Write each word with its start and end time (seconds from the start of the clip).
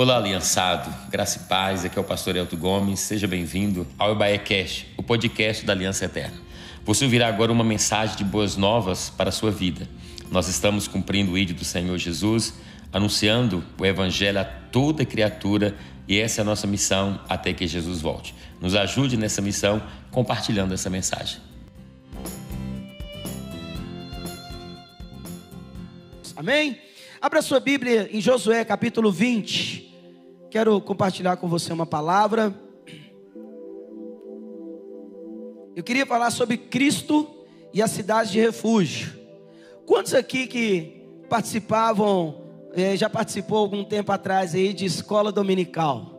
Olá, 0.00 0.16
aliançado, 0.16 0.94
graça 1.10 1.40
e 1.40 1.48
paz, 1.48 1.84
aqui 1.84 1.98
é 1.98 2.00
o 2.00 2.04
pastor 2.04 2.36
Elton 2.36 2.56
Gomes, 2.56 3.00
seja 3.00 3.26
bem-vindo 3.26 3.84
ao 3.98 4.12
Ebaé 4.12 4.38
Cash, 4.38 4.86
o 4.96 5.02
podcast 5.02 5.66
da 5.66 5.72
Aliança 5.72 6.04
Eterna. 6.04 6.36
Você 6.84 7.02
ouvirá 7.04 7.26
agora 7.26 7.50
uma 7.50 7.64
mensagem 7.64 8.16
de 8.16 8.22
boas 8.22 8.56
novas 8.56 9.10
para 9.10 9.30
a 9.30 9.32
sua 9.32 9.50
vida. 9.50 9.88
Nós 10.30 10.46
estamos 10.46 10.86
cumprindo 10.86 11.32
o 11.32 11.36
ídolo 11.36 11.58
do 11.58 11.64
Senhor 11.64 11.98
Jesus, 11.98 12.54
anunciando 12.92 13.64
o 13.76 13.84
Evangelho 13.84 14.38
a 14.38 14.44
toda 14.44 15.04
criatura 15.04 15.76
e 16.06 16.16
essa 16.16 16.40
é 16.40 16.42
a 16.42 16.44
nossa 16.44 16.68
missão 16.68 17.20
até 17.28 17.52
que 17.52 17.66
Jesus 17.66 18.00
volte. 18.00 18.36
Nos 18.60 18.76
ajude 18.76 19.16
nessa 19.16 19.42
missão 19.42 19.82
compartilhando 20.12 20.74
essa 20.74 20.88
mensagem. 20.88 21.40
Amém? 26.36 26.78
Abra 27.20 27.42
sua 27.42 27.58
Bíblia 27.58 28.08
em 28.12 28.20
Josué 28.20 28.64
capítulo 28.64 29.10
20. 29.10 29.87
Quero 30.50 30.80
compartilhar 30.80 31.36
com 31.36 31.46
você 31.46 31.70
uma 31.74 31.84
palavra. 31.84 32.54
Eu 35.76 35.84
queria 35.84 36.06
falar 36.06 36.30
sobre 36.30 36.56
Cristo 36.56 37.28
e 37.72 37.82
a 37.82 37.86
cidade 37.86 38.32
de 38.32 38.40
refúgio. 38.40 39.12
Quantos 39.84 40.14
aqui 40.14 40.46
que 40.46 41.04
participavam, 41.28 42.46
eh, 42.72 42.96
já 42.96 43.10
participou 43.10 43.58
algum 43.58 43.84
tempo 43.84 44.10
atrás 44.10 44.54
aí 44.54 44.72
de 44.72 44.86
escola 44.86 45.30
dominical? 45.30 46.18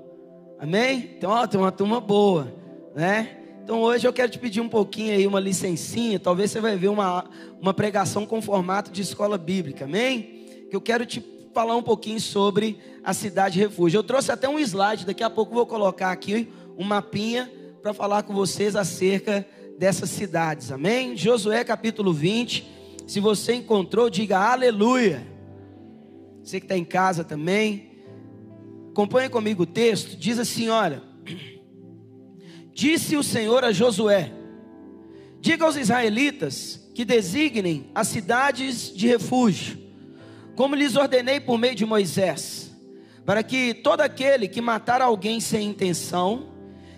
Amém? 0.59 1.15
Então, 1.17 1.31
ó, 1.31 1.47
tem 1.47 1.59
uma 1.59 1.71
turma 1.71 1.99
boa, 1.99 2.53
né? 2.95 3.35
Então 3.63 3.81
hoje 3.81 4.07
eu 4.07 4.13
quero 4.13 4.31
te 4.31 4.37
pedir 4.37 4.61
um 4.61 4.69
pouquinho 4.69 5.13
aí, 5.13 5.25
uma 5.25 5.39
licencinha. 5.39 6.19
Talvez 6.19 6.51
você 6.51 6.61
vai 6.61 6.75
ver 6.75 6.89
uma, 6.89 7.25
uma 7.59 7.73
pregação 7.73 8.27
com 8.27 8.41
formato 8.43 8.91
de 8.91 9.01
escola 9.01 9.39
bíblica, 9.39 9.85
amém? 9.85 10.67
Que 10.69 10.75
eu 10.75 10.81
quero 10.81 11.03
te 11.03 11.38
falar 11.53 11.75
um 11.75 11.83
pouquinho 11.83 12.19
sobre 12.19 12.77
a 13.03 13.13
cidade 13.13 13.59
refúgio. 13.59 13.99
Eu 13.99 14.03
trouxe 14.03 14.31
até 14.31 14.47
um 14.47 14.59
slide, 14.59 15.05
daqui 15.05 15.23
a 15.23 15.29
pouco 15.29 15.53
vou 15.53 15.65
colocar 15.65 16.11
aqui 16.11 16.49
um 16.77 16.83
mapinha 16.83 17.51
para 17.81 17.93
falar 17.93 18.23
com 18.23 18.33
vocês 18.33 18.75
acerca 18.75 19.45
dessas 19.77 20.09
cidades. 20.09 20.71
Amém? 20.71 21.15
Josué 21.15 21.63
capítulo 21.63 22.13
20. 22.13 22.67
Se 23.07 23.19
você 23.19 23.53
encontrou, 23.53 24.09
diga 24.09 24.37
aleluia. 24.37 25.25
Você 26.43 26.59
que 26.59 26.65
está 26.65 26.77
em 26.77 26.85
casa 26.85 27.23
também. 27.23 27.89
Acompanhe 28.91 29.29
comigo 29.29 29.63
o 29.63 29.67
texto. 29.67 30.15
Diz 30.17 30.37
assim: 30.39 30.69
olha. 30.69 31.01
Disse 32.73 33.17
o 33.17 33.23
Senhor 33.23 33.63
a 33.63 33.71
Josué: 33.71 34.31
Diga 35.41 35.65
aos 35.65 35.75
israelitas 35.75 36.89
que 36.93 37.03
designem 37.03 37.89
as 37.95 38.07
cidades 38.07 38.93
de 38.93 39.07
refúgio 39.07 39.88
como 40.59 40.75
lhes 40.75 40.97
ordenei 40.97 41.39
por 41.39 41.57
meio 41.57 41.73
de 41.73 41.85
Moisés, 41.85 42.75
para 43.25 43.41
que 43.41 43.73
todo 43.73 44.01
aquele 44.01 44.45
que 44.45 44.59
matar 44.59 45.01
alguém 45.01 45.39
sem 45.39 45.69
intenção 45.69 46.49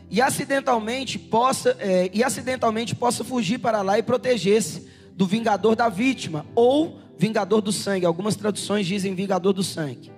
e 0.09 0.19
acidentalmente 0.19 1.19
possa 1.19 1.77
é, 1.79 2.09
e 2.11 2.23
acidentalmente 2.23 2.95
possa 2.95 3.23
fugir 3.23 3.59
para 3.59 3.83
lá 3.83 3.99
e 3.99 4.01
proteger-se 4.01 4.89
do 5.13 5.27
vingador 5.27 5.75
da 5.75 5.89
vítima 5.89 6.43
ou 6.55 6.99
vingador 7.15 7.61
do 7.61 7.71
sangue. 7.71 8.03
Algumas 8.03 8.35
traduções 8.35 8.87
dizem 8.87 9.13
vingador 9.13 9.53
do 9.53 9.61
sangue. 9.61 10.11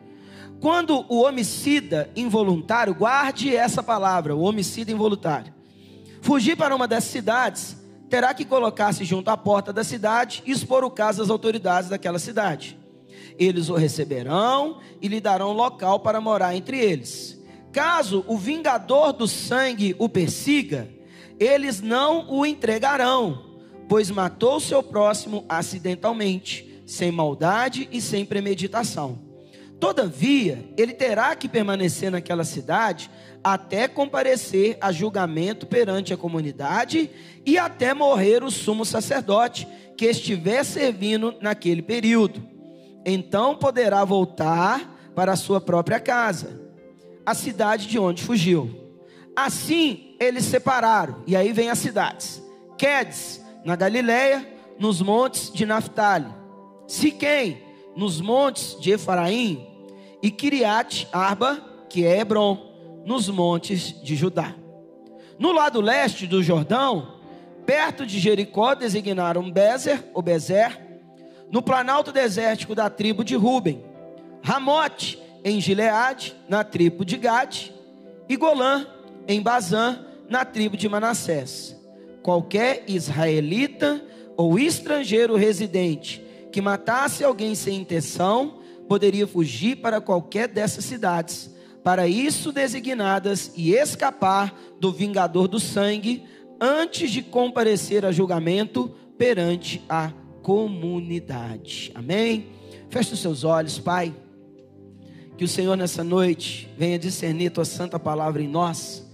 Quando 0.61 1.05
o 1.09 1.23
homicida 1.23 2.09
involuntário, 2.15 2.95
guarde 2.95 3.53
essa 3.53 3.83
palavra, 3.83 4.33
o 4.33 4.43
homicida 4.43 4.89
involuntário, 4.89 5.53
fugir 6.21 6.55
para 6.55 6.73
uma 6.73 6.87
dessas 6.87 7.11
cidades, 7.11 7.75
terá 8.09 8.33
que 8.33 8.45
colocar-se 8.45 9.03
junto 9.03 9.27
à 9.27 9.35
porta 9.35 9.73
da 9.73 9.83
cidade 9.83 10.41
e 10.45 10.51
expor 10.51 10.85
o 10.85 10.89
caso 10.89 11.21
às 11.21 11.29
autoridades 11.29 11.89
daquela 11.89 12.19
cidade. 12.19 12.81
Eles 13.37 13.69
o 13.69 13.75
receberão 13.75 14.79
e 15.01 15.07
lhe 15.07 15.19
darão 15.19 15.51
local 15.51 15.99
para 15.99 16.21
morar 16.21 16.55
entre 16.55 16.79
eles. 16.79 17.41
Caso 17.71 18.23
o 18.27 18.37
vingador 18.37 19.11
do 19.13 19.27
sangue 19.27 19.95
o 19.97 20.07
persiga, 20.07 20.87
eles 21.39 21.81
não 21.81 22.29
o 22.29 22.45
entregarão, 22.45 23.57
pois 23.89 24.11
matou 24.11 24.59
seu 24.59 24.83
próximo 24.83 25.43
acidentalmente, 25.49 26.81
sem 26.85 27.11
maldade 27.11 27.89
e 27.91 27.99
sem 27.99 28.25
premeditação. 28.25 29.19
Todavia, 29.79 30.63
ele 30.77 30.93
terá 30.93 31.35
que 31.35 31.49
permanecer 31.49 32.11
naquela 32.11 32.43
cidade 32.43 33.09
até 33.43 33.87
comparecer 33.87 34.77
a 34.79 34.91
julgamento 34.91 35.65
perante 35.65 36.13
a 36.13 36.17
comunidade 36.17 37.09
e 37.45 37.57
até 37.57 37.93
morrer 37.93 38.43
o 38.43 38.51
sumo 38.51 38.85
sacerdote 38.85 39.67
que 39.97 40.05
estiver 40.05 40.63
servindo 40.63 41.35
naquele 41.41 41.81
período 41.81 42.52
então 43.05 43.55
poderá 43.55 44.03
voltar 44.03 45.11
para 45.15 45.33
a 45.33 45.37
sua 45.37 45.61
própria 45.61 45.99
casa, 45.99 46.59
a 47.25 47.33
cidade 47.33 47.87
de 47.87 47.99
onde 47.99 48.23
fugiu. 48.23 48.69
Assim 49.35 50.15
eles 50.19 50.45
separaram, 50.45 51.23
e 51.25 51.35
aí 51.35 51.51
vem 51.51 51.69
as 51.69 51.79
cidades: 51.79 52.41
Quedes, 52.77 53.43
na 53.65 53.75
Galileia, 53.75 54.47
nos 54.79 55.01
montes 55.01 55.51
de 55.51 55.65
Naphtali, 55.65 56.27
Siquém, 56.87 57.61
nos 57.95 58.19
montes 58.19 58.77
de 58.79 58.91
Efraim, 58.91 59.67
e 60.21 60.29
Kiriat 60.29 61.07
Arba, 61.11 61.63
que 61.89 62.05
é 62.05 62.19
Hebron, 62.19 62.57
nos 63.05 63.29
montes 63.29 64.01
de 64.01 64.15
Judá. 64.15 64.55
No 65.37 65.51
lado 65.51 65.81
leste 65.81 66.25
do 66.25 66.41
Jordão, 66.41 67.19
perto 67.65 68.05
de 68.05 68.19
Jericó, 68.19 68.75
designaram 68.75 69.51
Bezer, 69.51 70.03
ou 70.13 70.21
Bezer, 70.21 70.92
no 71.53 71.61
planalto 71.61 72.11
desértico 72.11 72.73
da 72.73 72.89
tribo 72.89 73.23
de 73.23 73.35
Ruben, 73.35 73.85
Ramote 74.41 75.21
em 75.43 75.61
Gileade, 75.61 76.35
na 76.49 76.63
tribo 76.63 77.05
de 77.05 77.15
Gade, 77.15 77.71
e 78.27 78.35
Golã 78.35 78.87
em 79.27 79.39
Bazã, 79.39 80.03
na 80.27 80.43
tribo 80.43 80.75
de 80.75 80.89
Manassés. 80.89 81.79
Qualquer 82.23 82.85
israelita 82.87 84.03
ou 84.35 84.57
estrangeiro 84.57 85.35
residente 85.35 86.25
que 86.51 86.59
matasse 86.59 87.23
alguém 87.23 87.53
sem 87.53 87.81
intenção 87.81 88.59
poderia 88.89 89.27
fugir 89.27 89.75
para 89.75 90.01
qualquer 90.01 90.47
dessas 90.47 90.85
cidades, 90.85 91.53
para 91.83 92.07
isso 92.07 92.51
designadas, 92.51 93.51
e 93.55 93.75
escapar 93.75 94.59
do 94.79 94.91
vingador 94.91 95.47
do 95.47 95.59
sangue 95.59 96.23
antes 96.59 97.11
de 97.11 97.21
comparecer 97.21 98.07
a 98.07 98.11
julgamento 98.11 98.89
perante 99.19 99.83
a 99.87 100.11
comunidade. 100.43 101.91
Amém? 101.95 102.47
Feche 102.89 103.13
os 103.13 103.19
seus 103.19 103.43
olhos, 103.43 103.79
Pai. 103.79 104.13
Que 105.35 105.45
o 105.45 105.47
Senhor 105.47 105.75
nessa 105.75 106.03
noite 106.03 106.69
venha 106.77 106.99
discernir 106.99 107.49
tua 107.49 107.65
santa 107.65 107.97
palavra 107.97 108.43
em 108.43 108.47
nós 108.47 109.09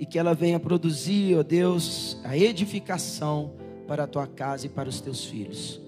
e 0.00 0.06
que 0.06 0.18
ela 0.18 0.34
venha 0.34 0.58
produzir, 0.58 1.38
ó 1.38 1.42
Deus, 1.44 2.18
a 2.24 2.36
edificação 2.36 3.52
para 3.86 4.04
a 4.04 4.06
tua 4.06 4.26
casa 4.26 4.66
e 4.66 4.68
para 4.68 4.88
os 4.88 5.00
teus 5.00 5.24
filhos. 5.24 5.80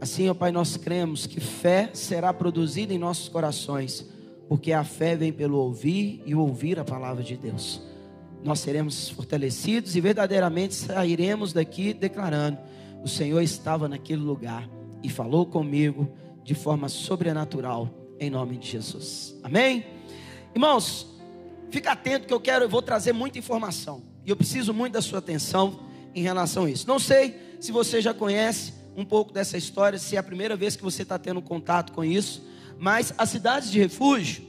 Assim, 0.00 0.28
ó 0.28 0.34
Pai, 0.34 0.50
nós 0.50 0.76
cremos 0.76 1.26
que 1.26 1.40
fé 1.40 1.88
será 1.94 2.34
produzida 2.34 2.92
em 2.92 2.98
nossos 2.98 3.28
corações, 3.28 4.06
porque 4.48 4.72
a 4.72 4.82
fé 4.82 5.16
vem 5.16 5.32
pelo 5.32 5.58
ouvir 5.58 6.20
e 6.26 6.34
ouvir 6.34 6.78
a 6.78 6.84
palavra 6.84 7.22
de 7.22 7.36
Deus. 7.36 7.80
Nós 8.42 8.58
seremos 8.58 9.08
fortalecidos 9.08 9.94
e 9.94 10.00
verdadeiramente 10.00 10.74
sairemos 10.74 11.52
daqui 11.52 11.94
declarando 11.94 12.58
o 13.02 13.08
Senhor 13.08 13.40
estava 13.40 13.88
naquele 13.88 14.22
lugar 14.22 14.68
e 15.02 15.10
falou 15.10 15.44
comigo 15.44 16.10
de 16.44 16.54
forma 16.54 16.88
sobrenatural, 16.88 17.88
em 18.18 18.30
nome 18.30 18.56
de 18.56 18.68
Jesus. 18.68 19.36
Amém? 19.42 19.84
Irmãos, 20.54 21.06
fica 21.70 21.92
atento 21.92 22.26
que 22.26 22.34
eu 22.34 22.40
quero, 22.40 22.64
eu 22.64 22.68
vou 22.68 22.82
trazer 22.82 23.12
muita 23.12 23.38
informação. 23.38 24.02
E 24.24 24.30
eu 24.30 24.36
preciso 24.36 24.72
muito 24.72 24.92
da 24.92 25.02
sua 25.02 25.18
atenção 25.18 25.80
em 26.14 26.22
relação 26.22 26.64
a 26.64 26.70
isso. 26.70 26.86
Não 26.86 26.98
sei 26.98 27.36
se 27.60 27.72
você 27.72 28.00
já 28.00 28.14
conhece 28.14 28.74
um 28.96 29.04
pouco 29.04 29.32
dessa 29.32 29.56
história, 29.56 29.98
se 29.98 30.16
é 30.16 30.18
a 30.18 30.22
primeira 30.22 30.54
vez 30.54 30.76
que 30.76 30.82
você 30.82 31.02
está 31.02 31.18
tendo 31.18 31.40
contato 31.40 31.92
com 31.92 32.04
isso, 32.04 32.46
mas 32.78 33.12
as 33.16 33.30
cidades 33.30 33.70
de 33.70 33.78
refúgio, 33.78 34.44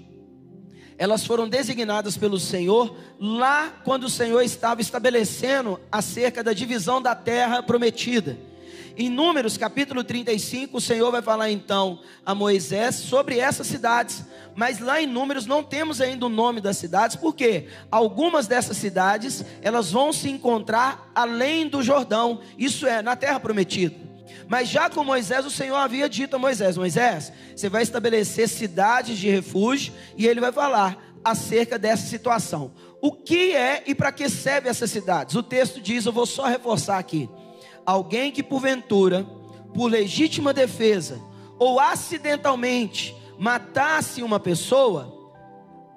elas 0.97 1.25
foram 1.25 1.47
designadas 1.47 2.17
pelo 2.17 2.39
Senhor 2.39 2.95
lá 3.19 3.73
quando 3.83 4.05
o 4.05 4.09
Senhor 4.09 4.41
estava 4.41 4.81
estabelecendo 4.81 5.79
acerca 5.91 6.43
da 6.43 6.53
divisão 6.53 7.01
da 7.01 7.15
terra 7.15 7.63
prometida. 7.63 8.37
Em 8.95 9.09
Números 9.09 9.57
capítulo 9.57 10.03
35, 10.03 10.77
o 10.77 10.81
Senhor 10.81 11.11
vai 11.11 11.21
falar 11.21 11.49
então 11.49 11.99
a 12.23 12.35
Moisés 12.35 12.93
sobre 12.95 13.39
essas 13.39 13.65
cidades, 13.65 14.23
mas 14.55 14.79
lá 14.79 15.01
em 15.01 15.07
Números 15.07 15.47
não 15.47 15.63
temos 15.63 15.99
ainda 15.99 16.27
o 16.27 16.29
nome 16.29 16.61
das 16.61 16.77
cidades, 16.77 17.15
porque 17.15 17.67
algumas 17.89 18.45
dessas 18.45 18.77
cidades 18.77 19.43
elas 19.63 19.91
vão 19.91 20.13
se 20.13 20.29
encontrar 20.29 21.11
além 21.15 21.67
do 21.67 21.81
Jordão, 21.81 22.39
isso 22.55 22.85
é, 22.85 23.01
na 23.01 23.15
terra 23.15 23.39
prometida. 23.39 24.12
Mas 24.53 24.69
já 24.69 24.87
com 24.87 25.03
Moisés, 25.03 25.47
o 25.47 25.49
Senhor 25.49 25.75
havia 25.75 26.07
dito 26.07 26.35
a 26.35 26.39
Moisés: 26.39 26.77
Moisés, 26.77 27.33
você 27.55 27.67
vai 27.69 27.81
estabelecer 27.81 28.47
cidades 28.47 29.17
de 29.17 29.27
refúgio, 29.27 29.91
e 30.15 30.27
ele 30.27 30.39
vai 30.39 30.51
falar 30.51 30.95
acerca 31.23 31.79
dessa 31.79 32.05
situação. 32.05 32.71
O 33.01 33.11
que 33.11 33.55
é 33.55 33.81
e 33.87 33.95
para 33.95 34.11
que 34.11 34.29
serve 34.29 34.69
essas 34.69 34.91
cidades? 34.91 35.33
O 35.33 35.41
texto 35.41 35.81
diz, 35.81 36.05
eu 36.05 36.11
vou 36.11 36.27
só 36.27 36.45
reforçar 36.45 36.99
aqui: 36.99 37.27
alguém 37.83 38.31
que 38.31 38.43
porventura, 38.43 39.25
por 39.73 39.87
legítima 39.87 40.53
defesa 40.53 41.19
ou 41.57 41.79
acidentalmente 41.79 43.15
matasse 43.39 44.21
uma 44.21 44.39
pessoa, 44.39 45.31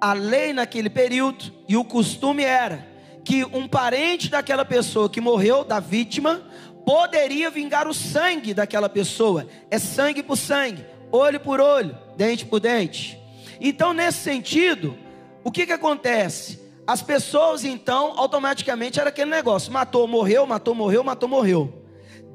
a 0.01 0.13
lei 0.13 0.51
naquele 0.51 0.89
período 0.89 1.53
e 1.67 1.77
o 1.77 1.85
costume 1.85 2.43
era 2.43 2.87
que 3.27 3.43
um 3.43 3.67
parente 3.67 4.29
daquela 4.29 4.63
pessoa 4.63 5.09
que 5.09 5.19
morreu, 5.19 5.65
da 5.65 5.81
vítima, 5.81 6.41
poderia 6.87 7.49
vingar 7.49 7.85
o 7.85 7.93
sangue 7.93 8.53
daquela 8.53 8.87
pessoa. 8.87 9.45
É 9.69 9.77
sangue 9.77 10.23
por 10.23 10.37
sangue, 10.37 10.85
olho 11.11 11.37
por 11.37 11.59
olho, 11.59 11.97
dente 12.15 12.45
por 12.45 12.61
dente. 12.61 13.19
Então, 13.59 13.91
nesse 13.91 14.19
sentido, 14.19 14.97
o 15.43 15.51
que, 15.51 15.65
que 15.65 15.73
acontece? 15.73 16.61
As 16.87 17.01
pessoas, 17.01 17.65
então, 17.65 18.13
automaticamente 18.17 19.01
era 19.01 19.09
aquele 19.09 19.29
negócio: 19.29 19.69
matou, 19.69 20.07
morreu, 20.07 20.47
matou, 20.47 20.73
morreu, 20.73 21.03
matou, 21.03 21.27
morreu. 21.27 21.83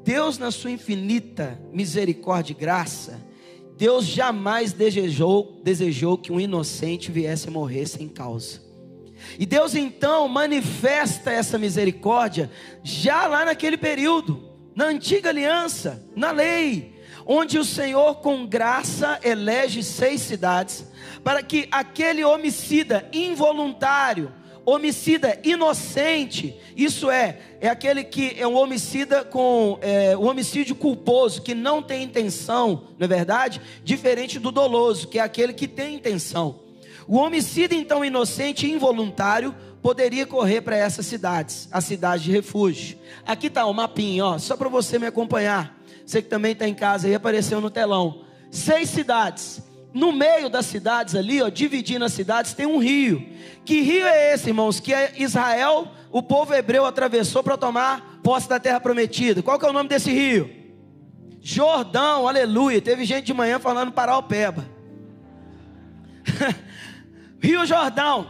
Deus, 0.03 0.37
na 0.37 0.51
sua 0.51 0.69
infinita 0.69 1.59
misericórdia 1.71 2.53
e 2.53 2.55
graça, 2.55 3.19
Deus 3.75 4.05
jamais 4.05 4.71
desejou, 4.71 5.61
desejou 5.63 6.15
que 6.15 6.31
um 6.31 6.39
inocente 6.39 7.11
viesse 7.11 7.49
morrer 7.49 7.87
sem 7.87 8.07
causa. 8.07 8.62
E 9.39 9.45
Deus 9.45 9.75
então 9.75 10.27
manifesta 10.27 11.31
essa 11.31 11.57
misericórdia 11.57 12.51
já 12.83 13.27
lá 13.27 13.45
naquele 13.45 13.77
período, 13.77 14.51
na 14.75 14.85
antiga 14.85 15.29
aliança, 15.29 16.03
na 16.15 16.31
lei, 16.31 16.93
onde 17.25 17.57
o 17.57 17.65
Senhor 17.65 18.15
com 18.15 18.45
graça 18.45 19.19
elege 19.23 19.83
seis 19.83 20.21
cidades 20.21 20.85
para 21.23 21.41
que 21.41 21.67
aquele 21.71 22.23
homicida 22.23 23.07
involuntário, 23.13 24.31
homicida 24.65 25.39
inocente, 25.43 26.57
isso 26.75 27.09
é, 27.09 27.39
é 27.59 27.69
aquele 27.69 28.03
que 28.03 28.35
é 28.37 28.47
um 28.47 28.55
homicida 28.55 29.23
com 29.23 29.77
é, 29.81 30.15
um 30.17 30.27
homicídio 30.27 30.75
culposo, 30.75 31.41
que 31.41 31.53
não 31.53 31.81
tem 31.81 32.03
intenção, 32.03 32.87
não 32.97 33.05
é 33.05 33.07
verdade? 33.07 33.61
Diferente 33.83 34.39
do 34.39 34.51
doloso, 34.51 35.07
que 35.07 35.19
é 35.19 35.21
aquele 35.21 35.53
que 35.53 35.67
tem 35.67 35.95
intenção. 35.95 36.62
O 37.07 37.17
homicida 37.17 37.75
então 37.75 38.03
inocente 38.03 38.65
e 38.65 38.71
involuntário 38.71 39.55
poderia 39.81 40.25
correr 40.25 40.61
para 40.61 40.77
essas 40.77 41.05
cidades, 41.05 41.67
a 41.71 41.81
cidade 41.81 42.23
de 42.23 42.31
refúgio. 42.31 42.97
Aqui 43.25 43.47
está 43.47 43.65
o 43.65 43.73
mapinha, 43.73 44.25
ó, 44.25 44.37
só 44.37 44.55
para 44.55 44.69
você 44.69 44.97
me 44.97 45.05
acompanhar. 45.05 45.77
Você 46.05 46.21
que 46.21 46.29
também 46.29 46.53
está 46.53 46.67
em 46.67 46.73
casa 46.73 47.07
aí, 47.07 47.15
apareceu 47.15 47.59
no 47.59 47.69
telão. 47.69 48.23
Seis 48.49 48.89
cidades. 48.89 49.61
No 49.93 50.11
meio 50.11 50.49
das 50.49 50.65
cidades 50.65 51.15
ali, 51.15 51.41
ó, 51.41 51.49
dividindo 51.49 52.03
as 52.03 52.13
cidades, 52.13 52.53
tem 52.53 52.65
um 52.65 52.79
rio. 52.79 53.27
Que 53.63 53.81
rio 53.81 54.05
é 54.05 54.33
esse, 54.33 54.49
irmãos? 54.49 54.79
Que 54.79 54.93
Israel, 55.17 55.89
o 56.11 56.23
povo 56.23 56.53
hebreu 56.53 56.85
atravessou 56.85 57.43
para 57.43 57.57
tomar 57.57 58.19
posse 58.23 58.49
da 58.49 58.59
terra 58.59 58.79
prometida. 58.79 59.43
Qual 59.43 59.59
que 59.59 59.65
é 59.65 59.69
o 59.69 59.73
nome 59.73 59.89
desse 59.89 60.11
rio? 60.11 60.49
Jordão, 61.41 62.27
aleluia. 62.27 62.81
Teve 62.81 63.05
gente 63.05 63.25
de 63.25 63.33
manhã 63.33 63.59
falando 63.59 63.91
Paraupeba. 63.91 64.65
rio 67.43 67.65
Jordão. 67.65 68.25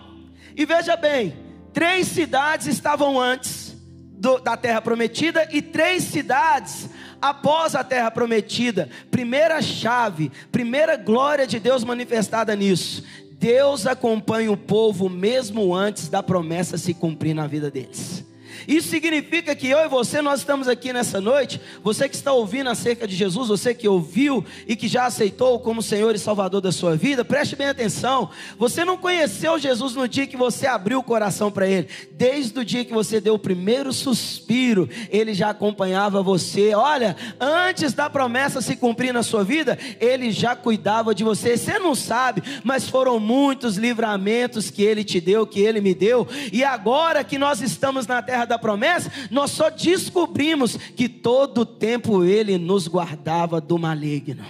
E 0.55 0.65
veja 0.65 0.97
bem, 0.97 1.35
três 1.71 2.07
cidades 2.07 2.65
estavam 2.65 3.19
antes 3.19 3.77
do, 4.01 4.39
da 4.39 4.57
terra 4.57 4.81
prometida 4.81 5.47
e 5.51 5.61
três 5.61 6.03
cidades 6.03 6.89
após 7.21 7.75
a 7.75 7.83
terra 7.83 8.09
prometida, 8.09 8.89
primeira 9.11 9.61
chave, 9.61 10.31
primeira 10.51 10.97
glória 10.97 11.45
de 11.45 11.59
Deus 11.59 11.83
manifestada 11.83 12.55
nisso. 12.55 13.03
Deus 13.33 13.85
acompanha 13.85 14.51
o 14.51 14.57
povo 14.57 15.09
mesmo 15.09 15.75
antes 15.75 16.09
da 16.09 16.23
promessa 16.23 16.77
se 16.77 16.93
cumprir 16.93 17.33
na 17.33 17.45
vida 17.45 17.69
deles. 17.69 18.25
Isso 18.67 18.89
significa 18.89 19.55
que 19.55 19.67
eu 19.67 19.79
e 19.79 19.87
você, 19.87 20.21
nós 20.21 20.39
estamos 20.39 20.67
aqui 20.67 20.93
nessa 20.93 21.19
noite. 21.19 21.59
Você 21.83 22.07
que 22.07 22.15
está 22.15 22.31
ouvindo 22.33 22.69
acerca 22.69 23.07
de 23.07 23.15
Jesus, 23.15 23.49
você 23.49 23.73
que 23.73 23.87
ouviu 23.87 24.43
e 24.67 24.75
que 24.75 24.87
já 24.87 25.05
aceitou 25.05 25.59
como 25.59 25.81
Senhor 25.81 26.15
e 26.15 26.19
Salvador 26.19 26.61
da 26.61 26.71
sua 26.71 26.95
vida, 26.95 27.25
preste 27.25 27.55
bem 27.55 27.67
atenção. 27.67 28.29
Você 28.57 28.85
não 28.85 28.97
conheceu 28.97 29.59
Jesus 29.59 29.95
no 29.95 30.07
dia 30.07 30.27
que 30.27 30.37
você 30.37 30.67
abriu 30.67 30.99
o 30.99 31.03
coração 31.03 31.51
para 31.51 31.67
Ele. 31.67 31.87
Desde 32.11 32.59
o 32.59 32.65
dia 32.65 32.85
que 32.85 32.93
você 32.93 33.19
deu 33.19 33.35
o 33.35 33.39
primeiro 33.39 33.91
suspiro, 33.91 34.89
Ele 35.09 35.33
já 35.33 35.49
acompanhava 35.49 36.21
você. 36.23 36.73
Olha, 36.73 37.15
antes 37.39 37.93
da 37.93 38.09
promessa 38.09 38.61
se 38.61 38.75
cumprir 38.75 39.13
na 39.13 39.23
sua 39.23 39.43
vida, 39.43 39.77
Ele 39.99 40.31
já 40.31 40.55
cuidava 40.55 41.13
de 41.13 41.23
você. 41.23 41.57
Você 41.57 41.79
não 41.79 41.95
sabe, 41.95 42.41
mas 42.63 42.87
foram 42.87 43.19
muitos 43.19 43.77
livramentos 43.77 44.69
que 44.69 44.83
Ele 44.83 45.03
te 45.03 45.19
deu, 45.19 45.45
que 45.45 45.59
Ele 45.59 45.81
me 45.81 45.93
deu. 45.93 46.27
E 46.51 46.63
agora 46.63 47.23
que 47.23 47.37
nós 47.37 47.61
estamos 47.61 48.07
na 48.07 48.21
terra 48.21 48.45
da 48.45 48.52
da 48.53 48.59
promessa, 48.59 49.11
nós 49.31 49.51
só 49.51 49.69
descobrimos 49.69 50.77
que 50.77 51.09
todo 51.09 51.61
o 51.61 51.65
tempo 51.65 52.23
Ele 52.23 52.57
nos 52.57 52.87
guardava 52.87 53.59
do 53.59 53.77
maligno. 53.79 54.45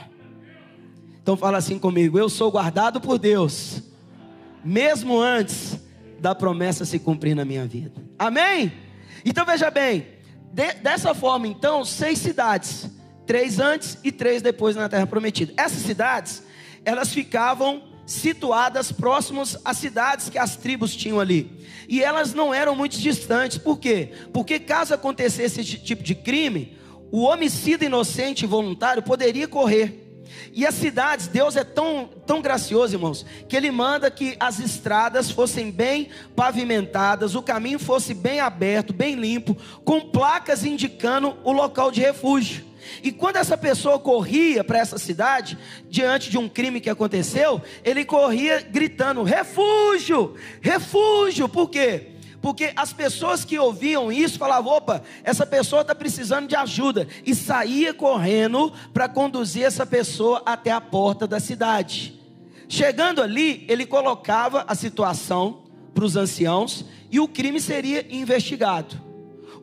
Então 1.21 1.37
fala 1.37 1.57
assim 1.57 1.79
comigo: 1.79 2.19
eu 2.19 2.29
sou 2.29 2.51
guardado 2.51 2.99
por 2.99 3.17
Deus, 3.17 3.81
mesmo 4.63 5.19
antes 5.19 5.79
da 6.19 6.35
promessa 6.35 6.85
se 6.85 6.99
cumprir 6.99 7.35
na 7.35 7.45
minha 7.45 7.65
vida. 7.65 8.03
Amém? 8.19 8.73
Então 9.25 9.45
veja 9.45 9.71
bem, 9.71 10.05
de, 10.51 10.73
dessa 10.75 11.13
forma 11.13 11.47
então, 11.47 11.85
seis 11.85 12.19
cidades, 12.19 12.89
três 13.25 13.59
antes 13.59 13.97
e 14.03 14.11
três 14.11 14.41
depois 14.41 14.75
na 14.75 14.89
terra 14.89 15.07
prometida. 15.07 15.53
Essas 15.55 15.83
cidades, 15.83 16.43
elas 16.83 17.13
ficavam 17.13 17.81
situadas 18.05 18.91
próximos 18.91 19.57
às 19.63 19.77
cidades 19.77 20.29
que 20.29 20.37
as 20.37 20.55
tribos 20.55 20.95
tinham 20.95 21.19
ali. 21.19 21.51
E 21.87 22.01
elas 22.01 22.33
não 22.33 22.53
eram 22.53 22.75
muito 22.75 22.97
distantes. 22.97 23.57
Por 23.57 23.79
quê? 23.79 24.11
Porque 24.31 24.59
caso 24.59 24.93
acontecesse 24.93 25.61
esse 25.61 25.77
tipo 25.77 26.03
de 26.03 26.15
crime, 26.15 26.77
o 27.11 27.21
homicida 27.21 27.85
inocente 27.85 28.43
e 28.43 28.47
voluntário 28.47 29.03
poderia 29.03 29.47
correr. 29.47 29.99
E 30.51 30.65
as 30.65 30.75
cidades, 30.75 31.27
Deus 31.27 31.55
é 31.55 31.63
tão, 31.63 32.09
tão 32.25 32.41
gracioso, 32.41 32.95
irmãos, 32.95 33.25
que 33.47 33.55
Ele 33.55 33.71
manda 33.71 34.09
que 34.09 34.35
as 34.39 34.59
estradas 34.59 35.31
fossem 35.31 35.71
bem 35.71 36.09
pavimentadas, 36.35 37.35
o 37.35 37.41
caminho 37.41 37.79
fosse 37.79 38.13
bem 38.13 38.39
aberto, 38.39 38.93
bem 38.93 39.15
limpo, 39.15 39.55
com 39.83 40.01
placas 40.01 40.63
indicando 40.63 41.37
o 41.43 41.51
local 41.51 41.91
de 41.91 42.01
refúgio. 42.01 42.65
E 43.01 43.11
quando 43.11 43.37
essa 43.37 43.57
pessoa 43.57 43.99
corria 43.99 44.63
para 44.63 44.79
essa 44.79 44.97
cidade, 44.97 45.57
diante 45.89 46.29
de 46.29 46.37
um 46.37 46.49
crime 46.49 46.81
que 46.81 46.89
aconteceu, 46.89 47.61
ele 47.83 48.05
corria 48.05 48.61
gritando: 48.61 49.23
refúgio, 49.23 50.35
refúgio, 50.61 51.47
por 51.49 51.69
quê? 51.69 52.09
Porque 52.41 52.73
as 52.75 52.91
pessoas 52.91 53.45
que 53.45 53.57
ouviam 53.57 54.11
isso 54.11 54.37
falavam: 54.37 54.73
opa, 54.73 55.01
essa 55.23 55.45
pessoa 55.45 55.81
está 55.81 55.95
precisando 55.95 56.47
de 56.47 56.55
ajuda, 56.55 57.07
e 57.25 57.33
saía 57.33 57.93
correndo 57.93 58.73
para 58.93 59.07
conduzir 59.07 59.63
essa 59.63 59.85
pessoa 59.85 60.41
até 60.45 60.71
a 60.71 60.81
porta 60.81 61.25
da 61.25 61.39
cidade. 61.39 62.19
Chegando 62.67 63.21
ali, 63.21 63.65
ele 63.69 63.85
colocava 63.85 64.65
a 64.67 64.75
situação 64.75 65.63
para 65.93 66.03
os 66.03 66.15
anciãos 66.15 66.85
e 67.11 67.19
o 67.19 67.27
crime 67.27 67.61
seria 67.61 68.05
investigado. 68.09 69.12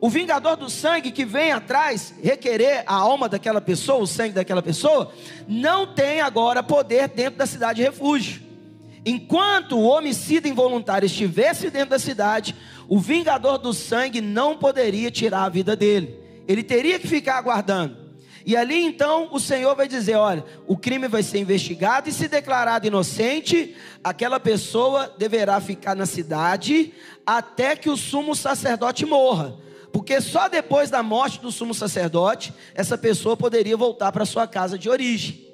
O 0.01 0.09
vingador 0.09 0.57
do 0.57 0.67
sangue 0.67 1.11
que 1.11 1.23
vem 1.23 1.51
atrás 1.51 2.11
requerer 2.23 2.83
a 2.87 2.95
alma 2.95 3.29
daquela 3.29 3.61
pessoa, 3.61 4.01
o 4.01 4.07
sangue 4.07 4.33
daquela 4.33 4.63
pessoa, 4.63 5.13
não 5.47 5.85
tem 5.85 6.21
agora 6.21 6.63
poder 6.63 7.07
dentro 7.07 7.37
da 7.37 7.45
cidade 7.45 7.77
de 7.77 7.83
refúgio. 7.83 8.41
Enquanto 9.05 9.77
o 9.77 9.83
homicida 9.83 10.47
involuntário 10.47 11.05
estivesse 11.05 11.69
dentro 11.69 11.91
da 11.91 11.99
cidade, 11.99 12.55
o 12.89 12.99
vingador 12.99 13.59
do 13.59 13.75
sangue 13.75 14.21
não 14.21 14.57
poderia 14.57 15.11
tirar 15.11 15.43
a 15.43 15.49
vida 15.49 15.75
dele. 15.75 16.19
Ele 16.47 16.63
teria 16.63 16.97
que 16.97 17.07
ficar 17.07 17.37
aguardando. 17.37 17.95
E 18.43 18.57
ali 18.57 18.83
então 18.83 19.29
o 19.31 19.39
Senhor 19.39 19.75
vai 19.75 19.87
dizer: 19.87 20.15
olha, 20.15 20.43
o 20.65 20.75
crime 20.75 21.07
vai 21.07 21.21
ser 21.21 21.37
investigado 21.37 22.09
e 22.09 22.11
se 22.11 22.27
declarado 22.27 22.87
inocente, 22.87 23.75
aquela 24.03 24.39
pessoa 24.39 25.13
deverá 25.15 25.61
ficar 25.61 25.95
na 25.95 26.07
cidade 26.07 26.91
até 27.23 27.75
que 27.75 27.87
o 27.87 27.95
sumo 27.95 28.35
sacerdote 28.35 29.05
morra. 29.05 29.69
Porque 29.91 30.21
só 30.21 30.47
depois 30.47 30.89
da 30.89 31.03
morte 31.03 31.39
do 31.39 31.51
sumo 31.51 31.73
sacerdote, 31.73 32.53
essa 32.73 32.97
pessoa 32.97 33.35
poderia 33.35 33.75
voltar 33.75 34.11
para 34.11 34.25
sua 34.25 34.47
casa 34.47 34.77
de 34.77 34.89
origem. 34.89 35.51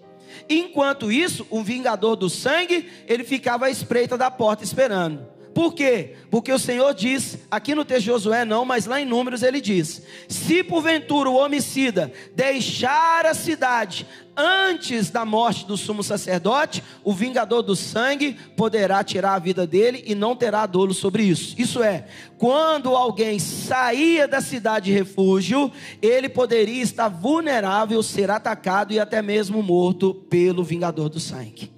Enquanto 0.49 1.11
isso, 1.11 1.45
o 1.49 1.63
vingador 1.63 2.15
do 2.15 2.29
sangue, 2.29 2.89
ele 3.07 3.23
ficava 3.23 3.65
à 3.65 3.69
espreita 3.69 4.17
da 4.17 4.29
porta 4.29 4.63
esperando. 4.63 5.36
Por 5.57 5.73
quê? 5.73 6.13
Porque 6.29 6.53
o 6.53 6.59
Senhor 6.59 6.93
diz, 6.93 7.39
aqui 7.49 7.73
no 7.73 7.83
texto 7.83 8.01
de 8.01 8.11
Josué 8.11 8.45
não, 8.45 8.63
mas 8.63 8.85
lá 8.85 9.01
em 9.01 9.05
Números 9.07 9.41
ele 9.41 9.59
diz: 9.59 10.03
Se 10.29 10.63
porventura 10.63 11.31
o 11.31 11.35
homicida 11.35 12.13
deixar 12.35 13.25
a 13.25 13.33
cidade 13.33 14.05
antes 14.35 15.09
da 15.09 15.25
morte 15.25 15.65
do 15.65 15.75
sumo 15.75 16.03
sacerdote, 16.03 16.83
o 17.03 17.11
vingador 17.11 17.63
do 17.63 17.75
sangue 17.75 18.37
poderá 18.55 19.03
tirar 19.03 19.33
a 19.33 19.39
vida 19.39 19.65
dele 19.65 20.03
e 20.05 20.13
não 20.13 20.35
terá 20.35 20.63
dolo 20.67 20.93
sobre 20.93 21.23
isso. 21.23 21.55
Isso 21.59 21.81
é, 21.81 22.05
quando 22.37 22.95
alguém 22.95 23.39
saía 23.39 24.27
da 24.27 24.41
cidade 24.41 24.91
de 24.91 24.93
refúgio, 24.95 25.71
ele 26.03 26.29
poderia 26.29 26.83
estar 26.83 27.07
vulnerável, 27.07 28.03
ser 28.03 28.29
atacado 28.29 28.93
e 28.93 28.99
até 28.99 29.23
mesmo 29.23 29.63
morto 29.63 30.13
pelo 30.13 30.63
vingador 30.63 31.09
do 31.09 31.19
sangue. 31.19 31.71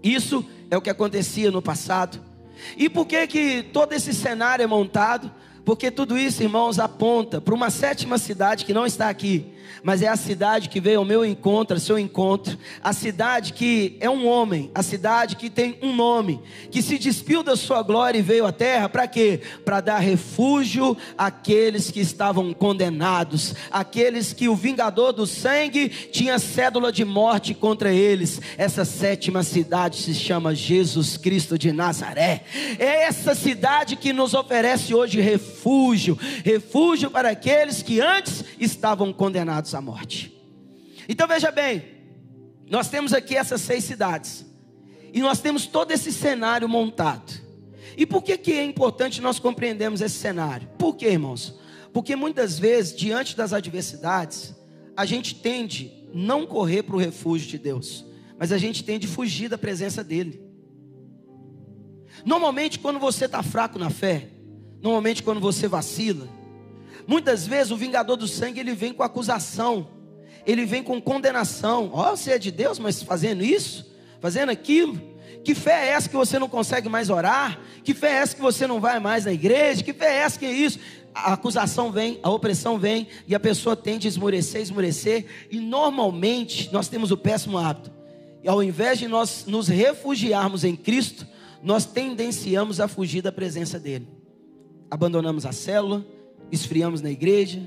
Isso 0.00 0.44
é 0.70 0.76
o 0.76 0.80
que 0.80 0.90
acontecia 0.90 1.50
no 1.50 1.60
passado. 1.60 2.27
E 2.76 2.88
por 2.88 3.06
que 3.06 3.26
que 3.26 3.62
todo 3.62 3.92
esse 3.92 4.12
cenário 4.12 4.62
é 4.62 4.66
montado? 4.66 5.32
Porque 5.64 5.90
tudo 5.90 6.16
isso, 6.16 6.42
irmãos, 6.42 6.78
aponta 6.78 7.40
para 7.40 7.54
uma 7.54 7.70
sétima 7.70 8.16
cidade 8.16 8.64
que 8.64 8.72
não 8.72 8.86
está 8.86 9.08
aqui, 9.08 9.52
mas 9.82 10.02
é 10.02 10.08
a 10.08 10.16
cidade 10.16 10.68
que 10.68 10.80
veio 10.80 10.98
ao 10.98 11.04
meu 11.04 11.24
encontro, 11.24 11.76
ao 11.76 11.80
seu 11.80 11.98
encontro, 11.98 12.58
a 12.82 12.92
cidade 12.92 13.52
que 13.52 13.96
é 14.00 14.08
um 14.08 14.26
homem, 14.26 14.70
a 14.74 14.82
cidade 14.82 15.36
que 15.36 15.50
tem 15.50 15.78
um 15.82 15.94
nome, 15.94 16.40
que 16.70 16.82
se 16.82 16.98
despiu 16.98 17.42
da 17.42 17.56
sua 17.56 17.82
glória 17.82 18.18
e 18.18 18.22
veio 18.22 18.46
à 18.46 18.52
terra, 18.52 18.88
para 18.88 19.06
quê? 19.06 19.40
Para 19.64 19.80
dar 19.80 19.98
refúgio 19.98 20.96
àqueles 21.16 21.90
que 21.90 22.00
estavam 22.00 22.52
condenados, 22.52 23.54
aqueles 23.70 24.32
que 24.32 24.48
o 24.48 24.56
vingador 24.56 25.12
do 25.12 25.26
sangue 25.26 25.88
tinha 25.88 26.38
cédula 26.38 26.92
de 26.92 27.04
morte 27.04 27.54
contra 27.54 27.92
eles. 27.92 28.40
Essa 28.56 28.84
sétima 28.84 29.42
cidade 29.42 29.96
se 29.96 30.14
chama 30.14 30.54
Jesus 30.54 31.16
Cristo 31.16 31.58
de 31.58 31.72
Nazaré. 31.72 32.42
É 32.78 33.04
essa 33.04 33.34
cidade 33.34 33.96
que 33.96 34.12
nos 34.12 34.34
oferece 34.34 34.94
hoje 34.94 35.20
refúgio, 35.20 36.18
refúgio 36.44 37.10
para 37.10 37.30
aqueles 37.30 37.82
que 37.82 38.00
antes 38.00 38.44
estavam 38.58 39.12
condenados 39.12 39.57
à 39.74 39.80
morte. 39.80 40.34
Então 41.08 41.26
veja 41.26 41.50
bem, 41.50 41.84
nós 42.70 42.88
temos 42.88 43.12
aqui 43.12 43.36
essas 43.36 43.60
seis 43.60 43.84
cidades, 43.84 44.44
e 45.12 45.20
nós 45.20 45.40
temos 45.40 45.66
todo 45.66 45.90
esse 45.90 46.12
cenário 46.12 46.68
montado. 46.68 47.32
E 47.96 48.06
por 48.06 48.22
que, 48.22 48.36
que 48.38 48.52
é 48.52 48.64
importante 48.64 49.20
nós 49.20 49.38
compreendermos 49.38 50.00
esse 50.00 50.16
cenário? 50.16 50.68
Por 50.78 50.96
irmãos? 51.02 51.58
Porque 51.92 52.14
muitas 52.14 52.58
vezes, 52.58 52.94
diante 52.94 53.36
das 53.36 53.52
adversidades, 53.52 54.54
a 54.96 55.04
gente 55.04 55.34
tende 55.34 55.92
não 56.14 56.46
correr 56.46 56.82
para 56.82 56.96
o 56.96 56.98
refúgio 56.98 57.48
de 57.48 57.58
Deus, 57.58 58.04
mas 58.38 58.52
a 58.52 58.58
gente 58.58 58.84
tende 58.84 59.06
fugir 59.06 59.48
da 59.48 59.58
presença 59.58 60.04
dEle. 60.04 60.40
Normalmente, 62.24 62.78
quando 62.78 62.98
você 62.98 63.24
está 63.24 63.42
fraco 63.42 63.78
na 63.78 63.90
fé, 63.90 64.28
normalmente 64.80 65.22
quando 65.22 65.40
você 65.40 65.66
vacila, 65.66 66.28
Muitas 67.08 67.46
vezes 67.46 67.72
o 67.72 67.76
vingador 67.76 68.18
do 68.18 68.28
sangue 68.28 68.60
ele 68.60 68.74
vem 68.74 68.92
com 68.92 69.02
acusação, 69.02 69.88
ele 70.44 70.66
vem 70.66 70.82
com 70.82 71.00
condenação. 71.00 71.90
Ó, 71.94 72.12
oh, 72.12 72.16
você 72.16 72.32
é 72.32 72.38
de 72.38 72.50
Deus, 72.50 72.78
mas 72.78 73.02
fazendo 73.02 73.42
isso, 73.42 73.90
fazendo 74.20 74.50
aquilo. 74.50 75.00
Que 75.42 75.54
fé 75.54 75.86
é 75.86 75.88
essa 75.92 76.06
que 76.06 76.14
você 76.14 76.38
não 76.38 76.50
consegue 76.50 76.86
mais 76.86 77.08
orar? 77.08 77.58
Que 77.82 77.94
fé 77.94 78.08
é 78.08 78.16
essa 78.16 78.36
que 78.36 78.42
você 78.42 78.66
não 78.66 78.78
vai 78.78 79.00
mais 79.00 79.24
na 79.24 79.32
igreja? 79.32 79.82
Que 79.82 79.94
fé 79.94 80.04
é 80.04 80.18
essa 80.18 80.38
que 80.38 80.44
é 80.44 80.52
isso? 80.52 80.78
A 81.14 81.32
acusação 81.32 81.90
vem, 81.90 82.20
a 82.22 82.28
opressão 82.28 82.78
vem 82.78 83.08
e 83.26 83.34
a 83.34 83.40
pessoa 83.40 83.74
tende 83.74 84.06
a 84.06 84.10
esmorecer, 84.10 84.60
esmorecer. 84.60 85.24
E 85.50 85.58
normalmente 85.58 86.68
nós 86.70 86.88
temos 86.88 87.10
o 87.10 87.16
péssimo 87.16 87.56
hábito. 87.56 87.90
E 88.44 88.48
ao 88.50 88.62
invés 88.62 88.98
de 88.98 89.08
nós 89.08 89.46
nos 89.46 89.66
refugiarmos 89.66 90.62
em 90.62 90.76
Cristo, 90.76 91.26
nós 91.62 91.86
tendenciamos 91.86 92.80
a 92.80 92.86
fugir 92.86 93.22
da 93.22 93.32
presença 93.32 93.80
dEle. 93.80 94.06
Abandonamos 94.90 95.46
a 95.46 95.52
célula, 95.52 96.04
esfriamos 96.50 97.00
na 97.00 97.10
igreja, 97.10 97.60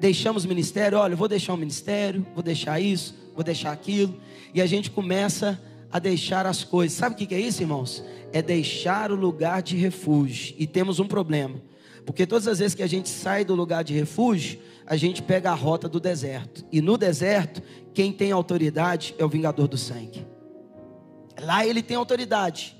deixamos 0.00 0.44
o 0.44 0.48
ministério, 0.48 0.98
olha, 0.98 1.16
vou 1.16 1.28
deixar 1.28 1.54
o 1.54 1.56
ministério, 1.56 2.26
vou 2.34 2.42
deixar 2.42 2.80
isso, 2.80 3.14
vou 3.34 3.44
deixar 3.44 3.72
aquilo, 3.72 4.18
e 4.54 4.60
a 4.60 4.66
gente 4.66 4.90
começa 4.90 5.60
a 5.90 5.98
deixar 5.98 6.46
as 6.46 6.64
coisas. 6.64 6.96
Sabe 6.96 7.14
o 7.14 7.26
que 7.26 7.34
é 7.34 7.40
isso, 7.40 7.62
irmãos? 7.62 8.04
É 8.32 8.42
deixar 8.42 9.10
o 9.10 9.14
lugar 9.14 9.62
de 9.62 9.76
refúgio. 9.76 10.54
E 10.58 10.66
temos 10.66 10.98
um 10.98 11.06
problema, 11.06 11.60
porque 12.04 12.26
todas 12.26 12.46
as 12.46 12.58
vezes 12.58 12.74
que 12.74 12.82
a 12.82 12.86
gente 12.86 13.08
sai 13.08 13.44
do 13.44 13.54
lugar 13.54 13.82
de 13.82 13.94
refúgio, 13.94 14.58
a 14.86 14.96
gente 14.96 15.22
pega 15.22 15.50
a 15.50 15.54
rota 15.54 15.88
do 15.88 16.00
deserto. 16.00 16.64
E 16.72 16.80
no 16.80 16.96
deserto, 16.96 17.62
quem 17.92 18.12
tem 18.12 18.32
autoridade 18.32 19.14
é 19.18 19.24
o 19.24 19.28
vingador 19.28 19.68
do 19.68 19.76
sangue. 19.76 20.26
Lá 21.40 21.66
ele 21.66 21.82
tem 21.82 21.96
autoridade. 21.96 22.76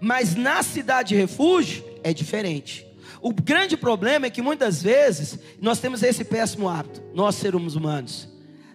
Mas 0.00 0.34
na 0.34 0.62
cidade 0.62 1.10
de 1.10 1.16
refúgio 1.16 1.84
é 2.02 2.12
diferente. 2.12 2.85
O 3.26 3.32
grande 3.32 3.76
problema 3.76 4.26
é 4.26 4.30
que 4.30 4.40
muitas 4.40 4.80
vezes 4.80 5.36
nós 5.60 5.80
temos 5.80 6.00
esse 6.04 6.24
péssimo 6.24 6.68
hábito, 6.68 7.02
nós 7.12 7.34
seres 7.34 7.74
humanos. 7.74 8.28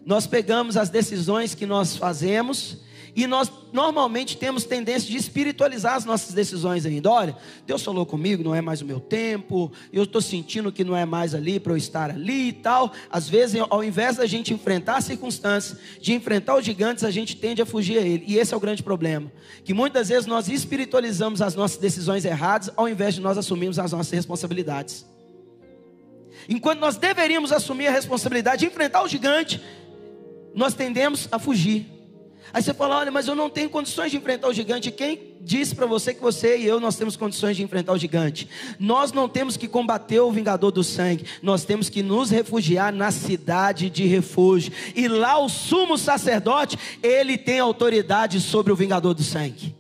Nós 0.05 0.27
pegamos 0.27 0.75
as 0.75 0.89
decisões 0.89 1.55
que 1.55 1.65
nós 1.65 1.96
fazemos 1.96 2.79
e 3.15 3.27
nós 3.27 3.51
normalmente 3.74 4.38
temos 4.38 4.63
tendência 4.63 5.10
de 5.10 5.18
espiritualizar 5.18 5.96
as 5.96 6.06
nossas 6.06 6.34
decisões 6.34 6.86
ainda. 6.86 7.10
Olha, 7.10 7.38
Deus 7.65 7.84
falou 7.84 8.06
comigo, 8.06 8.44
não 8.44 8.56
é 8.56 8.62
mais 8.62 8.82
o 8.82 8.86
meu 8.86 9.00
tempo, 9.00 9.72
eu 9.91 10.03
estou 10.03 10.22
sentindo 10.22 10.72
que 10.72 10.84
não 10.84 10.96
é 10.96 11.06
mais 11.06 11.36
ali 11.36 11.60
para 11.60 11.74
eu 11.74 11.77
estar 11.77 12.10
ali 12.10 12.50
e 12.50 12.53
tal. 12.53 12.94
Às 13.10 13.27
vezes, 13.27 13.62
ao 13.70 13.84
invés 13.84 14.18
da 14.18 14.25
gente 14.25 14.53
enfrentar 14.53 14.98
as 14.98 15.06
circunstâncias, 15.06 15.77
de 16.00 16.13
enfrentar 16.13 16.56
os 16.56 16.65
gigantes, 16.65 17.03
a 17.03 17.12
gente 17.12 17.36
tende 17.36 17.62
a 17.62 17.65
fugir 17.65 17.98
a 17.98 18.01
ele. 18.01 18.24
E 18.27 18.38
esse 18.38 18.53
é 18.53 18.58
o 18.58 18.60
grande 18.60 18.82
problema. 18.82 19.32
Que 19.63 19.74
muitas 19.74 20.10
vezes 20.10 20.25
nós 20.25 20.48
espiritualizamos 20.48 21.41
as 21.41 21.56
nossas 21.56 21.77
decisões 21.77 22.24
erradas, 22.24 22.72
ao 22.75 22.88
invés 22.88 23.15
de 23.15 23.22
nós 23.22 23.38
assumirmos 23.38 23.77
as 23.77 23.91
nossas 23.91 24.12
responsabilidades. 24.12 25.06
Enquanto 26.48 26.80
nós 26.80 26.98
deveríamos 26.98 27.51
assumir 27.51 27.88
a 27.88 27.91
responsabilidade 27.91 28.62
de 28.62 28.65
enfrentar 28.65 29.03
o 29.03 29.08
gigante, 29.08 29.62
nós 30.56 30.74
tendemos 30.74 31.27
a 31.32 31.38
fugir. 31.38 32.00
Aí 32.53 32.62
você 32.62 32.74
fala: 32.74 32.98
olha, 32.98 33.12
mas 33.12 33.27
eu 33.27 33.36
não 33.36 33.50
tenho 33.50 33.70
condições 33.70 34.12
de 34.12 34.17
enfrentar 34.17 34.48
o 34.48 34.53
gigante. 34.53 34.91
Quem 34.91 35.36
disse 35.41 35.74
para 35.74 35.86
você 35.86 36.13
que 36.13 36.22
você 36.22 36.58
e 36.58 36.65
eu 36.65 36.79
nós 36.79 36.96
temos 36.96 37.15
condições 37.15 37.55
de 37.55 37.63
enfrentar 37.63 37.93
o 37.93 37.98
gigante? 37.98 38.48
Nós 38.79 39.12
não 39.13 39.29
temos 39.29 39.55
que 39.58 39.67
combater 39.67 40.20
o 40.20 40.31
vingador 40.31 40.72
do 40.72 40.84
sangue, 40.84 41.25
nós 41.41 41.63
temos 41.63 41.89
que 41.89 42.03
nos 42.03 42.29
refugiar 42.29 42.91
na 42.91 43.12
cidade 43.12 43.89
de 43.89 44.05
refúgio. 44.05 44.74
E 44.96 45.08
lá 45.08 45.38
o 45.39 45.48
sumo 45.50 45.98
sacerdote, 45.98 46.77
ele 47.01 47.38
tem 47.38 47.60
autoridade 47.60 48.39
sobre 48.39 48.72
o 48.74 48.75
vingador 48.75 49.13
do 49.13 49.24
sangue. 49.24 49.75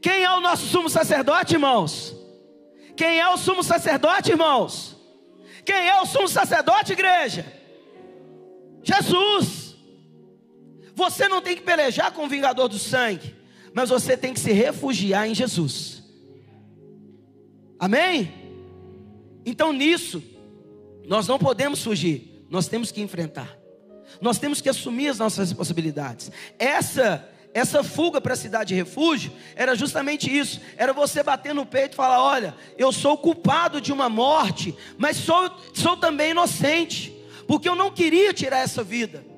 Quem 0.00 0.24
é 0.24 0.32
o 0.32 0.40
nosso 0.40 0.66
sumo 0.66 0.88
sacerdote, 0.88 1.54
irmãos? 1.54 2.16
Quem 2.96 3.20
é 3.20 3.28
o 3.28 3.36
sumo 3.36 3.62
sacerdote, 3.62 4.30
irmãos? 4.30 4.96
Quem 5.64 5.88
é 5.88 6.00
o 6.00 6.06
sumo 6.06 6.28
sacerdote, 6.28 6.92
igreja? 6.92 7.46
Jesus. 8.82 9.59
Você 11.00 11.28
não 11.28 11.40
tem 11.40 11.56
que 11.56 11.62
pelejar 11.62 12.12
com 12.12 12.26
o 12.26 12.28
vingador 12.28 12.68
do 12.68 12.78
sangue, 12.78 13.34
mas 13.72 13.88
você 13.88 14.18
tem 14.18 14.34
que 14.34 14.40
se 14.40 14.52
refugiar 14.52 15.26
em 15.26 15.34
Jesus. 15.34 16.02
Amém? 17.78 18.30
Então 19.46 19.72
nisso, 19.72 20.22
nós 21.06 21.26
não 21.26 21.38
podemos 21.38 21.82
fugir, 21.82 22.44
nós 22.50 22.68
temos 22.68 22.92
que 22.92 23.00
enfrentar. 23.00 23.56
Nós 24.20 24.38
temos 24.38 24.60
que 24.60 24.68
assumir 24.68 25.08
as 25.08 25.18
nossas 25.18 25.48
responsabilidades. 25.48 26.30
Essa 26.58 27.26
essa 27.54 27.82
fuga 27.82 28.20
para 28.20 28.34
a 28.34 28.36
cidade 28.36 28.68
de 28.68 28.74
refúgio 28.74 29.32
era 29.56 29.74
justamente 29.74 30.30
isso: 30.30 30.60
era 30.76 30.92
você 30.92 31.22
bater 31.22 31.54
no 31.54 31.64
peito 31.64 31.94
e 31.94 31.96
falar: 31.96 32.22
Olha, 32.22 32.54
eu 32.76 32.92
sou 32.92 33.16
culpado 33.16 33.80
de 33.80 33.90
uma 33.90 34.10
morte, 34.10 34.76
mas 34.98 35.16
sou, 35.16 35.50
sou 35.72 35.96
também 35.96 36.32
inocente, 36.32 37.10
porque 37.46 37.70
eu 37.70 37.74
não 37.74 37.90
queria 37.90 38.34
tirar 38.34 38.58
essa 38.58 38.84
vida. 38.84 39.29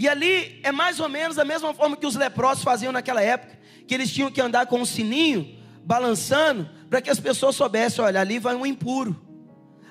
E 0.00 0.08
ali 0.08 0.58
é 0.62 0.72
mais 0.72 0.98
ou 0.98 1.10
menos 1.10 1.36
da 1.36 1.44
mesma 1.44 1.74
forma 1.74 1.94
que 1.94 2.06
os 2.06 2.16
leprosos 2.16 2.64
faziam 2.64 2.90
naquela 2.90 3.20
época, 3.20 3.58
que 3.86 3.92
eles 3.92 4.10
tinham 4.10 4.30
que 4.30 4.40
andar 4.40 4.64
com 4.64 4.80
um 4.80 4.86
sininho 4.86 5.58
balançando 5.84 6.66
para 6.88 7.02
que 7.02 7.10
as 7.10 7.20
pessoas 7.20 7.54
soubessem, 7.54 8.02
olha, 8.02 8.18
ali 8.18 8.38
vai 8.38 8.54
um 8.54 8.64
impuro. 8.64 9.14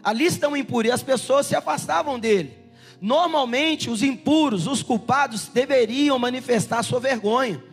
Ali 0.03 0.25
está 0.25 0.47
um 0.47 0.57
impuro 0.57 0.87
e 0.87 0.91
as 0.91 1.03
pessoas 1.03 1.45
se 1.45 1.55
afastavam 1.55 2.17
dele. 2.17 2.57
Normalmente 2.99 3.87
os 3.87 4.01
impuros, 4.01 4.65
os 4.65 4.81
culpados 4.81 5.45
deveriam 5.45 6.17
manifestar 6.17 6.81
sua 6.81 6.99
vergonha, 6.99 7.63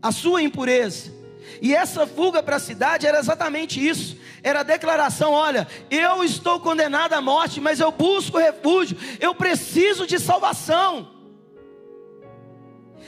a 0.00 0.12
sua 0.12 0.42
impureza. 0.42 1.12
E 1.60 1.74
essa 1.74 2.06
fuga 2.06 2.40
para 2.40 2.54
a 2.54 2.60
cidade 2.60 3.04
era 3.04 3.18
exatamente 3.18 3.84
isso. 3.84 4.16
Era 4.44 4.60
a 4.60 4.62
declaração: 4.62 5.32
olha, 5.32 5.66
eu 5.90 6.22
estou 6.22 6.60
condenado 6.60 7.14
à 7.14 7.20
morte, 7.20 7.60
mas 7.60 7.80
eu 7.80 7.90
busco 7.90 8.38
refúgio, 8.38 8.96
eu 9.18 9.34
preciso 9.34 10.06
de 10.06 10.20
salvação. 10.20 11.13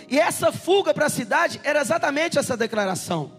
E 0.09 0.19
essa 0.19 0.53
fuga 0.53 0.95
para 0.95 1.07
a 1.07 1.11
cidade 1.11 1.61
era 1.65 1.81
exatamente 1.81 2.39
essa 2.39 2.57
declaração. 2.57 3.31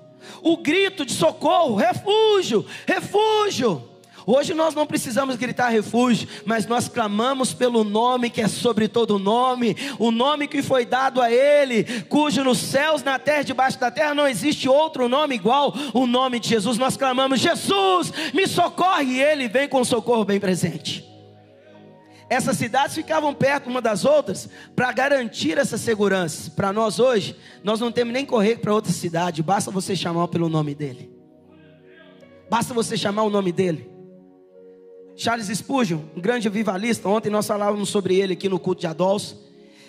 O 0.41 0.57
grito 0.57 1.05
de 1.05 1.13
socorro, 1.13 1.75
refúgio, 1.75 2.65
refúgio. 2.85 3.87
Hoje 4.29 4.53
nós 4.53 4.75
não 4.75 4.85
precisamos 4.85 5.37
gritar 5.37 5.69
refúgio, 5.69 6.27
mas 6.43 6.65
nós 6.65 6.89
clamamos 6.89 7.53
pelo 7.53 7.85
nome 7.85 8.29
que 8.29 8.41
é 8.41 8.47
sobre 8.49 8.89
todo 8.89 9.17
nome, 9.17 9.77
o 9.97 10.11
nome 10.11 10.49
que 10.49 10.61
foi 10.61 10.85
dado 10.85 11.21
a 11.21 11.31
Ele, 11.31 11.85
cujo 12.09 12.43
nos 12.43 12.57
céus, 12.57 13.01
na 13.01 13.17
terra, 13.17 13.43
debaixo 13.43 13.79
da 13.79 13.89
terra 13.89 14.13
não 14.13 14.27
existe 14.27 14.67
outro 14.67 15.07
nome 15.07 15.35
igual, 15.35 15.73
o 15.93 16.05
nome 16.05 16.41
de 16.41 16.49
Jesus. 16.49 16.77
Nós 16.77 16.97
clamamos: 16.97 17.39
Jesus, 17.39 18.11
me 18.33 18.45
socorre, 18.47 19.13
e 19.13 19.23
Ele 19.23 19.47
vem 19.47 19.69
com 19.69 19.81
socorro 19.85 20.25
bem 20.25 20.41
presente. 20.41 21.06
Essas 22.29 22.57
cidades 22.57 22.93
ficavam 22.93 23.33
perto 23.33 23.69
uma 23.69 23.81
das 23.81 24.03
outras 24.03 24.49
para 24.75 24.91
garantir 24.91 25.57
essa 25.57 25.77
segurança. 25.77 26.51
Para 26.51 26.73
nós 26.73 26.99
hoje, 26.99 27.35
nós 27.63 27.79
não 27.79 27.91
temos 27.91 28.13
nem 28.13 28.25
correr 28.25 28.57
para 28.57 28.73
outra 28.73 28.91
cidade, 28.91 29.41
basta 29.41 29.71
você 29.71 29.95
chamar 29.95 30.27
pelo 30.27 30.49
nome 30.49 30.75
dele. 30.75 31.09
Basta 32.49 32.73
você 32.73 32.97
chamar 32.97 33.23
o 33.23 33.29
nome 33.29 33.51
dele. 33.51 33.89
Charles 35.15 35.47
Spurgeon, 35.47 35.99
um 36.15 36.21
grande 36.21 36.47
vivalista, 36.47 37.07
ontem 37.09 37.29
nós 37.29 37.47
falávamos 37.47 37.89
sobre 37.89 38.15
ele 38.15 38.33
aqui 38.33 38.47
no 38.47 38.59
culto 38.59 38.81
de 38.81 38.87
Adolfo. 38.87 39.35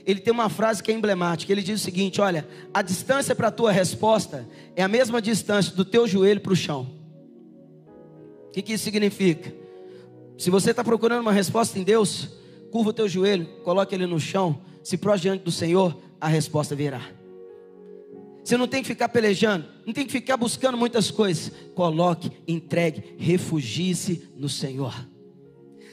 Ele 0.06 0.20
tem 0.20 0.32
uma 0.32 0.48
frase 0.48 0.82
que 0.82 0.90
é 0.90 0.94
emblemática. 0.94 1.52
Ele 1.52 1.62
diz 1.62 1.80
o 1.80 1.84
seguinte: 1.84 2.20
Olha, 2.20 2.48
a 2.72 2.80
distância 2.80 3.34
para 3.34 3.48
a 3.48 3.50
tua 3.52 3.70
resposta 3.70 4.48
é 4.74 4.82
a 4.82 4.88
mesma 4.88 5.20
distância 5.20 5.74
do 5.76 5.84
teu 5.84 6.08
joelho 6.08 6.40
para 6.40 6.52
o 6.52 6.56
chão. 6.56 6.88
O 8.46 8.50
que, 8.52 8.62
que 8.62 8.72
isso 8.72 8.84
significa? 8.84 9.52
Se 10.38 10.50
você 10.50 10.70
está 10.70 10.84
procurando 10.84 11.20
uma 11.20 11.32
resposta 11.32 11.76
em 11.80 11.82
Deus, 11.82 12.28
curva 12.70 12.90
o 12.90 12.92
teu 12.92 13.08
joelho, 13.08 13.44
coloque 13.64 13.92
ele 13.92 14.06
no 14.06 14.20
chão, 14.20 14.62
se 14.84 14.96
prós 14.96 15.20
diante 15.20 15.42
do 15.42 15.50
Senhor, 15.50 16.00
a 16.20 16.28
resposta 16.28 16.76
virá. 16.76 17.02
Você 18.44 18.56
não 18.56 18.68
tem 18.68 18.80
que 18.80 18.88
ficar 18.88 19.08
pelejando, 19.08 19.66
não 19.84 19.92
tem 19.92 20.06
que 20.06 20.12
ficar 20.12 20.36
buscando 20.36 20.78
muitas 20.78 21.10
coisas. 21.10 21.52
Coloque, 21.74 22.30
entregue, 22.46 23.16
refugie-se 23.18 24.30
no 24.36 24.48
Senhor. 24.48 24.94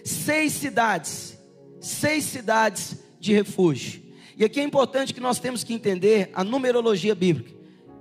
Seis 0.03 0.53
cidades, 0.53 1.37
seis 1.81 2.23
cidades 2.23 2.99
de 3.19 3.33
refúgio. 3.33 4.03
E 4.37 4.45
aqui 4.45 4.59
é 4.59 4.63
importante 4.63 5.11
que 5.11 5.19
nós 5.19 5.39
temos 5.39 5.63
que 5.63 5.73
entender 5.73 6.29
a 6.33 6.43
numerologia 6.43 7.15
bíblica. 7.15 7.51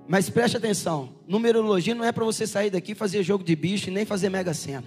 Mas 0.06 0.28
preste 0.28 0.58
atenção, 0.58 1.14
numerologia 1.26 1.94
não 1.94 2.04
é 2.04 2.12
para 2.12 2.24
você 2.24 2.46
sair 2.46 2.68
daqui 2.68 2.94
fazer 2.94 3.22
jogo 3.22 3.42
de 3.42 3.56
bicho 3.56 3.88
e 3.88 3.92
nem 3.92 4.04
fazer 4.04 4.28
mega 4.28 4.52
cena. 4.52 4.84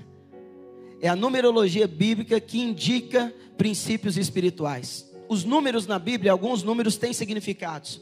É 1.01 1.07
a 1.07 1.15
numerologia 1.15 1.87
bíblica 1.87 2.39
que 2.39 2.59
indica 2.59 3.33
princípios 3.57 4.17
espirituais. 4.17 5.09
Os 5.29 5.43
números 5.43 5.85
na 5.85 5.99
Bíblia, 5.99 6.31
alguns 6.31 6.63
números 6.63 6.97
têm 6.97 7.13
significados. 7.13 8.01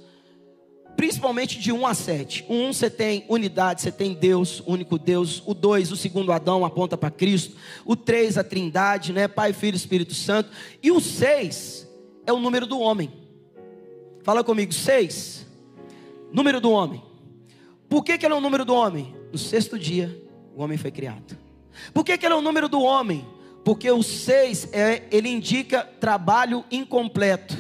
Principalmente 0.96 1.60
de 1.60 1.72
1 1.72 1.88
a 1.88 1.94
7. 1.94 2.46
O 2.48 2.54
1 2.54 2.74
você 2.74 2.90
tem 2.90 3.26
unidade, 3.28 3.82
você 3.82 3.92
tem 3.92 4.14
Deus, 4.14 4.64
único 4.66 4.98
Deus. 4.98 5.44
O 5.46 5.54
2, 5.54 5.92
o 5.92 5.98
segundo 5.98 6.32
Adão, 6.32 6.64
aponta 6.64 6.98
para 6.98 7.12
Cristo. 7.12 7.58
O 7.84 7.96
3, 7.96 8.38
a 8.38 8.44
Trindade, 8.44 9.12
né? 9.12 9.28
Pai, 9.28 9.52
Filho 9.52 9.76
Espírito 9.76 10.14
Santo. 10.14 10.50
E 10.82 10.92
o 10.92 11.02
6 11.02 11.88
é 12.26 12.32
o 12.32 12.40
número 12.40 12.66
do 12.66 12.80
homem. 12.80 13.12
Fala 14.24 14.44
comigo, 14.44 14.74
6. 14.74 15.46
Número 16.32 16.62
do 16.62 16.72
homem. 16.72 17.04
Por 17.90 18.04
que, 18.04 18.18
que 18.18 18.26
ele 18.26 18.34
é 18.34 18.38
o 18.38 18.42
número 18.42 18.66
do 18.66 18.74
homem? 18.74 19.16
No 19.32 19.38
sexto 19.38 19.78
dia, 19.78 20.22
o 20.56 20.64
homem 20.64 20.78
foi 20.78 20.92
criado. 20.92 21.38
Por 21.94 22.04
que, 22.04 22.18
que 22.18 22.26
ele 22.26 22.34
é 22.34 22.38
o 22.38 22.42
número 22.42 22.68
do 22.68 22.82
homem? 22.82 23.26
Porque 23.64 23.90
o 23.90 24.04
seis, 24.04 24.68
é, 24.72 25.04
ele 25.12 25.30
indica 25.30 25.84
trabalho 26.00 26.64
incompleto. 26.70 27.58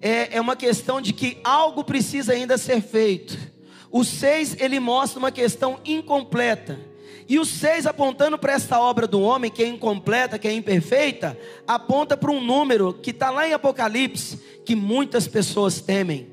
É, 0.00 0.36
é 0.36 0.40
uma 0.40 0.56
questão 0.56 1.00
de 1.00 1.12
que 1.12 1.38
algo 1.44 1.84
precisa 1.84 2.32
ainda 2.32 2.56
ser 2.56 2.80
feito. 2.80 3.36
O 3.90 4.04
seis, 4.04 4.56
ele 4.58 4.78
mostra 4.80 5.18
uma 5.18 5.30
questão 5.30 5.80
incompleta. 5.84 6.78
E 7.28 7.38
o 7.38 7.44
seis, 7.44 7.86
apontando 7.86 8.38
para 8.38 8.54
esta 8.54 8.80
obra 8.80 9.06
do 9.06 9.20
homem, 9.20 9.50
que 9.50 9.62
é 9.62 9.66
incompleta, 9.66 10.38
que 10.38 10.48
é 10.48 10.52
imperfeita, 10.52 11.38
aponta 11.66 12.16
para 12.16 12.30
um 12.30 12.42
número 12.42 12.94
que 12.94 13.10
está 13.10 13.30
lá 13.30 13.46
em 13.46 13.52
Apocalipse, 13.52 14.38
que 14.64 14.74
muitas 14.74 15.28
pessoas 15.28 15.78
temem: 15.78 16.28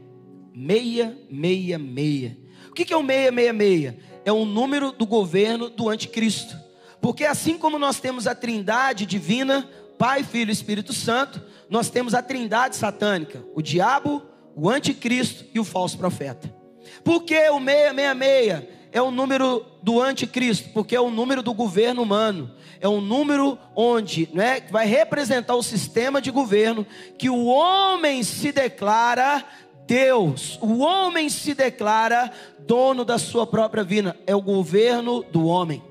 meia, 0.54 1.18
meia, 1.30 1.78
meia. 1.78 2.38
O 2.70 2.74
que 2.74 2.94
é 2.94 2.98
o 2.98 3.04
meia, 3.04 3.30
meia, 3.30 3.52
meia? 3.52 3.98
É 4.24 4.32
o 4.32 4.46
número 4.46 4.94
do 4.94 5.06
governo 5.06 5.70
do 5.70 5.90
anticristo. 5.90 6.64
Porque 7.06 7.24
assim 7.24 7.56
como 7.56 7.78
nós 7.78 8.00
temos 8.00 8.26
a 8.26 8.34
trindade 8.34 9.06
divina, 9.06 9.70
Pai, 9.96 10.24
Filho 10.24 10.50
e 10.50 10.52
Espírito 10.52 10.92
Santo, 10.92 11.40
nós 11.70 11.88
temos 11.88 12.16
a 12.16 12.22
trindade 12.24 12.76
satânica, 12.76 13.46
o 13.54 13.62
diabo, 13.62 14.24
o 14.56 14.68
anticristo 14.68 15.46
e 15.54 15.60
o 15.60 15.64
falso 15.64 16.00
profeta. 16.00 16.52
Por 17.04 17.22
que 17.22 17.48
o 17.52 17.60
666 17.60 18.64
é 18.92 19.00
o 19.04 19.12
número 19.12 19.64
do 19.84 20.02
anticristo? 20.02 20.70
Porque 20.70 20.96
é 20.96 21.00
o 21.00 21.12
número 21.12 21.44
do 21.44 21.54
governo 21.54 22.02
humano. 22.02 22.50
É 22.82 22.90
um 22.90 23.02
número 23.02 23.56
onde 23.76 24.28
né, 24.34 24.62
vai 24.72 24.88
representar 24.88 25.54
o 25.54 25.62
sistema 25.62 26.20
de 26.20 26.32
governo 26.32 26.88
que 27.20 27.30
o 27.30 27.46
homem 27.46 28.24
se 28.24 28.52
declara 28.52 29.46
Deus, 29.86 30.58
o 30.60 30.80
homem 30.80 31.30
se 31.30 31.54
declara 31.54 32.32
dono 32.62 33.06
da 33.06 33.20
sua 33.20 33.46
própria 33.46 33.84
vida, 33.84 34.20
é 34.26 34.36
o 34.36 34.42
governo 34.42 35.22
do 35.22 35.46
homem 35.46 35.84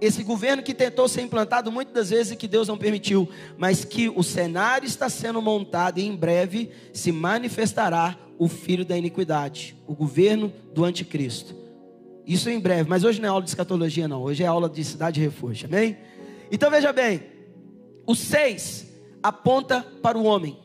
esse 0.00 0.22
governo 0.22 0.62
que 0.62 0.72
tentou 0.72 1.06
ser 1.06 1.22
implantado 1.22 1.70
muitas 1.70 1.94
das 1.94 2.10
vezes 2.10 2.32
e 2.32 2.36
que 2.36 2.48
Deus 2.48 2.68
não 2.68 2.78
permitiu, 2.78 3.28
mas 3.58 3.84
que 3.84 4.08
o 4.08 4.22
cenário 4.22 4.86
está 4.86 5.08
sendo 5.08 5.42
montado 5.42 5.98
e 5.98 6.06
em 6.06 6.16
breve 6.16 6.70
se 6.92 7.12
manifestará 7.12 8.16
o 8.38 8.48
filho 8.48 8.84
da 8.84 8.96
iniquidade, 8.96 9.76
o 9.86 9.94
governo 9.94 10.50
do 10.72 10.84
anticristo. 10.84 11.54
Isso 12.26 12.48
em 12.48 12.58
breve, 12.58 12.88
mas 12.88 13.04
hoje 13.04 13.20
não 13.20 13.26
é 13.26 13.30
aula 13.30 13.42
de 13.42 13.50
escatologia 13.50 14.08
não, 14.08 14.22
hoje 14.22 14.42
é 14.42 14.46
aula 14.46 14.68
de 14.68 14.82
cidade 14.82 15.16
de 15.16 15.20
refúgio, 15.20 15.68
amém? 15.68 15.98
Então 16.50 16.70
veja 16.70 16.92
bem, 16.92 17.22
o 18.06 18.14
seis 18.14 18.86
aponta 19.22 19.86
para 20.02 20.16
o 20.16 20.24
homem, 20.24 20.56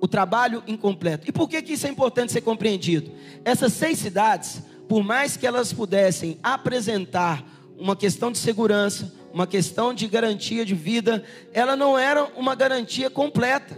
o 0.00 0.08
trabalho 0.08 0.64
incompleto. 0.66 1.28
E 1.28 1.32
por 1.32 1.48
que, 1.48 1.62
que 1.62 1.74
isso 1.74 1.86
é 1.86 1.90
importante 1.90 2.32
ser 2.32 2.40
compreendido? 2.40 3.10
Essas 3.44 3.72
seis 3.72 3.98
cidades, 3.98 4.62
por 4.88 5.04
mais 5.04 5.36
que 5.36 5.46
elas 5.46 5.72
pudessem 5.72 6.38
apresentar 6.42 7.44
uma 7.80 7.96
questão 7.96 8.30
de 8.30 8.38
segurança, 8.38 9.12
uma 9.32 9.46
questão 9.46 9.94
de 9.94 10.06
garantia 10.06 10.64
de 10.64 10.74
vida, 10.74 11.24
ela 11.52 11.74
não 11.74 11.98
era 11.98 12.24
uma 12.36 12.54
garantia 12.54 13.08
completa, 13.08 13.76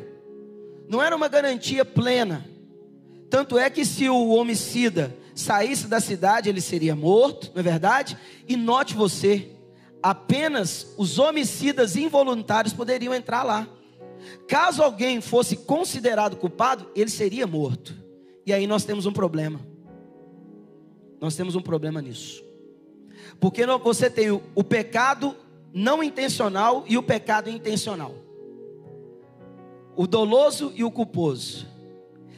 não 0.88 1.00
era 1.00 1.14
uma 1.14 1.28
garantia 1.28 1.84
plena. 1.84 2.44
Tanto 3.30 3.56
é 3.56 3.70
que 3.70 3.84
se 3.84 4.08
o 4.08 4.30
homicida 4.30 5.16
saísse 5.34 5.86
da 5.86 6.00
cidade, 6.00 6.48
ele 6.48 6.60
seria 6.60 6.96
morto, 6.96 7.50
não 7.54 7.60
é 7.60 7.62
verdade? 7.62 8.18
E 8.46 8.56
note 8.56 8.94
você, 8.94 9.50
apenas 10.02 10.92
os 10.98 11.18
homicidas 11.18 11.96
involuntários 11.96 12.74
poderiam 12.74 13.14
entrar 13.14 13.44
lá. 13.44 13.66
Caso 14.48 14.82
alguém 14.82 15.20
fosse 15.20 15.56
considerado 15.56 16.36
culpado, 16.36 16.90
ele 16.94 17.08
seria 17.10 17.46
morto. 17.46 17.96
E 18.44 18.52
aí 18.52 18.66
nós 18.66 18.84
temos 18.84 19.06
um 19.06 19.12
problema. 19.12 19.60
Nós 21.20 21.36
temos 21.36 21.54
um 21.54 21.62
problema 21.62 22.02
nisso. 22.02 22.51
Porque 23.42 23.66
você 23.66 24.08
tem 24.08 24.30
o, 24.30 24.40
o 24.54 24.62
pecado 24.62 25.34
não 25.74 26.00
intencional 26.00 26.84
e 26.86 26.96
o 26.96 27.02
pecado 27.02 27.50
intencional. 27.50 28.14
O 29.96 30.06
doloso 30.06 30.72
e 30.76 30.84
o 30.84 30.92
culposo. 30.92 31.66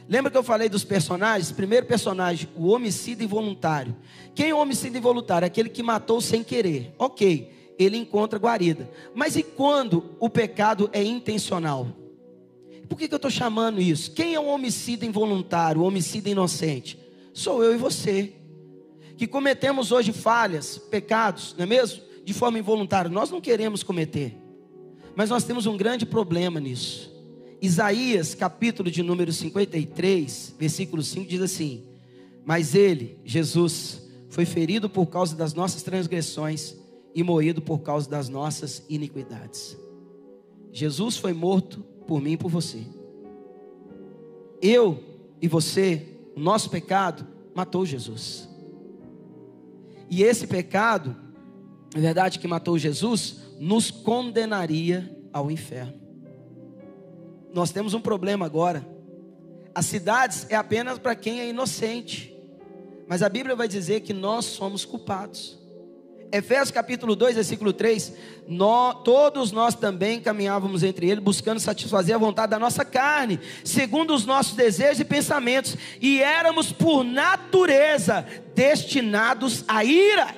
Lembra 0.09 0.31
que 0.31 0.37
eu 0.37 0.41
falei 0.41 0.67
dos 0.67 0.83
personagens? 0.83 1.51
Primeiro 1.51 1.85
personagem, 1.85 2.49
o 2.55 2.69
homicida 2.69 3.23
involuntário. 3.23 3.95
Quem 4.33 4.49
é 4.49 4.55
o 4.55 4.57
homicida 4.57 4.97
involuntário? 4.97 5.45
Aquele 5.45 5.69
que 5.69 5.83
matou 5.83 6.19
sem 6.19 6.43
querer. 6.43 6.91
Ok, 6.97 7.51
ele 7.77 7.97
encontra 7.97 8.39
guarida. 8.39 8.89
Mas 9.13 9.35
e 9.35 9.43
quando 9.43 10.15
o 10.19 10.27
pecado 10.27 10.89
é 10.91 11.03
intencional? 11.03 11.85
Por 12.89 12.97
que, 12.97 13.07
que 13.07 13.13
eu 13.13 13.17
estou 13.17 13.29
chamando 13.29 13.79
isso? 13.79 14.11
Quem 14.11 14.33
é 14.33 14.39
o 14.39 14.47
homicida 14.47 15.05
involuntário, 15.05 15.81
o 15.81 15.85
homicida 15.85 16.31
inocente? 16.31 16.97
Sou 17.31 17.63
eu 17.63 17.75
e 17.75 17.77
você 17.77 18.33
que 19.17 19.27
cometemos 19.27 19.91
hoje 19.91 20.11
falhas, 20.11 20.77
pecados, 20.77 21.55
não 21.57 21.63
é 21.63 21.67
mesmo? 21.67 22.01
De 22.23 22.33
forma 22.33 22.59
involuntária. 22.59 23.09
Nós 23.09 23.29
não 23.29 23.39
queremos 23.39 23.83
cometer, 23.83 24.35
mas 25.15 25.29
nós 25.29 25.43
temos 25.43 25.65
um 25.65 25.77
grande 25.77 26.05
problema 26.05 26.59
nisso. 26.59 27.13
Isaías, 27.61 28.35
capítulo 28.35 28.91
de 28.91 29.01
número 29.01 29.31
53, 29.31 30.55
versículo 30.59 31.01
5 31.01 31.27
diz 31.27 31.41
assim: 31.41 31.83
Mas 32.43 32.75
ele, 32.75 33.17
Jesus, 33.23 34.01
foi 34.29 34.45
ferido 34.45 34.89
por 34.89 35.07
causa 35.07 35.35
das 35.35 35.53
nossas 35.53 35.81
transgressões 35.81 36.75
e 37.13 37.23
moído 37.23 37.61
por 37.61 37.79
causa 37.79 38.09
das 38.09 38.27
nossas 38.27 38.83
iniquidades. 38.89 39.77
Jesus 40.71 41.15
foi 41.15 41.31
morto 41.31 41.79
por 42.05 42.21
mim 42.21 42.33
e 42.33 42.37
por 42.37 42.49
você. 42.49 42.83
Eu 44.61 45.01
e 45.41 45.47
você, 45.47 46.05
o 46.35 46.39
nosso 46.39 46.69
pecado 46.69 47.25
matou 47.55 47.85
Jesus. 47.85 48.49
E 50.09 50.23
esse 50.23 50.47
pecado, 50.47 51.15
na 51.93 52.01
verdade, 52.01 52.39
que 52.39 52.47
matou 52.47 52.77
Jesus, 52.77 53.41
nos 53.59 53.89
condenaria 53.89 55.17
ao 55.31 55.49
inferno. 55.49 55.93
Nós 57.53 57.71
temos 57.71 57.93
um 57.93 58.01
problema 58.01 58.45
agora. 58.45 58.85
As 59.73 59.85
cidades 59.85 60.45
é 60.49 60.55
apenas 60.55 60.99
para 60.99 61.15
quem 61.15 61.39
é 61.39 61.49
inocente. 61.49 62.33
Mas 63.07 63.21
a 63.21 63.29
Bíblia 63.29 63.55
vai 63.55 63.67
dizer 63.67 64.01
que 64.01 64.13
nós 64.13 64.45
somos 64.45 64.83
culpados. 64.83 65.59
Efésios 66.31 66.71
capítulo 66.71 67.15
2, 67.15 67.35
versículo 67.35 67.71
3: 67.71 68.13
nós, 68.47 68.97
Todos 69.03 69.51
nós 69.51 69.75
também 69.75 70.19
caminhávamos 70.19 70.83
entre 70.83 71.09
ele, 71.09 71.21
buscando 71.21 71.59
satisfazer 71.59 72.15
a 72.15 72.19
vontade 72.19 72.51
da 72.51 72.59
nossa 72.59 72.83
carne, 72.83 73.39
segundo 73.63 74.13
os 74.13 74.25
nossos 74.25 74.55
desejos 74.55 74.99
e 74.99 75.05
pensamentos, 75.05 75.77
e 76.01 76.21
éramos 76.21 76.71
por 76.71 77.03
natureza 77.03 78.25
destinados 78.53 79.63
à 79.67 79.83
ira. 79.83 80.35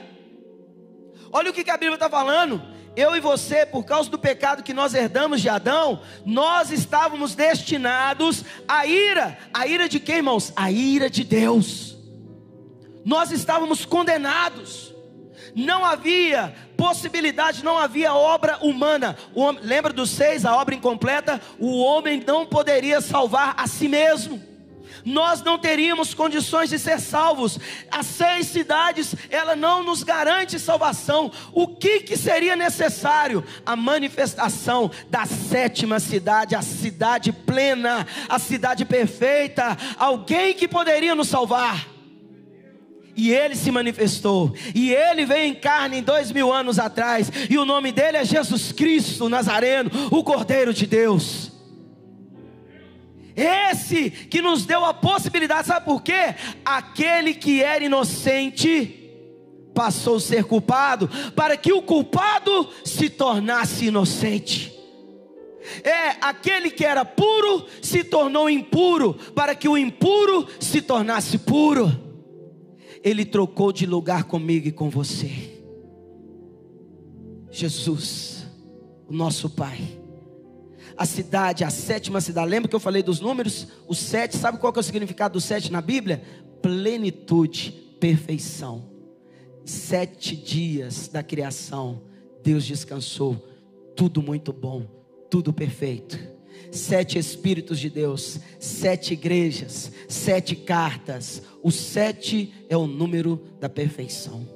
Olha 1.32 1.52
o 1.52 1.54
que 1.54 1.70
a 1.70 1.78
Bíblia 1.78 1.96
está 1.96 2.10
falando. 2.10 2.62
Eu 2.96 3.16
e 3.16 3.20
você, 3.20 3.64
por 3.64 3.84
causa 3.84 4.10
do 4.10 4.18
pecado 4.18 4.64
que 4.64 4.74
nós 4.74 4.96
herdamos 4.96 5.40
de 5.40 5.48
Adão, 5.48 6.02
nós 6.26 6.72
estávamos 6.72 7.36
destinados 7.36 8.44
à 8.68 8.88
ira. 8.88 9.38
A 9.54 9.68
ira 9.68 9.88
de 9.88 10.00
quem, 10.00 10.18
irmãos? 10.18 10.52
A 10.56 10.72
ira 10.72 11.08
de 11.08 11.24
Deus. 11.24 11.96
Nós 13.06 13.32
estávamos 13.32 13.86
condenados 13.86 14.97
não 15.58 15.84
havia 15.84 16.54
possibilidade, 16.78 17.66
não 17.66 17.80
havia 17.80 18.14
obra 18.14 18.60
humana. 18.62 19.18
Homem, 19.34 19.64
lembra 19.64 19.92
dos 19.92 20.12
seis, 20.12 20.46
a 20.46 20.56
obra 20.56 20.76
incompleta? 20.76 21.42
O 21.58 21.80
homem 21.80 22.24
não 22.26 22.46
poderia 22.46 23.02
salvar 23.02 23.56
a 23.58 23.66
si 23.66 23.88
mesmo. 23.88 24.40
nós 25.04 25.42
não 25.42 25.58
teríamos 25.58 26.14
condições 26.14 26.70
de 26.70 26.78
ser 26.78 27.00
salvos. 27.00 27.58
As 27.90 28.06
seis 28.06 28.48
cidades, 28.48 29.16
ela 29.30 29.56
não 29.56 29.82
nos 29.82 30.04
garante 30.04 30.60
salvação. 30.60 31.32
O 31.54 31.68
que, 31.68 32.02
que 32.02 32.18
seria 32.18 32.56
necessário? 32.56 33.44
A 33.66 33.76
manifestação 33.76 34.92
da 35.10 35.26
sétima 35.26 36.00
cidade, 36.00 36.56
a 36.56 36.62
cidade 36.62 37.32
plena, 37.32 38.06
a 38.28 38.38
cidade 38.38 38.86
perfeita, 38.86 39.78
alguém 39.98 40.54
que 40.54 40.68
poderia 40.68 41.16
nos 41.16 41.30
salvar. 41.30 41.97
E 43.18 43.34
ele 43.34 43.56
se 43.56 43.72
manifestou. 43.72 44.54
E 44.76 44.94
ele 44.94 45.26
veio 45.26 45.46
em 45.46 45.56
carne 45.56 46.02
dois 46.02 46.32
mil 46.32 46.54
anos 46.54 46.78
atrás. 46.78 47.32
E 47.50 47.58
o 47.58 47.66
nome 47.66 47.92
dele 47.92 48.18
é 48.18 48.24
Jesus 48.24 48.72
Cristo 48.72 49.28
Nazareno, 49.28 49.90
o 50.12 50.24
Cordeiro 50.24 50.72
de 50.72 50.86
Deus. 50.86 51.52
Esse 53.36 54.10
que 54.10 54.42
nos 54.42 54.66
deu 54.66 54.86
a 54.86 54.94
possibilidade, 54.94 55.68
sabe 55.68 55.86
por 55.86 56.02
quê? 56.02 56.36
Aquele 56.64 57.34
que 57.34 57.62
era 57.62 57.84
inocente 57.84 58.94
passou 59.74 60.16
a 60.16 60.20
ser 60.20 60.44
culpado, 60.44 61.08
para 61.36 61.56
que 61.56 61.72
o 61.72 61.84
culpado 61.84 62.68
se 62.84 63.12
tornasse 63.12 63.86
inocente. 63.86 64.74
É, 65.84 66.16
aquele 66.20 66.72
que 66.72 66.84
era 66.84 67.06
puro 67.06 67.68
se 67.80 68.04
tornou 68.04 68.50
impuro, 68.50 69.14
para 69.36 69.54
que 69.54 69.68
o 69.68 69.78
impuro 69.78 70.48
se 70.60 70.82
tornasse 70.82 71.38
puro. 71.38 72.07
Ele 73.04 73.26
trocou 73.26 73.72
de 73.72 73.86
lugar 73.86 74.26
comigo 74.26 74.68
e 74.68 74.72
com 74.72 74.90
você. 74.90 75.32
Jesus, 77.50 78.46
o 79.08 79.14
nosso 79.14 79.50
Pai 79.50 79.98
a 80.98 81.06
cidade, 81.06 81.64
a 81.64 81.70
sétima 81.70 82.20
cidade. 82.20 82.50
Lembra 82.50 82.68
que 82.68 82.76
eu 82.76 82.80
falei 82.80 83.04
dos 83.04 83.20
números? 83.20 83.68
O 83.88 83.94
sete, 83.94 84.36
sabe 84.36 84.58
qual 84.58 84.74
que 84.74 84.80
é 84.80 84.82
o 84.82 84.84
significado 84.84 85.34
do 85.34 85.42
sete 85.42 85.72
na 85.72 85.80
Bíblia? 85.80 86.24
Plenitude, 86.62 87.72
perfeição. 88.00 88.90
Sete 89.64 90.36
dias 90.36 91.08
da 91.08 91.22
criação, 91.22 92.02
Deus 92.44 92.66
descansou, 92.66 93.36
tudo 93.96 94.22
muito 94.24 94.52
bom, 94.52 94.88
tudo 95.30 95.54
perfeito. 95.54 96.18
Sete 96.78 97.18
Espíritos 97.18 97.80
de 97.80 97.90
Deus, 97.90 98.40
sete 98.60 99.14
igrejas, 99.14 99.92
sete 100.08 100.56
cartas. 100.56 101.42
O 101.62 101.72
sete 101.72 102.54
é 102.70 102.78
o 102.78 102.88
número 102.88 103.42
da 103.60 103.68
perfeição. 103.68 104.48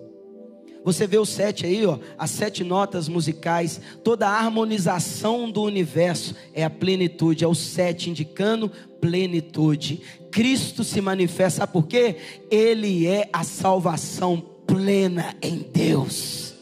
Você 0.83 1.05
vê 1.05 1.17
o 1.17 1.25
sete 1.25 1.65
aí, 1.65 1.85
ó, 1.85 1.99
as 2.17 2.31
sete 2.31 2.63
notas 2.63 3.07
musicais, 3.07 3.79
toda 4.03 4.27
a 4.27 4.31
harmonização 4.31 5.49
do 5.49 5.61
universo 5.61 6.35
é 6.53 6.63
a 6.63 6.69
plenitude, 6.69 7.43
é 7.43 7.47
o 7.47 7.53
sete 7.53 8.09
indicando 8.09 8.71
plenitude. 8.99 10.01
Cristo 10.31 10.83
se 10.83 10.99
manifesta, 10.99 11.59
sabe 11.59 11.73
por 11.73 11.85
quê? 11.85 12.15
Ele 12.49 13.05
é 13.05 13.29
a 13.31 13.43
salvação 13.43 14.41
plena 14.65 15.35
em 15.41 15.57
Deus. 15.57 16.55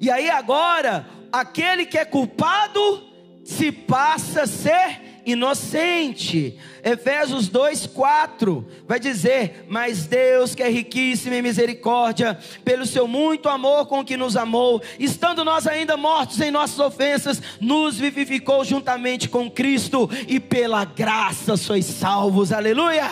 E 0.00 0.10
aí 0.10 0.28
agora, 0.28 1.08
aquele 1.32 1.86
que 1.86 1.96
é 1.96 2.04
culpado 2.04 3.07
se 3.48 3.72
passa 3.72 4.42
a 4.42 4.46
ser 4.46 5.22
inocente. 5.24 6.58
Efésios 6.84 7.48
2:4 7.48 8.66
vai 8.86 9.00
dizer: 9.00 9.64
"Mas 9.70 10.04
Deus, 10.04 10.54
que 10.54 10.62
é 10.62 10.68
riquíssimo 10.68 11.34
em 11.34 11.40
misericórdia, 11.40 12.38
pelo 12.62 12.84
seu 12.84 13.08
muito 13.08 13.48
amor 13.48 13.86
com 13.86 14.04
que 14.04 14.18
nos 14.18 14.36
amou, 14.36 14.82
estando 14.98 15.46
nós 15.46 15.66
ainda 15.66 15.96
mortos 15.96 16.38
em 16.42 16.50
nossas 16.50 16.78
ofensas, 16.78 17.40
nos 17.58 17.96
vivificou 17.96 18.62
juntamente 18.66 19.30
com 19.30 19.50
Cristo 19.50 20.10
e 20.28 20.38
pela 20.38 20.84
graça 20.84 21.56
sois 21.56 21.86
salvos." 21.86 22.52
Aleluia! 22.52 23.08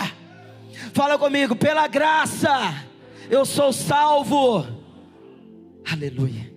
Fala 0.93 1.19
comigo, 1.19 1.57
pela 1.57 1.87
graça 1.87 2.85
eu 3.31 3.47
sou 3.47 3.73
salvo. 3.73 4.67
Aleluia. 5.91 6.53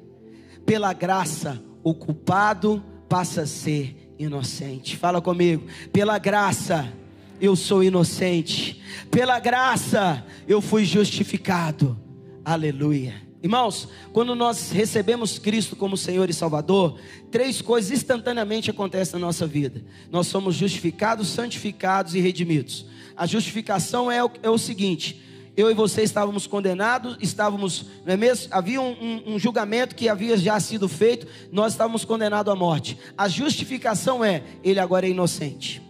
Pela 0.66 0.92
graça 0.92 1.64
o 1.82 1.94
culpado 1.94 2.84
passa 3.10 3.42
a 3.42 3.48
ser 3.48 4.14
inocente. 4.20 4.96
Fala 4.96 5.20
comigo. 5.20 5.66
Pela 5.92 6.20
graça 6.20 6.94
eu 7.42 7.56
sou 7.56 7.84
inocente. 7.84 8.82
Pela 9.10 9.40
graça 9.40 10.24
eu 10.48 10.62
fui 10.62 10.86
justificado. 10.86 12.00
Aleluia. 12.46 13.28
Irmãos, 13.42 13.88
quando 14.12 14.36
nós 14.36 14.70
recebemos 14.70 15.40
Cristo 15.40 15.76
como 15.76 15.96
Senhor 15.96 16.30
e 16.30 16.34
Salvador, 16.34 17.00
três 17.32 17.62
coisas 17.62 17.90
instantaneamente 17.90 18.70
acontecem 18.70 19.18
na 19.18 19.26
nossa 19.26 19.48
vida. 19.48 19.82
Nós 20.12 20.28
somos 20.28 20.56
justificados, 20.56 21.30
santificados 21.30 22.16
e 22.16 22.20
redimidos. 22.20 22.86
A 23.16 23.26
justificação 23.26 24.12
é 24.12 24.24
o, 24.24 24.30
é 24.44 24.50
o 24.50 24.58
seguinte: 24.58 25.22
eu 25.60 25.70
e 25.70 25.74
você 25.74 26.04
estávamos 26.04 26.48
condenados, 26.48 27.18
estávamos, 27.20 27.86
não 28.06 28.14
é 28.14 28.16
mesmo? 28.16 28.48
Havia 28.50 28.80
um, 28.80 28.92
um, 28.92 29.34
um, 29.34 29.40
julgamento 29.40 29.94
que 29.94 30.08
havia 30.08 30.38
já 30.38 30.58
sido 30.58 30.88
feito, 30.88 31.28
nós 31.52 31.74
estávamos 31.74 32.06
condenados 32.06 32.54
à 32.54 32.56
morte. 32.56 32.98
A 33.18 33.28
justificação 33.28 34.24
é, 34.24 34.42
ele 34.64 34.80
agora 34.80 35.06
é 35.06 35.10
inocente. 35.10 35.82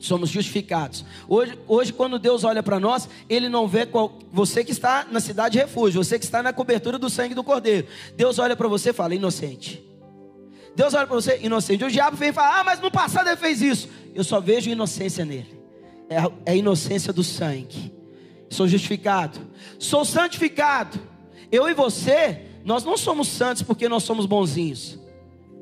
Somos 0.00 0.30
justificados. 0.30 1.04
Hoje, 1.28 1.56
hoje 1.68 1.92
quando 1.92 2.18
Deus 2.18 2.42
olha 2.42 2.60
para 2.60 2.80
nós, 2.80 3.08
Ele 3.28 3.48
não 3.48 3.68
vê 3.68 3.86
qual, 3.86 4.18
você 4.32 4.64
que 4.64 4.72
está 4.72 5.06
na 5.08 5.20
cidade 5.20 5.52
de 5.52 5.58
refúgio, 5.60 6.02
você 6.02 6.18
que 6.18 6.24
está 6.24 6.42
na 6.42 6.52
cobertura 6.52 6.98
do 6.98 7.08
sangue 7.08 7.36
do 7.36 7.44
Cordeiro. 7.44 7.86
Deus 8.16 8.40
olha 8.40 8.56
para 8.56 8.66
você 8.66 8.90
e 8.90 8.92
fala, 8.92 9.14
inocente. 9.14 9.80
Deus 10.74 10.92
olha 10.92 11.06
para 11.06 11.14
você, 11.14 11.38
inocente. 11.40 11.84
O 11.84 11.90
diabo 11.90 12.16
vem 12.16 12.30
e 12.30 12.32
fala, 12.32 12.58
ah, 12.58 12.64
mas 12.64 12.80
no 12.80 12.90
passado 12.90 13.28
ele 13.28 13.36
fez 13.36 13.62
isso. 13.62 13.88
Eu 14.12 14.24
só 14.24 14.40
vejo 14.40 14.68
inocência 14.68 15.24
nele. 15.24 15.56
É, 16.10 16.16
é 16.46 16.50
a 16.50 16.56
inocência 16.56 17.12
do 17.12 17.22
sangue 17.22 18.01
sou 18.52 18.68
justificado, 18.68 19.40
sou 19.78 20.04
santificado. 20.04 20.98
Eu 21.50 21.68
e 21.68 21.74
você, 21.74 22.42
nós 22.64 22.84
não 22.84 22.96
somos 22.96 23.28
santos 23.28 23.62
porque 23.62 23.88
nós 23.88 24.02
somos 24.02 24.26
bonzinhos, 24.26 24.98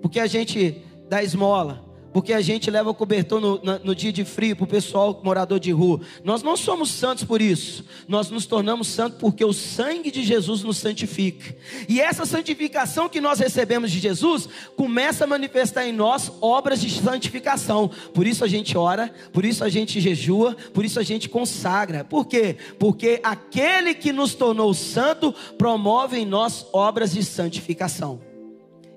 porque 0.03 0.21
a 0.21 0.27
gente 0.27 0.83
dá 1.09 1.23
esmola, 1.23 1.85
porque 2.13 2.33
a 2.33 2.41
gente 2.41 2.71
leva 2.71 2.93
cobertor 2.93 3.41
no, 3.41 3.61
no, 3.63 3.79
no 3.79 3.95
dia 3.95 4.13
de 4.13 4.25
frio 4.25 4.57
para 4.57 4.65
o 4.65 4.67
pessoal 4.67 5.21
morador 5.23 5.61
de 5.61 5.71
rua. 5.71 6.01
Nós 6.25 6.43
não 6.43 6.57
somos 6.57 6.91
santos 6.91 7.25
por 7.25 7.41
isso. 7.41 7.85
Nós 8.09 8.31
nos 8.31 8.47
tornamos 8.47 8.89
santos 8.89 9.19
porque 9.19 9.45
o 9.45 9.53
sangue 9.53 10.11
de 10.11 10.23
Jesus 10.23 10.63
nos 10.63 10.79
santifica. 10.79 11.55
E 11.89 12.01
essa 12.01 12.27
santificação 12.27 13.09
que 13.09 13.21
nós 13.21 13.39
recebemos 13.39 13.91
de 13.91 14.01
Jesus 14.01 14.49
começa 14.77 15.25
a 15.25 15.27
manifestar 15.27 15.87
em 15.87 15.93
nós 15.93 16.33
obras 16.41 16.81
de 16.81 16.91
santificação. 16.91 17.91
Por 18.13 18.27
isso 18.27 18.45
a 18.45 18.49
gente 18.49 18.77
ora, 18.77 19.13
por 19.33 19.45
isso 19.45 19.63
a 19.63 19.69
gente 19.69 20.01
jejua, 20.01 20.57
por 20.75 20.85
isso 20.85 20.99
a 20.99 21.03
gente 21.03 21.29
consagra. 21.29 22.05
Por 22.05 22.27
quê? 22.27 22.57
Porque 22.79 23.21
aquele 23.23 23.95
que 23.95 24.13
nos 24.13 24.35
tornou 24.35 24.75
santo 24.75 25.35
promove 25.57 26.19
em 26.19 26.27
nós 26.27 26.67
obras 26.73 27.13
de 27.13 27.23
santificação. 27.25 28.21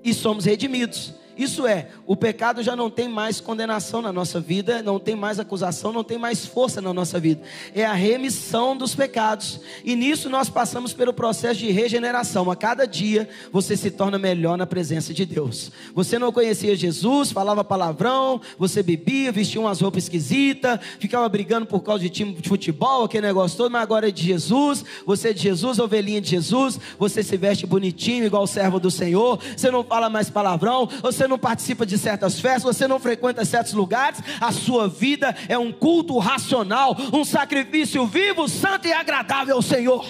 E 0.02 0.12
somos 0.12 0.44
redimidos. 0.44 1.23
Isso 1.36 1.66
é, 1.66 1.88
o 2.06 2.16
pecado 2.16 2.62
já 2.62 2.76
não 2.76 2.88
tem 2.90 3.08
mais 3.08 3.40
condenação 3.40 4.00
na 4.00 4.12
nossa 4.12 4.40
vida, 4.40 4.82
não 4.82 4.98
tem 4.98 5.16
mais 5.16 5.38
acusação, 5.38 5.92
não 5.92 6.04
tem 6.04 6.18
mais 6.18 6.46
força 6.46 6.80
na 6.80 6.92
nossa 6.92 7.18
vida. 7.18 7.42
É 7.74 7.84
a 7.84 7.92
remissão 7.92 8.76
dos 8.76 8.94
pecados. 8.94 9.60
E 9.84 9.96
nisso 9.96 10.28
nós 10.28 10.48
passamos 10.48 10.92
pelo 10.92 11.12
processo 11.12 11.60
de 11.60 11.70
regeneração. 11.70 12.50
A 12.50 12.56
cada 12.56 12.86
dia 12.86 13.28
você 13.52 13.76
se 13.76 13.90
torna 13.90 14.18
melhor 14.18 14.56
na 14.56 14.66
presença 14.66 15.12
de 15.12 15.24
Deus. 15.26 15.70
Você 15.94 16.18
não 16.18 16.32
conhecia 16.32 16.76
Jesus, 16.76 17.32
falava 17.32 17.64
palavrão, 17.64 18.40
você 18.58 18.82
bebia, 18.82 19.32
vestia 19.32 19.60
umas 19.60 19.80
roupas 19.80 20.04
esquisitas, 20.04 20.78
ficava 20.98 21.28
brigando 21.28 21.66
por 21.66 21.80
causa 21.80 22.02
de 22.02 22.10
time 22.10 22.34
de 22.34 22.48
futebol, 22.48 23.04
aquele 23.04 23.26
negócio 23.26 23.56
todo, 23.56 23.70
mas 23.70 23.82
agora 23.82 24.08
é 24.08 24.10
de 24.10 24.22
Jesus. 24.22 24.84
Você 25.06 25.30
é 25.30 25.32
de 25.32 25.42
Jesus, 25.42 25.78
ovelhinha 25.78 26.20
de 26.20 26.30
Jesus. 26.30 26.78
Você 26.98 27.22
se 27.22 27.36
veste 27.36 27.66
bonitinho, 27.66 28.24
igual 28.24 28.42
o 28.42 28.46
servo 28.46 28.78
do 28.78 28.90
Senhor. 28.90 29.38
Você 29.56 29.70
não 29.70 29.82
fala 29.82 30.08
mais 30.08 30.30
palavrão. 30.30 30.88
Você 31.02 31.23
você 31.24 31.28
não 31.28 31.38
participa 31.38 31.86
de 31.86 31.96
certas 31.96 32.38
festas, 32.38 32.76
você 32.76 32.86
não 32.86 33.00
frequenta 33.00 33.44
certos 33.46 33.72
lugares, 33.72 34.20
a 34.38 34.52
sua 34.52 34.86
vida 34.86 35.34
é 35.48 35.56
um 35.56 35.72
culto 35.72 36.18
racional, 36.18 36.94
um 37.12 37.24
sacrifício 37.24 38.06
vivo, 38.06 38.46
santo 38.46 38.86
e 38.86 38.92
agradável 38.92 39.56
ao 39.56 39.62
Senhor. 39.62 40.04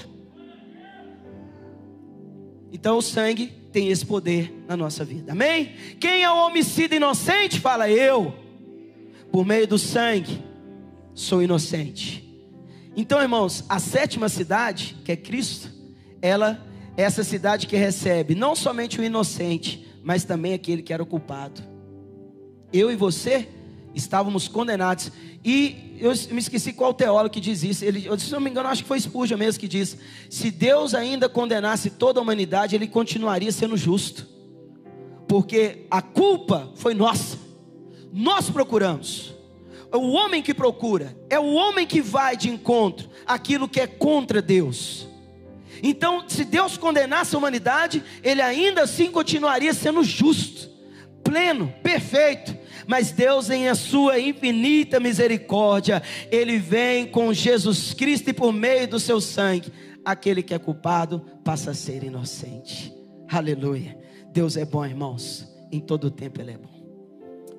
Então 2.72 2.98
o 2.98 3.02
sangue 3.02 3.46
tem 3.72 3.90
esse 3.90 4.04
poder 4.04 4.64
na 4.66 4.76
nossa 4.76 5.04
vida, 5.04 5.32
amém? 5.32 5.74
Quem 6.00 6.24
é 6.24 6.30
o 6.30 6.46
homicida 6.46 6.96
inocente? 6.96 7.60
Fala 7.60 7.88
eu, 7.88 8.34
por 9.30 9.46
meio 9.46 9.68
do 9.68 9.78
sangue, 9.78 10.42
sou 11.14 11.40
inocente. 11.40 12.24
Então, 12.96 13.22
irmãos, 13.22 13.64
a 13.68 13.78
sétima 13.78 14.28
cidade, 14.28 14.96
que 15.04 15.12
é 15.12 15.16
Cristo, 15.16 15.70
ela 16.20 16.60
é 16.96 17.02
essa 17.02 17.22
cidade 17.22 17.68
que 17.68 17.76
recebe 17.76 18.34
não 18.34 18.56
somente 18.56 19.00
o 19.00 19.04
inocente, 19.04 19.93
mas 20.04 20.22
também 20.22 20.52
aquele 20.52 20.82
que 20.82 20.92
era 20.92 21.02
o 21.02 21.06
culpado. 21.06 21.62
Eu 22.70 22.92
e 22.92 22.96
você 22.96 23.48
estávamos 23.94 24.48
condenados. 24.48 25.10
E 25.44 25.96
eu 25.98 26.12
me 26.30 26.38
esqueci 26.38 26.72
qual 26.72 26.92
teólogo 26.92 27.30
que 27.30 27.40
diz 27.40 27.62
isso. 27.62 27.84
Ele, 27.84 28.06
se 28.18 28.30
não 28.30 28.40
me 28.40 28.50
engano, 28.50 28.68
acho 28.68 28.82
que 28.82 28.88
foi 28.88 29.00
Spurgeon 29.00 29.38
mesmo 29.38 29.60
que 29.60 29.68
diz: 29.68 29.96
se 30.28 30.50
Deus 30.50 30.94
ainda 30.94 31.28
condenasse 31.28 31.90
toda 31.90 32.20
a 32.20 32.22
humanidade, 32.22 32.76
ele 32.76 32.86
continuaria 32.86 33.50
sendo 33.50 33.76
justo, 33.76 34.28
porque 35.26 35.86
a 35.90 36.02
culpa 36.02 36.70
foi 36.74 36.92
nossa. 36.94 37.38
Nós 38.12 38.50
procuramos. 38.50 39.34
é 39.90 39.96
o 39.96 40.10
homem 40.10 40.42
que 40.42 40.52
procura, 40.52 41.16
é 41.30 41.38
o 41.38 41.54
homem 41.54 41.86
que 41.86 42.00
vai 42.00 42.36
de 42.36 42.50
encontro 42.50 43.08
àquilo 43.26 43.68
que 43.68 43.80
é 43.80 43.86
contra 43.86 44.42
Deus. 44.42 45.08
Então, 45.82 46.24
se 46.28 46.44
Deus 46.44 46.76
condenasse 46.76 47.34
a 47.34 47.38
humanidade, 47.38 48.02
ele 48.22 48.40
ainda 48.40 48.82
assim 48.82 49.10
continuaria 49.10 49.74
sendo 49.74 50.02
justo, 50.02 50.70
pleno, 51.22 51.72
perfeito. 51.82 52.56
Mas 52.86 53.10
Deus, 53.10 53.50
em 53.50 53.68
a 53.68 53.74
sua 53.74 54.18
infinita 54.18 55.00
misericórdia, 55.00 56.02
ele 56.30 56.58
vem 56.58 57.06
com 57.06 57.32
Jesus 57.32 57.94
Cristo 57.94 58.30
e 58.30 58.32
por 58.32 58.52
meio 58.52 58.86
do 58.86 59.00
seu 59.00 59.20
sangue, 59.20 59.72
aquele 60.04 60.42
que 60.42 60.54
é 60.54 60.58
culpado 60.58 61.24
passa 61.42 61.70
a 61.70 61.74
ser 61.74 62.04
inocente. 62.04 62.92
Aleluia. 63.30 63.98
Deus 64.32 64.56
é 64.56 64.64
bom, 64.64 64.84
irmãos. 64.84 65.48
Em 65.72 65.80
todo 65.80 66.04
o 66.04 66.10
tempo 66.10 66.40
ele 66.40 66.52
é 66.52 66.58
bom. 66.58 66.74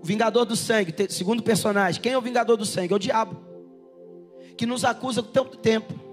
O 0.01 0.05
vingador 0.05 0.45
do 0.45 0.55
sangue, 0.55 0.93
segundo 1.09 1.41
personagem, 1.41 1.99
quem 2.01 2.11
é 2.11 2.17
o 2.17 2.21
vingador 2.21 2.55
do 2.55 2.65
sangue? 2.65 2.93
É 2.93 2.95
o 2.95 2.99
diabo. 2.99 3.43
Que 4.55 4.65
nos 4.65 4.85
acusa 4.85 5.23
tanto 5.23 5.57
tempo. 5.57 6.04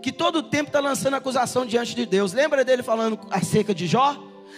Que 0.00 0.12
todo 0.12 0.36
o 0.36 0.42
tempo 0.42 0.68
está 0.68 0.80
lançando 0.80 1.14
acusação 1.14 1.66
diante 1.66 1.94
de 1.94 2.06
Deus. 2.06 2.32
Lembra 2.32 2.64
dele 2.64 2.82
falando 2.82 3.18
acerca 3.30 3.74
de 3.74 3.86
Jó? 3.86 4.16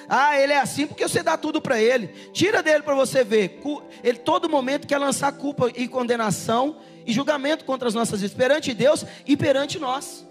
Ah, 0.08 0.38
ele 0.38 0.52
é 0.52 0.58
assim 0.58 0.86
porque 0.86 1.06
você 1.06 1.22
dá 1.22 1.36
tudo 1.36 1.60
para 1.60 1.80
ele. 1.80 2.08
Tira 2.32 2.62
dele 2.62 2.82
para 2.82 2.94
você 2.94 3.24
ver. 3.24 3.60
Ele 4.02 4.18
todo 4.18 4.48
momento 4.48 4.86
quer 4.86 4.98
lançar 4.98 5.32
culpa 5.32 5.70
e 5.74 5.88
condenação 5.88 6.76
e 7.06 7.12
julgamento 7.12 7.64
contra 7.64 7.88
as 7.88 7.94
nossas 7.94 8.20
vidas, 8.20 8.36
perante 8.36 8.74
Deus 8.74 9.04
e 9.26 9.36
perante 9.36 9.78
nós. 9.78 10.26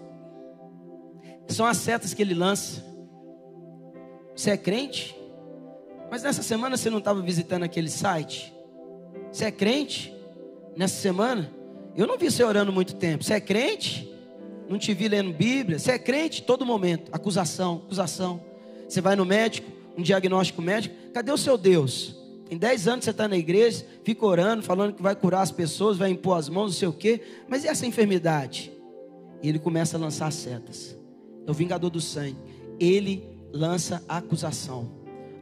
São 1.48 1.66
as 1.66 1.76
setas 1.78 2.14
que 2.14 2.22
ele 2.22 2.34
lança. 2.34 2.84
Você 4.34 4.50
é 4.50 4.56
crente? 4.56 5.16
Mas 6.10 6.22
nessa 6.22 6.42
semana 6.42 6.76
você 6.76 6.90
não 6.90 6.98
estava 6.98 7.20
visitando 7.20 7.64
aquele 7.64 7.90
site? 7.90 8.54
Você 9.30 9.46
é 9.46 9.50
crente? 9.50 10.14
Nessa 10.76 11.00
semana? 11.00 11.52
Eu 11.96 12.06
não 12.06 12.18
vi 12.18 12.30
você 12.30 12.42
orando 12.42 12.72
muito 12.72 12.96
tempo. 12.96 13.22
Você 13.24 13.34
é 13.34 13.40
crente? 13.40 14.12
Não 14.68 14.78
te 14.78 14.94
vi 14.94 15.08
lendo 15.08 15.32
Bíblia. 15.32 15.78
Você 15.78 15.92
é 15.92 15.98
crente? 15.98 16.42
Todo 16.42 16.64
momento. 16.64 17.10
Acusação, 17.12 17.82
acusação. 17.84 18.40
Você 18.88 19.00
vai 19.00 19.16
no 19.16 19.24
médico, 19.24 19.70
um 19.96 20.02
diagnóstico 20.02 20.62
médico. 20.62 20.94
Cadê 21.12 21.30
o 21.32 21.38
seu 21.38 21.56
Deus? 21.56 22.16
Tem 22.48 22.58
10 22.58 22.88
anos 22.88 23.04
você 23.04 23.10
está 23.10 23.26
na 23.26 23.36
igreja, 23.36 23.84
fica 24.04 24.24
orando, 24.24 24.62
falando 24.62 24.94
que 24.94 25.02
vai 25.02 25.16
curar 25.16 25.42
as 25.42 25.50
pessoas, 25.50 25.96
vai 25.96 26.10
impor 26.10 26.38
as 26.38 26.48
mãos, 26.48 26.66
não 26.66 26.78
sei 26.78 26.88
o 26.88 26.92
quê. 26.92 27.20
Mas 27.48 27.64
e 27.64 27.68
essa 27.68 27.86
enfermidade? 27.86 28.72
E 29.42 29.48
ele 29.48 29.58
começa 29.58 29.96
a 29.96 30.00
lançar 30.00 30.30
setas. 30.32 30.96
É 31.46 31.50
o 31.50 31.54
vingador 31.54 31.90
do 31.90 32.00
sangue. 32.00 32.36
Ele 32.78 33.24
lança 33.52 34.02
a 34.08 34.18
acusação. 34.18 34.90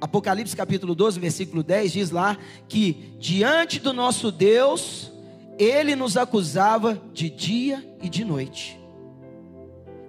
Apocalipse 0.00 0.56
capítulo 0.56 0.94
12, 0.94 1.20
versículo 1.20 1.62
10 1.62 1.92
diz 1.92 2.11
lá 2.11 2.37
que 2.68 3.14
diante 3.20 3.78
do 3.78 3.92
nosso 3.92 4.32
Deus, 4.32 5.12
ele 5.58 5.94
nos 5.94 6.16
acusava 6.16 7.00
de 7.12 7.30
dia 7.30 7.96
e 8.02 8.08
de 8.08 8.24
noite. 8.24 8.82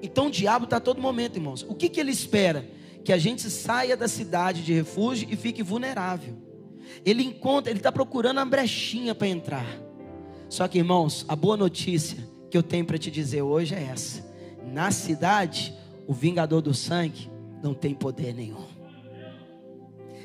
Então 0.03 0.27
o 0.27 0.31
diabo 0.31 0.65
está 0.65 0.77
a 0.77 0.81
todo 0.81 1.01
momento, 1.01 1.37
irmãos. 1.37 1.65
O 1.67 1.73
que, 1.73 1.87
que 1.87 1.97
ele 1.97 2.11
espera? 2.11 2.69
Que 3.05 3.13
a 3.13 3.17
gente 3.17 3.49
saia 3.49 3.95
da 3.95 4.09
cidade 4.09 4.61
de 4.61 4.73
refúgio 4.73 5.29
e 5.31 5.37
fique 5.37 5.63
vulnerável. 5.63 6.35
Ele 7.05 7.23
encontra, 7.23 7.71
ele 7.71 7.79
está 7.79 7.91
procurando 7.91 8.41
a 8.41 8.45
brechinha 8.45 9.15
para 9.15 9.29
entrar. 9.29 9.65
Só 10.49 10.67
que, 10.67 10.77
irmãos, 10.77 11.25
a 11.29 11.35
boa 11.37 11.55
notícia 11.55 12.17
que 12.51 12.57
eu 12.57 12.61
tenho 12.61 12.85
para 12.85 12.97
te 12.97 13.09
dizer 13.09 13.41
hoje 13.41 13.73
é 13.73 13.83
essa: 13.83 14.29
na 14.61 14.91
cidade, 14.91 15.73
o 16.05 16.13
vingador 16.13 16.61
do 16.61 16.73
sangue 16.73 17.31
não 17.63 17.73
tem 17.73 17.95
poder 17.95 18.33
nenhum. 18.33 18.67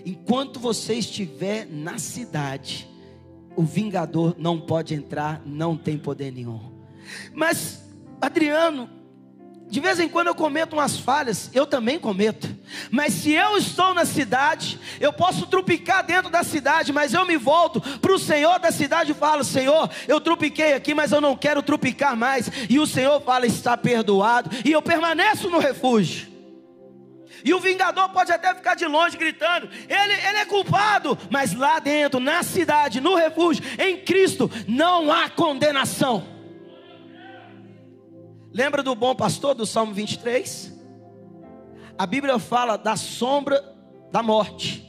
Enquanto 0.04 0.58
você 0.58 0.94
estiver 0.94 1.66
na 1.66 1.98
cidade, 1.98 2.88
o 3.54 3.62
vingador 3.62 4.34
não 4.38 4.60
pode 4.60 4.92
entrar, 4.92 5.40
não 5.46 5.76
tem 5.76 5.96
poder 5.96 6.32
nenhum. 6.32 6.60
Mas, 7.32 7.84
Adriano, 8.20 8.97
de 9.70 9.80
vez 9.80 10.00
em 10.00 10.08
quando 10.08 10.28
eu 10.28 10.34
cometo 10.34 10.72
umas 10.72 10.98
falhas, 10.98 11.50
eu 11.52 11.66
também 11.66 11.98
cometo. 11.98 12.48
Mas 12.90 13.12
se 13.12 13.32
eu 13.32 13.58
estou 13.58 13.92
na 13.92 14.06
cidade, 14.06 14.80
eu 14.98 15.12
posso 15.12 15.46
trupicar 15.46 16.02
dentro 16.02 16.30
da 16.30 16.42
cidade, 16.42 16.90
mas 16.92 17.12
eu 17.12 17.26
me 17.26 17.36
volto 17.36 17.80
para 17.98 18.12
o 18.12 18.18
Senhor 18.18 18.58
da 18.58 18.72
cidade 18.72 19.12
e 19.12 19.14
falo: 19.14 19.44
Senhor, 19.44 19.90
eu 20.06 20.20
trupiquei 20.20 20.72
aqui, 20.72 20.94
mas 20.94 21.12
eu 21.12 21.20
não 21.20 21.36
quero 21.36 21.62
trupicar 21.62 22.16
mais. 22.16 22.50
E 22.68 22.78
o 22.78 22.86
Senhor 22.86 23.20
fala: 23.20 23.46
Está 23.46 23.76
perdoado. 23.76 24.50
E 24.64 24.72
eu 24.72 24.80
permaneço 24.80 25.50
no 25.50 25.58
refúgio. 25.58 26.28
E 27.44 27.52
o 27.54 27.60
vingador 27.60 28.08
pode 28.08 28.32
até 28.32 28.54
ficar 28.54 28.74
de 28.74 28.86
longe 28.86 29.18
gritando: 29.18 29.68
ele, 29.86 30.12
ele 30.14 30.38
é 30.38 30.46
culpado. 30.46 31.18
Mas 31.28 31.52
lá 31.52 31.78
dentro, 31.78 32.18
na 32.18 32.42
cidade, 32.42 33.02
no 33.02 33.14
refúgio, 33.14 33.62
em 33.78 33.98
Cristo, 33.98 34.50
não 34.66 35.12
há 35.12 35.28
condenação. 35.28 36.37
Lembra 38.58 38.82
do 38.82 38.92
bom 38.92 39.14
pastor 39.14 39.54
do 39.54 39.64
Salmo 39.64 39.94
23? 39.94 40.76
A 41.96 42.04
Bíblia 42.04 42.40
fala 42.40 42.76
da 42.76 42.96
sombra 42.96 43.64
da 44.10 44.20
morte. 44.20 44.84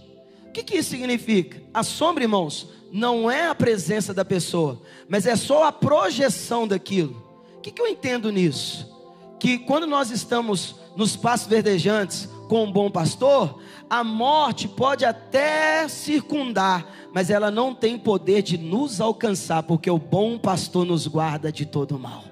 O 0.48 0.52
que, 0.52 0.64
que 0.64 0.78
isso 0.78 0.90
significa? 0.90 1.62
A 1.72 1.84
sombra, 1.84 2.24
irmãos, 2.24 2.68
não 2.92 3.30
é 3.30 3.46
a 3.46 3.54
presença 3.54 4.12
da 4.12 4.26
pessoa, 4.26 4.82
mas 5.08 5.28
é 5.28 5.36
só 5.36 5.66
a 5.66 5.72
projeção 5.72 6.68
daquilo. 6.68 7.24
O 7.58 7.62
que, 7.62 7.70
que 7.70 7.80
eu 7.80 7.86
entendo 7.86 8.32
nisso? 8.32 8.92
Que 9.40 9.60
quando 9.60 9.86
nós 9.86 10.10
estamos 10.10 10.76
nos 10.96 11.16
passos 11.16 11.46
verdejantes, 11.46 12.28
com 12.48 12.64
um 12.64 12.72
bom 12.72 12.90
pastor, 12.90 13.62
a 13.88 14.04
morte 14.04 14.68
pode 14.68 15.06
até 15.06 15.88
circundar, 15.88 16.88
mas 17.14 17.30
ela 17.30 17.52
não 17.52 17.76
tem 17.76 18.00
poder 18.00 18.42
de 18.42 18.58
nos 18.58 19.00
alcançar, 19.00 19.62
porque 19.62 19.92
o 19.92 20.00
bom 20.00 20.40
pastor 20.40 20.86
nos 20.86 21.06
guarda 21.06 21.52
de 21.52 21.68
todo 21.68 22.00
mal. 22.00 22.29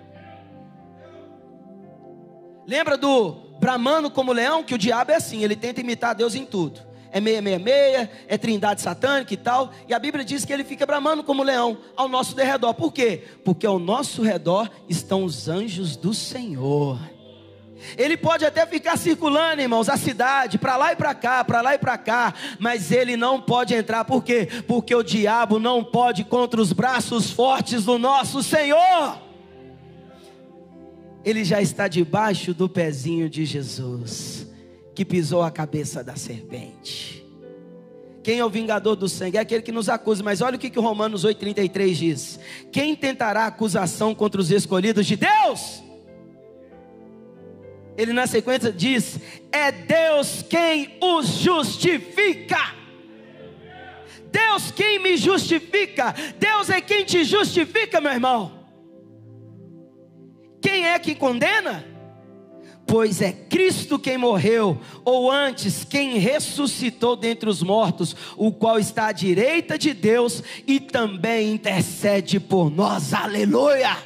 Lembra 2.67 2.97
do 2.97 3.31
bramando 3.59 4.11
como 4.11 4.33
leão? 4.33 4.61
Que 4.61 4.75
o 4.75 4.77
diabo 4.77 5.11
é 5.11 5.15
assim, 5.15 5.41
ele 5.43 5.55
tenta 5.55 5.79
imitar 5.79 6.13
Deus 6.13 6.35
em 6.35 6.45
tudo. 6.45 6.81
É 7.09 7.21
meia, 7.21 7.41
meia, 7.41 7.57
meia, 7.57 8.11
é 8.27 8.37
trindade 8.37 8.81
satânica 8.81 9.33
e 9.33 9.37
tal. 9.37 9.71
E 9.87 9.93
a 9.93 9.99
Bíblia 9.99 10.25
diz 10.25 10.43
que 10.43 10.51
ele 10.51 10.65
fica 10.65 10.85
bramando 10.85 11.23
como 11.23 11.41
leão 11.41 11.77
ao 11.95 12.09
nosso 12.09 12.35
derredor. 12.35 12.73
Por 12.73 12.91
quê? 12.91 13.23
Porque 13.45 13.65
ao 13.65 13.79
nosso 13.79 14.21
redor 14.21 14.69
estão 14.89 15.23
os 15.23 15.47
anjos 15.47 15.95
do 15.95 16.13
Senhor. 16.13 16.99
Ele 17.97 18.17
pode 18.17 18.43
até 18.43 18.65
ficar 18.65 18.97
circulando, 18.97 19.61
irmãos, 19.61 19.87
a 19.87 19.95
cidade, 19.95 20.57
para 20.57 20.75
lá 20.75 20.91
e 20.91 20.95
para 20.95 21.15
cá, 21.15 21.45
para 21.45 21.61
lá 21.61 21.75
e 21.75 21.77
para 21.77 21.97
cá, 21.97 22.33
mas 22.59 22.91
ele 22.91 23.15
não 23.15 23.39
pode 23.39 23.73
entrar, 23.73 24.03
por 24.03 24.23
quê? 24.23 24.47
Porque 24.67 24.93
o 24.93 25.03
diabo 25.03 25.59
não 25.59 25.83
pode 25.83 26.23
contra 26.23 26.59
os 26.59 26.73
braços 26.73 27.29
fortes 27.29 27.85
do 27.85 27.97
nosso 27.97 28.41
Senhor. 28.41 29.26
Ele 31.27 31.43
já 31.43 31.61
está 31.61 31.89
debaixo 31.89 32.53
do 32.53 32.69
pezinho 32.69 33.29
de 33.29 33.43
Jesus, 33.43 34.47
que 34.95 35.03
pisou 35.03 35.41
a 35.41 35.51
cabeça 35.51 36.01
da 36.01 36.15
serpente. 36.15 37.25
Quem 38.23 38.39
é 38.39 38.45
o 38.45 38.49
vingador 38.49 38.95
do 38.95 39.09
sangue? 39.09 39.35
É 39.37 39.41
aquele 39.41 39.61
que 39.61 39.71
nos 39.71 39.89
acusa. 39.89 40.23
Mas 40.23 40.39
olha 40.39 40.55
o 40.55 40.59
que, 40.59 40.69
que 40.69 40.79
Romanos 40.79 41.25
8,33 41.25 41.93
diz: 41.93 42.39
Quem 42.71 42.95
tentará 42.95 43.45
acusação 43.45 44.15
contra 44.15 44.39
os 44.39 44.51
escolhidos 44.51 45.05
de 45.05 45.17
Deus? 45.17 45.83
ele 47.97 48.13
na 48.13 48.27
sequência 48.27 48.71
diz: 48.71 49.19
É 49.51 49.69
Deus 49.71 50.45
quem 50.47 50.97
os 51.01 51.27
justifica. 51.27 52.75
Deus 54.31 54.71
quem 54.71 54.99
me 54.99 55.17
justifica. 55.17 56.15
Deus 56.39 56.69
é 56.69 56.79
quem 56.79 57.03
te 57.03 57.25
justifica, 57.25 57.99
meu 57.99 58.13
irmão. 58.13 58.56
Quem 60.61 60.85
é 60.85 60.99
que 60.99 61.15
condena? 61.15 61.85
Pois 62.87 63.21
é 63.21 63.33
Cristo 63.33 63.99
quem 63.99 64.17
morreu, 64.17 64.79
ou 65.03 65.29
antes, 65.29 65.83
quem 65.83 66.17
ressuscitou 66.17 67.17
dentre 67.17 67.49
os 67.49 67.61
mortos, 67.61 68.15
o 68.37 68.49
qual 68.49 68.79
está 68.79 69.07
à 69.07 69.11
direita 69.11 69.77
de 69.77 69.93
Deus 69.93 70.41
e 70.65 70.79
também 70.79 71.51
intercede 71.51 72.39
por 72.39 72.71
nós. 72.71 73.13
Aleluia! 73.13 73.97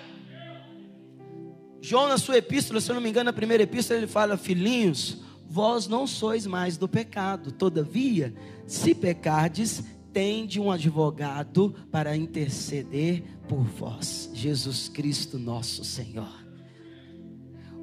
João, 1.80 2.10
na 2.10 2.18
sua 2.18 2.38
epístola, 2.38 2.82
se 2.82 2.90
eu 2.90 2.96
não 2.96 3.02
me 3.02 3.10
engano, 3.10 3.26
na 3.26 3.34
primeira 3.34 3.64
epístola, 3.64 4.00
ele 4.00 4.08
fala: 4.08 4.36
Filhinhos, 4.36 5.20
vós 5.48 5.88
não 5.88 6.08
sois 6.08 6.48
mais 6.48 6.76
do 6.76 6.88
pecado, 6.88 7.52
todavia, 7.52 8.34
se 8.66 8.96
pecardes, 8.96 9.84
tende 10.12 10.60
um 10.60 10.72
advogado 10.72 11.76
para 11.92 12.16
interceder 12.16 13.24
por 13.48 13.64
vós, 13.64 14.30
Jesus 14.34 14.90
Cristo 14.90 15.38
nosso 15.38 15.84
Senhor. 15.84 16.41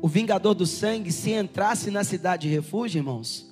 O 0.00 0.08
vingador 0.08 0.54
do 0.54 0.66
sangue, 0.66 1.10
se 1.10 1.32
entrasse 1.32 1.90
na 1.90 2.04
cidade 2.04 2.48
de 2.48 2.54
refúgio, 2.54 3.00
irmãos, 3.00 3.48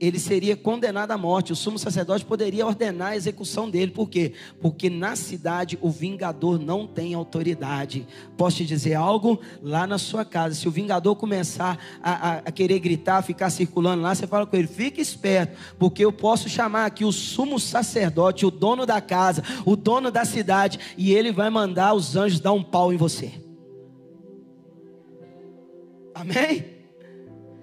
ele 0.00 0.18
seria 0.18 0.56
condenado 0.56 1.10
à 1.10 1.18
morte. 1.18 1.52
O 1.52 1.56
sumo 1.56 1.78
sacerdote 1.78 2.24
poderia 2.24 2.66
ordenar 2.66 3.08
a 3.08 3.16
execução 3.16 3.68
dele. 3.68 3.90
Por 3.90 4.08
quê? 4.08 4.32
Porque 4.60 4.88
na 4.88 5.16
cidade 5.16 5.78
o 5.80 5.90
vingador 5.90 6.58
não 6.58 6.86
tem 6.86 7.14
autoridade. 7.14 8.06
Posso 8.36 8.58
te 8.58 8.66
dizer 8.66 8.94
algo? 8.94 9.40
Lá 9.62 9.86
na 9.86 9.98
sua 9.98 10.24
casa, 10.24 10.54
se 10.54 10.68
o 10.68 10.70
vingador 10.70 11.16
começar 11.16 11.78
a, 12.00 12.12
a, 12.12 12.38
a 12.38 12.52
querer 12.52 12.78
gritar, 12.78 13.22
ficar 13.22 13.50
circulando 13.50 14.02
lá, 14.02 14.14
você 14.14 14.26
fala 14.26 14.46
com 14.46 14.56
ele: 14.56 14.68
fique 14.68 15.00
esperto, 15.00 15.56
porque 15.78 16.04
eu 16.04 16.12
posso 16.12 16.48
chamar 16.48 16.86
aqui 16.86 17.04
o 17.04 17.12
sumo 17.12 17.58
sacerdote, 17.58 18.46
o 18.46 18.50
dono 18.50 18.86
da 18.86 19.00
casa, 19.00 19.42
o 19.64 19.74
dono 19.74 20.10
da 20.10 20.24
cidade, 20.24 20.78
e 20.96 21.12
ele 21.12 21.32
vai 21.32 21.50
mandar 21.50 21.94
os 21.94 22.14
anjos 22.14 22.40
dar 22.40 22.52
um 22.52 22.62
pau 22.62 22.92
em 22.92 22.96
você. 22.96 23.47
Amém? 26.18 26.64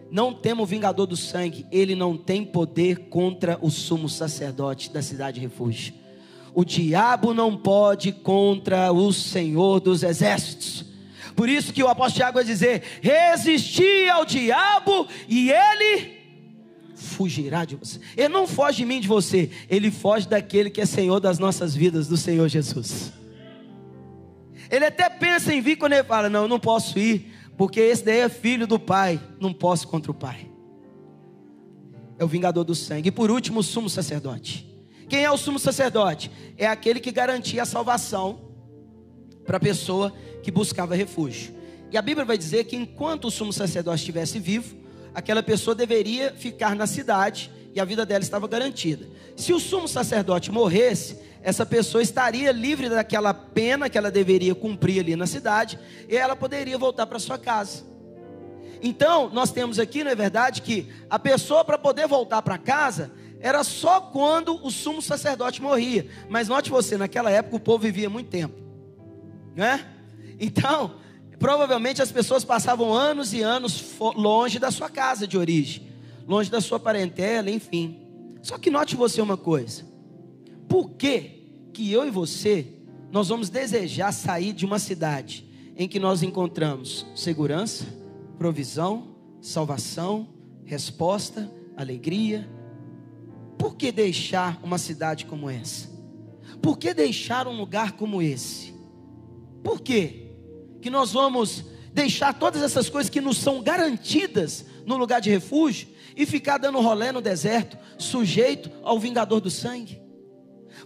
Não 0.10 0.34
temo 0.34 0.64
o 0.64 0.66
vingador 0.66 1.06
do 1.06 1.18
sangue, 1.18 1.66
ele 1.70 1.94
não 1.94 2.16
tem 2.16 2.46
poder 2.46 3.10
contra 3.10 3.60
o 3.62 3.70
sumo 3.70 4.08
sacerdote 4.08 4.90
da 4.90 5.02
cidade 5.02 5.40
de 5.40 5.46
refúgio. 5.46 5.94
O 6.54 6.64
diabo 6.64 7.34
não 7.34 7.58
pode 7.58 8.14
contra 8.14 8.94
o 8.94 9.12
Senhor 9.12 9.82
dos 9.82 10.04
exércitos. 10.04 10.86
Por 11.36 11.50
isso 11.50 11.74
que 11.74 11.84
o 11.84 11.90
apóstolo 11.90 12.16
Tiago 12.16 12.36
vai 12.36 12.46
dizer: 12.46 12.82
resisti 13.02 14.08
ao 14.08 14.24
diabo 14.24 15.06
e 15.28 15.52
ele 15.52 16.14
fugirá 16.96 17.66
de 17.66 17.76
você. 17.76 18.00
Ele 18.16 18.30
não 18.30 18.48
foge 18.48 18.78
de 18.78 18.86
mim 18.86 19.02
de 19.02 19.08
você, 19.10 19.50
ele 19.70 19.92
foge 19.92 20.30
daquele 20.30 20.70
que 20.70 20.80
é 20.80 20.86
Senhor 20.86 21.20
das 21.20 21.40
nossas 21.40 21.76
vidas, 21.76 22.08
do 22.08 22.16
Senhor 22.16 22.48
Jesus. 22.48 23.12
Ele 24.72 24.86
até 24.86 25.10
pensa 25.10 25.54
em 25.54 25.60
vir 25.60 25.76
quando 25.76 25.92
ele 25.92 26.06
fala: 26.06 26.30
Não, 26.30 26.44
eu 26.44 26.48
não 26.48 26.60
posso 26.60 26.98
ir, 26.98 27.35
porque 27.58 27.80
esse 27.80 28.04
daí 28.04 28.20
é 28.20 28.30
filho 28.30 28.68
do 28.68 28.80
pai, 28.80 29.20
não 29.40 29.54
posso 29.54 29.88
contra 29.88 30.12
o 30.12 30.16
pai. 30.16 30.50
É 32.18 32.24
o 32.24 32.28
vingador 32.28 32.64
do 32.64 32.76
sangue. 32.76 33.10
E 33.10 33.12
por 33.12 33.32
último, 33.32 33.60
o 33.60 33.64
sumo 33.64 33.90
sacerdote. 33.90 34.66
Quem 35.08 35.24
é 35.24 35.32
o 35.32 35.38
sumo 35.38 35.60
sacerdote? 35.60 36.32
É 36.58 36.68
aquele 36.68 37.00
que 37.00 37.12
garantia 37.12 37.64
a 37.64 37.66
salvação 37.66 38.40
para 39.46 39.58
a 39.58 39.60
pessoa 39.60 40.14
que 40.42 40.52
buscava 40.52 40.96
refúgio. 40.96 41.54
E 41.92 41.98
a 41.98 42.02
Bíblia 42.02 42.26
vai 42.26 42.38
dizer 42.38 42.66
que 42.66 42.76
enquanto 42.76 43.26
o 43.26 43.32
sumo 43.32 43.54
sacerdote 43.54 44.00
estivesse 44.00 44.40
vivo, 44.40 44.76
aquela 45.14 45.44
pessoa 45.44 45.76
deveria 45.76 46.34
ficar 46.34 46.76
na 46.76 46.88
cidade 46.88 47.52
e 47.74 47.80
a 47.80 47.86
vida 47.86 48.06
dela 48.06 48.24
estava 48.24 48.48
garantida. 48.48 49.08
Se 49.36 49.54
o 49.54 49.60
sumo 49.60 49.88
sacerdote 49.88 50.52
morresse, 50.52 51.18
essa 51.46 51.64
pessoa 51.64 52.02
estaria 52.02 52.52
livre 52.52 52.90
daquela 52.90 53.32
pena 53.32 53.88
que 53.88 53.96
ela 53.96 54.10
deveria 54.10 54.56
cumprir 54.56 55.02
ali 55.02 55.16
na 55.16 55.28
cidade 55.28 55.78
e 56.10 56.18
ela 56.18 56.36
poderia 56.36 56.76
voltar 56.76 57.06
para 57.06 57.20
sua 57.20 57.38
casa. 57.38 57.84
Então, 58.82 59.30
nós 59.30 59.52
temos 59.52 59.78
aqui, 59.78 60.04
não 60.04 60.10
é 60.10 60.16
verdade, 60.16 60.64
que 60.64 60.88
a 61.08 61.20
pessoa 61.20 61.64
para 61.64 61.78
poder 61.78 62.08
voltar 62.08 62.42
para 62.42 62.58
casa 62.58 63.12
era 63.40 63.64
só 63.64 64.02
quando 64.02 64.56
o 64.66 64.72
sumo 64.72 65.04
sacerdote 65.04 65.62
morria. 65.62 66.08
Mas 66.28 66.48
note 66.48 66.72
você, 66.72 66.98
naquela 66.98 67.30
época 67.30 67.58
o 67.58 67.60
povo 67.60 67.84
vivia 67.84 68.10
muito 68.10 68.32
tempo, 68.32 68.56
né? 69.56 69.86
Então, 70.40 70.96
provavelmente 71.38 72.02
as 72.02 72.12
pessoas 72.12 72.44
passavam 72.44 72.92
anos 72.92 73.34
e 73.36 73.44
anos 73.44 73.94
longe 74.00 74.58
da 74.58 74.72
sua 74.72 74.90
casa 74.90 75.28
de 75.28 75.38
origem, 75.38 75.92
longe 76.28 76.50
da 76.50 76.60
sua 76.60 76.80
parentela, 76.80 77.52
enfim. 77.52 78.00
Só 78.42 78.58
que 78.58 78.72
note 78.72 78.96
você 78.96 79.22
uma 79.22 79.38
coisa: 79.38 79.94
por 80.76 80.90
que, 80.90 81.70
que 81.72 81.90
eu 81.90 82.06
e 82.06 82.12
você, 82.12 82.68
nós 83.10 83.30
vamos 83.30 83.48
desejar 83.48 84.12
sair 84.12 84.52
de 84.52 84.66
uma 84.66 84.78
cidade 84.78 85.50
em 85.78 85.88
que 85.88 86.02
nós 86.02 86.22
encontramos 86.22 87.06
segurança, 87.16 87.86
provisão, 88.38 89.16
salvação, 89.40 90.28
resposta, 90.66 91.50
alegria? 91.78 92.46
Por 93.58 93.78
que 93.78 93.90
deixar 93.90 94.60
uma 94.62 94.78
cidade 94.78 95.26
como 95.26 95.50
essa? 95.50 95.90
Por 96.62 96.78
que 96.78 96.94
deixar 96.94 97.48
um 97.48 97.56
lugar 97.56 97.94
como 97.94 98.22
esse? 98.22 98.74
Por 99.64 99.80
quê? 99.80 100.34
Que 100.82 100.90
nós 100.90 101.14
vamos 101.14 101.64
deixar 101.94 102.34
todas 102.34 102.62
essas 102.62 102.90
coisas 102.90 103.10
que 103.10 103.22
nos 103.22 103.38
são 103.38 103.64
garantidas 103.64 104.66
no 104.86 104.98
lugar 104.98 105.22
de 105.22 105.30
refúgio 105.30 105.88
e 106.18 106.26
ficar 106.26 106.58
dando 106.58 106.82
rolé 106.82 107.14
no 107.14 107.22
deserto, 107.22 107.78
sujeito 107.98 108.70
ao 108.84 109.00
vingador 109.00 109.40
do 109.40 109.50
sangue? 109.50 110.04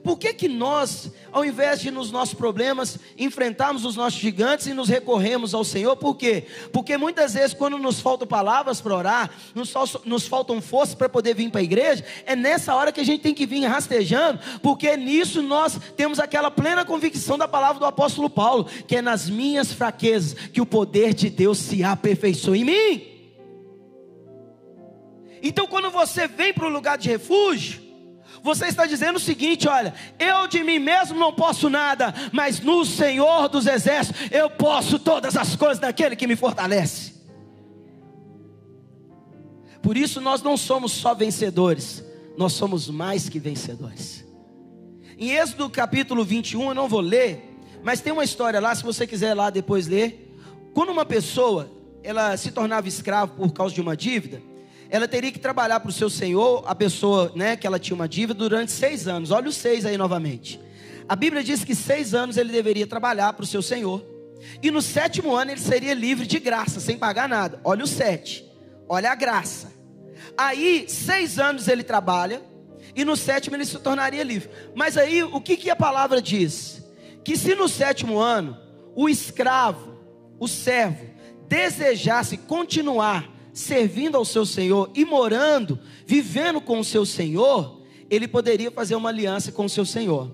Por 0.04 0.17
que, 0.17 0.34
que 0.34 0.47
nós, 0.47 1.12
ao 1.32 1.43
invés 1.43 1.82
de 1.82 1.91
nos 1.91 2.12
nossos 2.12 2.34
problemas, 2.34 2.97
enfrentarmos 3.17 3.86
os 3.86 3.95
nossos 3.95 4.19
gigantes 4.19 4.67
e 4.67 4.73
nos 4.73 4.88
recorremos 4.88 5.54
ao 5.54 5.63
Senhor? 5.63 5.95
Por 5.97 6.15
quê? 6.15 6.45
Porque 6.71 6.97
muitas 6.97 7.34
vezes, 7.34 7.54
quando 7.54 7.78
nos 7.78 7.99
faltam 7.99 8.28
palavras 8.28 8.80
para 8.80 8.95
orar, 8.95 9.32
nos, 9.54 9.73
nos 10.06 10.28
faltam 10.28 10.62
forças 10.62 10.95
para 10.95 11.10
poder 11.10 11.36
vir 11.36 11.49
para 11.49 11.62
a 11.62 11.63
igreja, 11.63 12.06
é 12.25 12.36
nessa 12.36 12.73
hora 12.75 12.91
que 12.91 13.02
a 13.02 13.06
gente 13.06 13.21
tem 13.21 13.34
que 13.34 13.45
vir 13.45 13.65
rastejando, 13.65 14.39
porque 14.62 14.95
nisso 14.95 15.41
nós 15.41 15.80
temos 15.97 16.19
aquela 16.19 16.49
plena 16.49 16.86
convicção 16.86 17.38
da 17.38 17.47
palavra 17.47 17.80
do 17.80 17.86
apóstolo 17.86 18.30
Paulo, 18.30 18.65
que 18.88 18.95
é 18.95 19.02
nas 19.02 19.30
minhas 19.30 19.73
fraquezas 19.73 20.34
que 20.34 20.62
o 20.62 20.65
poder 20.65 21.13
de 21.13 21.30
Deus 21.30 21.58
se 21.58 21.84
aperfeiçoa 21.84 22.58
em 22.58 22.63
mim. 22.63 23.04
Então, 25.41 25.65
quando 25.67 25.89
você 25.89 26.28
vem 26.28 26.54
para 26.54 26.67
o 26.67 26.69
lugar 26.69 26.97
de 26.97 27.10
refúgio, 27.10 27.88
você 28.43 28.67
está 28.67 28.86
dizendo 28.86 29.17
o 29.17 29.19
seguinte: 29.19 29.67
olha, 29.67 29.93
eu 30.17 30.47
de 30.47 30.63
mim 30.63 30.80
mesmo 30.80 31.17
não 31.17 31.34
posso 31.34 31.69
nada, 31.69 32.13
mas 32.32 32.60
no 32.60 32.86
Senhor 32.86 33.47
dos 33.49 33.67
Exércitos 33.67 34.32
eu 34.32 34.49
posso 34.49 34.99
todas 34.99 35.36
as 35.36 35.56
coisas 35.56 35.80
daquele 35.80 36.15
que 36.15 36.28
me 36.28 36.36
fortalece. 36.36 37.13
Por 39.82 39.95
isso 39.97 40.19
nós 40.19 40.41
não 40.41 40.58
somos 40.58 40.91
só 40.91 41.13
vencedores, 41.13 42.04
nós 42.38 42.54
somos 42.54 42.89
mais 42.89 43.30
que 43.30 43.39
vencedores. 43.39 44.25
Em 45.17 45.32
Êxodo 45.32 45.69
capítulo 45.69 46.23
21, 46.23 46.69
eu 46.69 46.73
não 46.73 46.88
vou 46.88 47.02
ler, 47.02 47.58
mas 47.84 48.02
tem 48.02 48.13
uma 48.13 48.23
história 48.23 48.60
lá, 48.60 48.73
se 48.73 48.84
você 48.84 49.06
quiser 49.06 49.34
lá 49.34 49.49
depois 49.49 49.88
ler. 49.88 50.25
Quando 50.73 50.91
uma 50.91 51.06
pessoa 51.06 51.69
ela 52.04 52.36
se 52.38 52.52
tornava 52.52 52.88
escravo 52.88 53.34
por 53.36 53.52
causa 53.52 53.75
de 53.75 53.82
uma 53.82 53.95
dívida, 53.95 54.41
ela 54.89 55.08
teria 55.08 55.32
que 55.32 55.39
trabalhar 55.39 55.80
para 55.80 55.89
o 55.89 55.93
seu 55.93 56.10
senhor, 56.10 56.63
a 56.65 56.73
pessoa 56.73 57.32
né, 57.36 57.56
que 57.56 57.67
ela 57.67 57.78
tinha 57.78 57.95
uma 57.95 58.08
dívida, 58.08 58.34
durante 58.34 58.71
seis 58.71 59.08
anos. 59.08 59.30
Olha 59.30 59.47
os 59.47 59.56
seis 59.56 59.86
aí 59.86 59.97
novamente. 59.97 60.60
A 61.08 61.15
Bíblia 61.15 61.43
diz 61.43 61.63
que 61.63 61.75
seis 61.75 62.13
anos 62.15 62.38
ele 62.38 62.52
deveria 62.52 62.88
trabalhar 62.88 63.34
para 63.34 63.43
o 63.43 63.47
seu 63.47 63.62
senhor. 63.62 64.04
E 64.63 64.71
no 64.71 64.82
sétimo 64.82 65.36
ano 65.36 65.52
ele 65.52 65.60
seria 65.60 65.93
livre 65.93 66.25
de 66.25 66.39
graça, 66.39 66.80
sem 66.80 66.97
pagar 66.97 67.30
nada. 67.30 67.60
Olha 67.63 67.84
o 67.84 67.88
sete. 67.88 68.43
Olha 68.88 69.12
a 69.12 69.15
graça. 69.15 69.71
Aí, 70.36 70.86
seis 70.88 71.38
anos 71.38 71.67
ele 71.67 71.84
trabalha. 71.84 72.41
E 72.95 73.06
no 73.06 73.15
sétimo 73.15 73.56
ele 73.56 73.65
se 73.65 73.78
tornaria 73.78 74.23
livre. 74.23 74.49
Mas 74.73 74.97
aí, 74.97 75.21
o 75.21 75.39
que, 75.39 75.56
que 75.56 75.69
a 75.69 75.75
palavra 75.75 76.19
diz? 76.19 76.84
Que 77.23 77.38
se 77.38 77.54
no 77.54 77.69
sétimo 77.69 78.17
ano, 78.17 78.58
o 78.95 79.08
escravo, 79.08 79.99
o 80.39 80.47
servo, 80.47 81.06
desejasse 81.47 82.38
continuar 82.38 83.38
servindo 83.59 84.15
ao 84.15 84.23
seu 84.23 84.45
Senhor 84.45 84.89
e 84.95 85.03
morando, 85.03 85.77
vivendo 86.05 86.61
com 86.61 86.79
o 86.79 86.83
seu 86.83 87.05
Senhor, 87.05 87.81
ele 88.09 88.27
poderia 88.27 88.71
fazer 88.71 88.95
uma 88.95 89.09
aliança 89.09 89.51
com 89.51 89.65
o 89.65 89.69
seu 89.69 89.85
Senhor. 89.85 90.31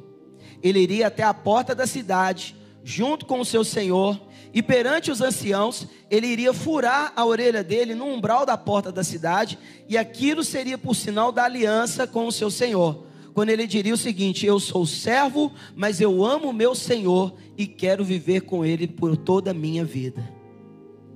Ele 0.61 0.79
iria 0.79 1.07
até 1.07 1.23
a 1.23 1.33
porta 1.33 1.73
da 1.73 1.88
cidade, 1.88 2.55
junto 2.83 3.25
com 3.25 3.39
o 3.39 3.45
seu 3.45 3.63
Senhor, 3.63 4.21
e 4.53 4.61
perante 4.61 5.09
os 5.09 5.21
anciãos, 5.21 5.88
ele 6.09 6.27
iria 6.27 6.53
furar 6.53 7.11
a 7.15 7.25
orelha 7.25 7.63
dele 7.63 7.95
no 7.95 8.05
umbral 8.05 8.45
da 8.45 8.55
porta 8.57 8.91
da 8.91 9.03
cidade, 9.03 9.57
e 9.89 9.97
aquilo 9.97 10.43
seria 10.43 10.77
por 10.77 10.95
sinal 10.95 11.31
da 11.31 11.43
aliança 11.45 12.05
com 12.05 12.27
o 12.27 12.31
seu 12.31 12.51
Senhor. 12.51 13.05
Quando 13.33 13.49
ele 13.49 13.65
diria 13.65 13.93
o 13.93 13.97
seguinte: 13.97 14.45
Eu 14.45 14.59
sou 14.59 14.85
servo, 14.85 15.51
mas 15.75 15.99
eu 15.99 16.23
amo 16.23 16.49
o 16.49 16.53
meu 16.53 16.73
Senhor 16.75 17.35
e 17.57 17.65
quero 17.65 18.05
viver 18.05 18.41
com 18.41 18.63
ele 18.63 18.88
por 18.88 19.17
toda 19.17 19.51
a 19.51 19.53
minha 19.53 19.83
vida. 19.83 20.31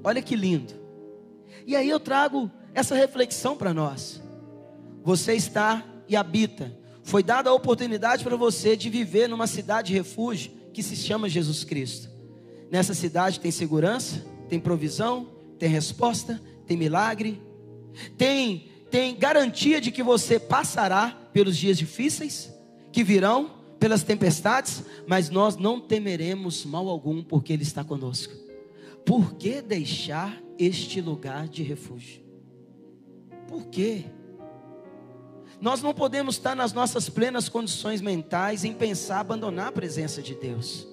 Olha 0.03 0.21
que 0.21 0.35
lindo. 0.35 0.78
E 1.69 1.75
aí 1.75 1.87
eu 1.87 1.99
trago 1.99 2.49
essa 2.73 2.95
reflexão 2.95 3.55
para 3.55 3.75
nós. 3.75 4.19
Você 5.03 5.35
está 5.35 5.85
e 6.07 6.15
habita. 6.15 6.75
Foi 7.03 7.21
dada 7.21 7.51
a 7.51 7.53
oportunidade 7.53 8.23
para 8.23 8.35
você 8.35 8.75
de 8.75 8.89
viver 8.89 9.29
numa 9.29 9.45
cidade 9.45 9.93
refúgio 9.93 10.51
que 10.73 10.81
se 10.81 10.95
chama 10.95 11.29
Jesus 11.29 11.63
Cristo. 11.63 12.09
Nessa 12.71 12.95
cidade 12.95 13.39
tem 13.39 13.51
segurança, 13.51 14.25
tem 14.49 14.59
provisão, 14.59 15.29
tem 15.59 15.69
resposta, 15.69 16.41
tem 16.65 16.75
milagre, 16.75 17.39
tem 18.17 18.67
tem 18.89 19.15
garantia 19.15 19.79
de 19.79 19.91
que 19.91 20.01
você 20.01 20.39
passará 20.39 21.15
pelos 21.31 21.55
dias 21.55 21.77
difíceis 21.77 22.51
que 22.91 23.03
virão, 23.03 23.51
pelas 23.79 24.01
tempestades, 24.01 24.83
mas 25.05 25.29
nós 25.29 25.55
não 25.55 25.79
temeremos 25.79 26.65
mal 26.65 26.89
algum 26.89 27.21
porque 27.21 27.53
ele 27.53 27.61
está 27.61 27.83
conosco. 27.83 28.33
Por 29.05 29.35
que 29.35 29.61
deixar 29.61 30.48
este 30.59 30.99
lugar 30.99 31.47
de 31.47 31.63
refúgio. 31.63 32.21
Por 33.47 33.65
quê? 33.67 34.03
Nós 35.61 35.81
não 35.81 35.93
podemos 35.93 36.35
estar 36.35 36.55
nas 36.55 36.73
nossas 36.73 37.09
plenas 37.09 37.47
condições 37.47 38.01
mentais 38.01 38.63
em 38.65 38.73
pensar 38.73 39.21
abandonar 39.21 39.67
a 39.67 39.71
presença 39.71 40.21
de 40.21 40.35
Deus. 40.35 40.87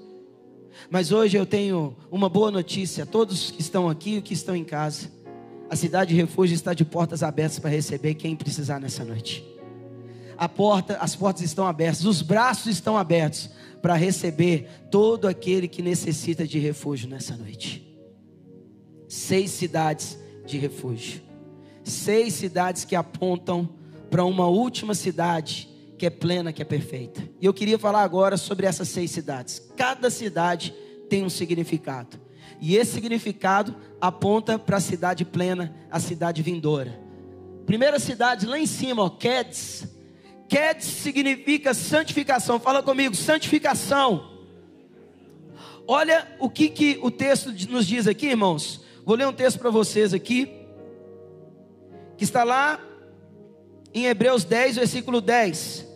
Mas 0.88 1.10
hoje 1.10 1.36
eu 1.36 1.44
tenho 1.44 1.96
uma 2.10 2.28
boa 2.28 2.50
notícia 2.50 3.04
a 3.04 3.06
todos 3.06 3.50
que 3.50 3.60
estão 3.60 3.88
aqui 3.88 4.16
e 4.16 4.22
que 4.22 4.34
estão 4.34 4.54
em 4.54 4.64
casa. 4.64 5.10
A 5.68 5.74
cidade 5.74 6.14
de 6.14 6.20
refúgio 6.20 6.54
está 6.54 6.72
de 6.72 6.84
portas 6.84 7.22
abertas 7.22 7.58
para 7.58 7.70
receber 7.70 8.14
quem 8.14 8.36
precisar 8.36 8.78
nessa 8.80 9.04
noite. 9.04 9.44
A 10.36 10.48
porta, 10.48 10.96
as 10.98 11.16
portas 11.16 11.42
estão 11.42 11.66
abertas, 11.66 12.04
os 12.04 12.22
braços 12.22 12.66
estão 12.66 12.96
abertos 12.96 13.50
para 13.80 13.94
receber 13.94 14.68
todo 14.90 15.26
aquele 15.26 15.66
que 15.66 15.82
necessita 15.82 16.46
de 16.46 16.58
refúgio 16.58 17.08
nessa 17.08 17.36
noite. 17.36 17.85
Seis 19.16 19.50
cidades 19.50 20.18
de 20.44 20.58
refúgio. 20.58 21.22
Seis 21.82 22.34
cidades 22.34 22.84
que 22.84 22.94
apontam 22.94 23.66
para 24.10 24.22
uma 24.26 24.46
última 24.46 24.94
cidade 24.94 25.68
que 25.96 26.04
é 26.04 26.10
plena, 26.10 26.52
que 26.52 26.60
é 26.60 26.64
perfeita. 26.66 27.26
E 27.40 27.46
eu 27.46 27.54
queria 27.54 27.78
falar 27.78 28.02
agora 28.02 28.36
sobre 28.36 28.66
essas 28.66 28.88
seis 28.90 29.10
cidades. 29.10 29.72
Cada 29.74 30.10
cidade 30.10 30.74
tem 31.08 31.24
um 31.24 31.30
significado. 31.30 32.20
E 32.60 32.76
esse 32.76 32.92
significado 32.92 33.74
aponta 33.98 34.58
para 34.58 34.76
a 34.76 34.80
cidade 34.80 35.24
plena, 35.24 35.74
a 35.90 35.98
cidade 35.98 36.42
vindoura. 36.42 37.00
Primeira 37.64 37.98
cidade 37.98 38.44
lá 38.44 38.58
em 38.58 38.66
cima, 38.66 39.02
ó, 39.02 39.08
Quedes. 39.08 39.88
Significa 40.80 41.72
santificação. 41.72 42.60
Fala 42.60 42.82
comigo, 42.82 43.14
santificação. 43.14 44.30
Olha 45.88 46.28
o 46.38 46.50
que, 46.50 46.68
que 46.68 46.98
o 47.02 47.10
texto 47.10 47.50
nos 47.70 47.86
diz 47.86 48.06
aqui, 48.06 48.26
irmãos. 48.26 48.84
Vou 49.06 49.14
ler 49.14 49.28
um 49.28 49.32
texto 49.32 49.60
para 49.60 49.70
vocês 49.70 50.12
aqui, 50.12 50.50
que 52.18 52.24
está 52.24 52.42
lá 52.42 52.80
em 53.94 54.06
Hebreus 54.06 54.42
10, 54.42 54.74
versículo 54.74 55.20
10. 55.20 55.86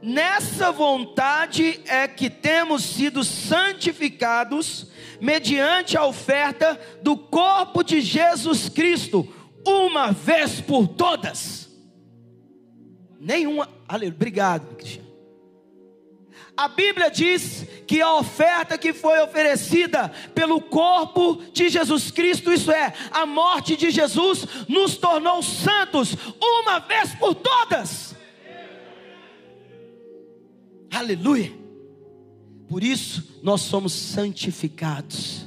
Nessa 0.00 0.70
vontade 0.70 1.80
é 1.86 2.06
que 2.06 2.30
temos 2.30 2.84
sido 2.84 3.24
santificados 3.24 4.86
mediante 5.20 5.96
a 5.96 6.06
oferta 6.06 6.78
do 7.02 7.16
corpo 7.16 7.82
de 7.82 8.00
Jesus 8.00 8.68
Cristo, 8.68 9.28
uma 9.66 10.12
vez 10.12 10.60
por 10.60 10.86
todas. 10.86 11.68
Nenhuma, 13.18 13.68
aleluia, 13.88 14.14
obrigado, 14.14 14.76
Cristiano. 14.76 15.11
A 16.56 16.68
Bíblia 16.68 17.10
diz 17.10 17.66
que 17.86 18.00
a 18.00 18.14
oferta 18.14 18.76
que 18.76 18.92
foi 18.92 19.18
oferecida 19.20 20.10
pelo 20.34 20.60
corpo 20.60 21.42
de 21.52 21.68
Jesus 21.68 22.10
Cristo, 22.10 22.52
isso 22.52 22.70
é, 22.70 22.92
a 23.10 23.24
morte 23.24 23.76
de 23.76 23.90
Jesus, 23.90 24.46
nos 24.68 24.96
tornou 24.96 25.42
santos 25.42 26.14
uma 26.40 26.78
vez 26.80 27.14
por 27.14 27.34
todas. 27.34 28.14
Aleluia. 30.90 31.52
Por 32.68 32.84
isso 32.84 33.40
nós 33.42 33.62
somos 33.62 33.92
santificados. 33.92 35.41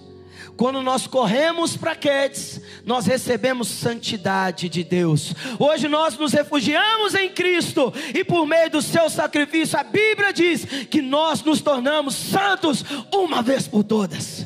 Quando 0.58 0.82
nós 0.82 1.06
corremos 1.06 1.76
para 1.76 1.96
Quedes, 1.96 2.62
nós 2.86 3.06
recebemos 3.06 3.68
santidade 3.68 4.70
de 4.70 4.84
Deus. 4.84 5.34
Hoje 5.60 5.88
nós 5.88 6.18
nos 6.18 6.32
refugiamos 6.32 7.14
em 7.14 7.30
Cristo 7.30 7.94
e 8.14 8.24
por 8.24 8.48
meio 8.48 8.70
do 8.70 8.82
seu 8.82 9.10
sacrifício, 9.10 9.78
a 9.78 9.84
Bíblia 9.84 10.32
diz 10.32 10.66
que 10.90 11.02
nós 11.02 11.44
nos 11.44 11.62
tornamos 11.62 12.16
santos 12.16 12.86
uma 13.14 13.42
vez 13.42 13.68
por 13.68 13.84
todas. 13.84 14.46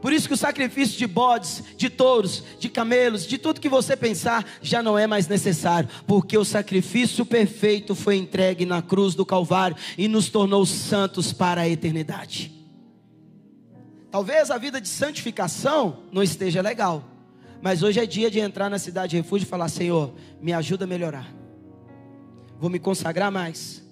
Por 0.00 0.12
isso 0.12 0.26
que 0.26 0.34
o 0.34 0.38
sacrifício 0.38 0.98
de 0.98 1.06
bodes, 1.06 1.62
de 1.76 1.88
touros, 1.88 2.42
de 2.58 2.68
camelos, 2.68 3.24
de 3.24 3.38
tudo 3.38 3.60
que 3.60 3.68
você 3.68 3.96
pensar, 3.96 4.44
já 4.60 4.82
não 4.82 4.98
é 4.98 5.06
mais 5.06 5.28
necessário, 5.28 5.88
porque 6.08 6.36
o 6.36 6.44
sacrifício 6.44 7.24
perfeito 7.24 7.94
foi 7.94 8.16
entregue 8.16 8.66
na 8.66 8.82
cruz 8.82 9.14
do 9.14 9.24
Calvário 9.24 9.76
e 9.96 10.08
nos 10.08 10.28
tornou 10.28 10.66
santos 10.66 11.32
para 11.32 11.60
a 11.60 11.68
eternidade. 11.68 12.61
Talvez 14.12 14.48
a 14.52 14.58
vida 14.58 14.80
de 14.80 14.86
santificação 14.86 16.04
não 16.12 16.22
esteja 16.22 16.62
legal, 16.62 17.02
mas 17.60 17.82
hoje 17.82 17.98
é 17.98 18.06
dia 18.06 18.30
de 18.30 18.38
entrar 18.38 18.70
na 18.70 18.78
cidade 18.78 19.10
de 19.10 19.16
refúgio 19.16 19.44
e 19.44 19.48
falar: 19.48 19.68
Senhor, 19.68 20.14
me 20.40 20.52
ajuda 20.52 20.84
a 20.84 20.86
melhorar. 20.86 21.26
Vou 22.60 22.70
me 22.70 22.78
consagrar 22.78 23.32
mais, 23.32 23.82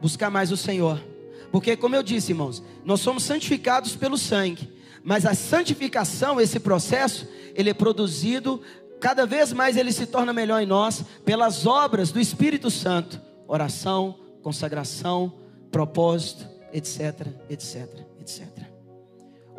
buscar 0.00 0.30
mais 0.30 0.52
o 0.52 0.56
Senhor, 0.56 1.02
porque, 1.50 1.76
como 1.76 1.96
eu 1.96 2.02
disse, 2.04 2.30
irmãos, 2.30 2.62
nós 2.84 3.00
somos 3.00 3.24
santificados 3.24 3.96
pelo 3.96 4.16
sangue 4.16 4.78
mas 5.02 5.24
a 5.24 5.34
santificação, 5.34 6.40
esse 6.40 6.60
processo, 6.60 7.26
ele 7.54 7.70
é 7.70 7.74
produzido, 7.74 8.60
cada 9.00 9.24
vez 9.24 9.52
mais 9.52 9.76
ele 9.76 9.92
se 9.92 10.06
torna 10.06 10.32
melhor 10.32 10.60
em 10.62 10.66
nós, 10.66 11.04
pelas 11.24 11.66
obras 11.66 12.12
do 12.12 12.20
Espírito 12.20 12.70
Santo: 12.70 13.20
oração, 13.46 14.18
consagração, 14.42 15.32
propósito, 15.70 16.46
etc, 16.72 17.26
etc. 17.48 18.09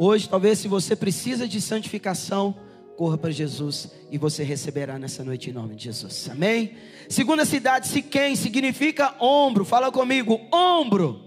Hoje, 0.03 0.27
talvez, 0.27 0.57
se 0.57 0.67
você 0.67 0.95
precisa 0.95 1.47
de 1.47 1.61
santificação, 1.61 2.55
corra 2.97 3.19
para 3.19 3.29
Jesus 3.29 3.87
e 4.09 4.17
você 4.17 4.43
receberá 4.43 4.97
nessa 4.97 5.23
noite 5.23 5.51
em 5.51 5.53
nome 5.53 5.75
de 5.75 5.83
Jesus. 5.83 6.27
Amém? 6.27 6.75
Segunda 7.07 7.45
cidade, 7.45 7.87
Siquém, 7.87 8.35
significa 8.35 9.13
ombro. 9.19 9.63
Fala 9.63 9.91
comigo, 9.91 10.41
ombro. 10.51 11.21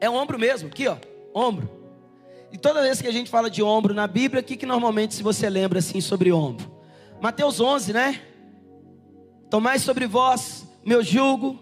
É 0.00 0.08
um 0.08 0.14
ombro 0.14 0.38
mesmo, 0.38 0.68
aqui 0.68 0.88
ó, 0.88 0.96
ombro. 1.34 1.70
E 2.50 2.56
toda 2.56 2.80
vez 2.80 3.02
que 3.02 3.08
a 3.08 3.12
gente 3.12 3.28
fala 3.28 3.50
de 3.50 3.62
ombro 3.62 3.92
na 3.92 4.06
Bíblia, 4.06 4.40
o 4.40 4.42
que, 4.42 4.56
que 4.56 4.64
normalmente 4.64 5.14
se 5.14 5.22
você 5.22 5.50
lembra 5.50 5.80
assim 5.80 6.00
sobre 6.00 6.32
ombro? 6.32 6.66
Mateus 7.20 7.60
11, 7.60 7.92
né? 7.92 8.22
Tomai 9.50 9.78
sobre 9.78 10.06
vós 10.06 10.66
meu 10.82 11.02
jugo 11.02 11.58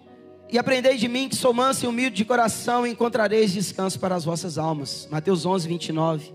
e 0.51 0.59
aprendei 0.59 0.97
de 0.97 1.09
mim 1.09 1.29
que 1.29 1.37
sou 1.37 1.53
manso 1.53 1.85
e 1.85 1.89
humilde 1.89 2.17
de 2.17 2.25
coração 2.25 2.87
e 2.87 2.91
encontrareis 2.91 3.53
descanso 3.53 4.01
para 4.01 4.15
as 4.15 4.25
vossas 4.25 4.57
almas. 4.57 5.07
Mateus 5.11 5.45
11, 5.45 5.69
29. 5.69 6.33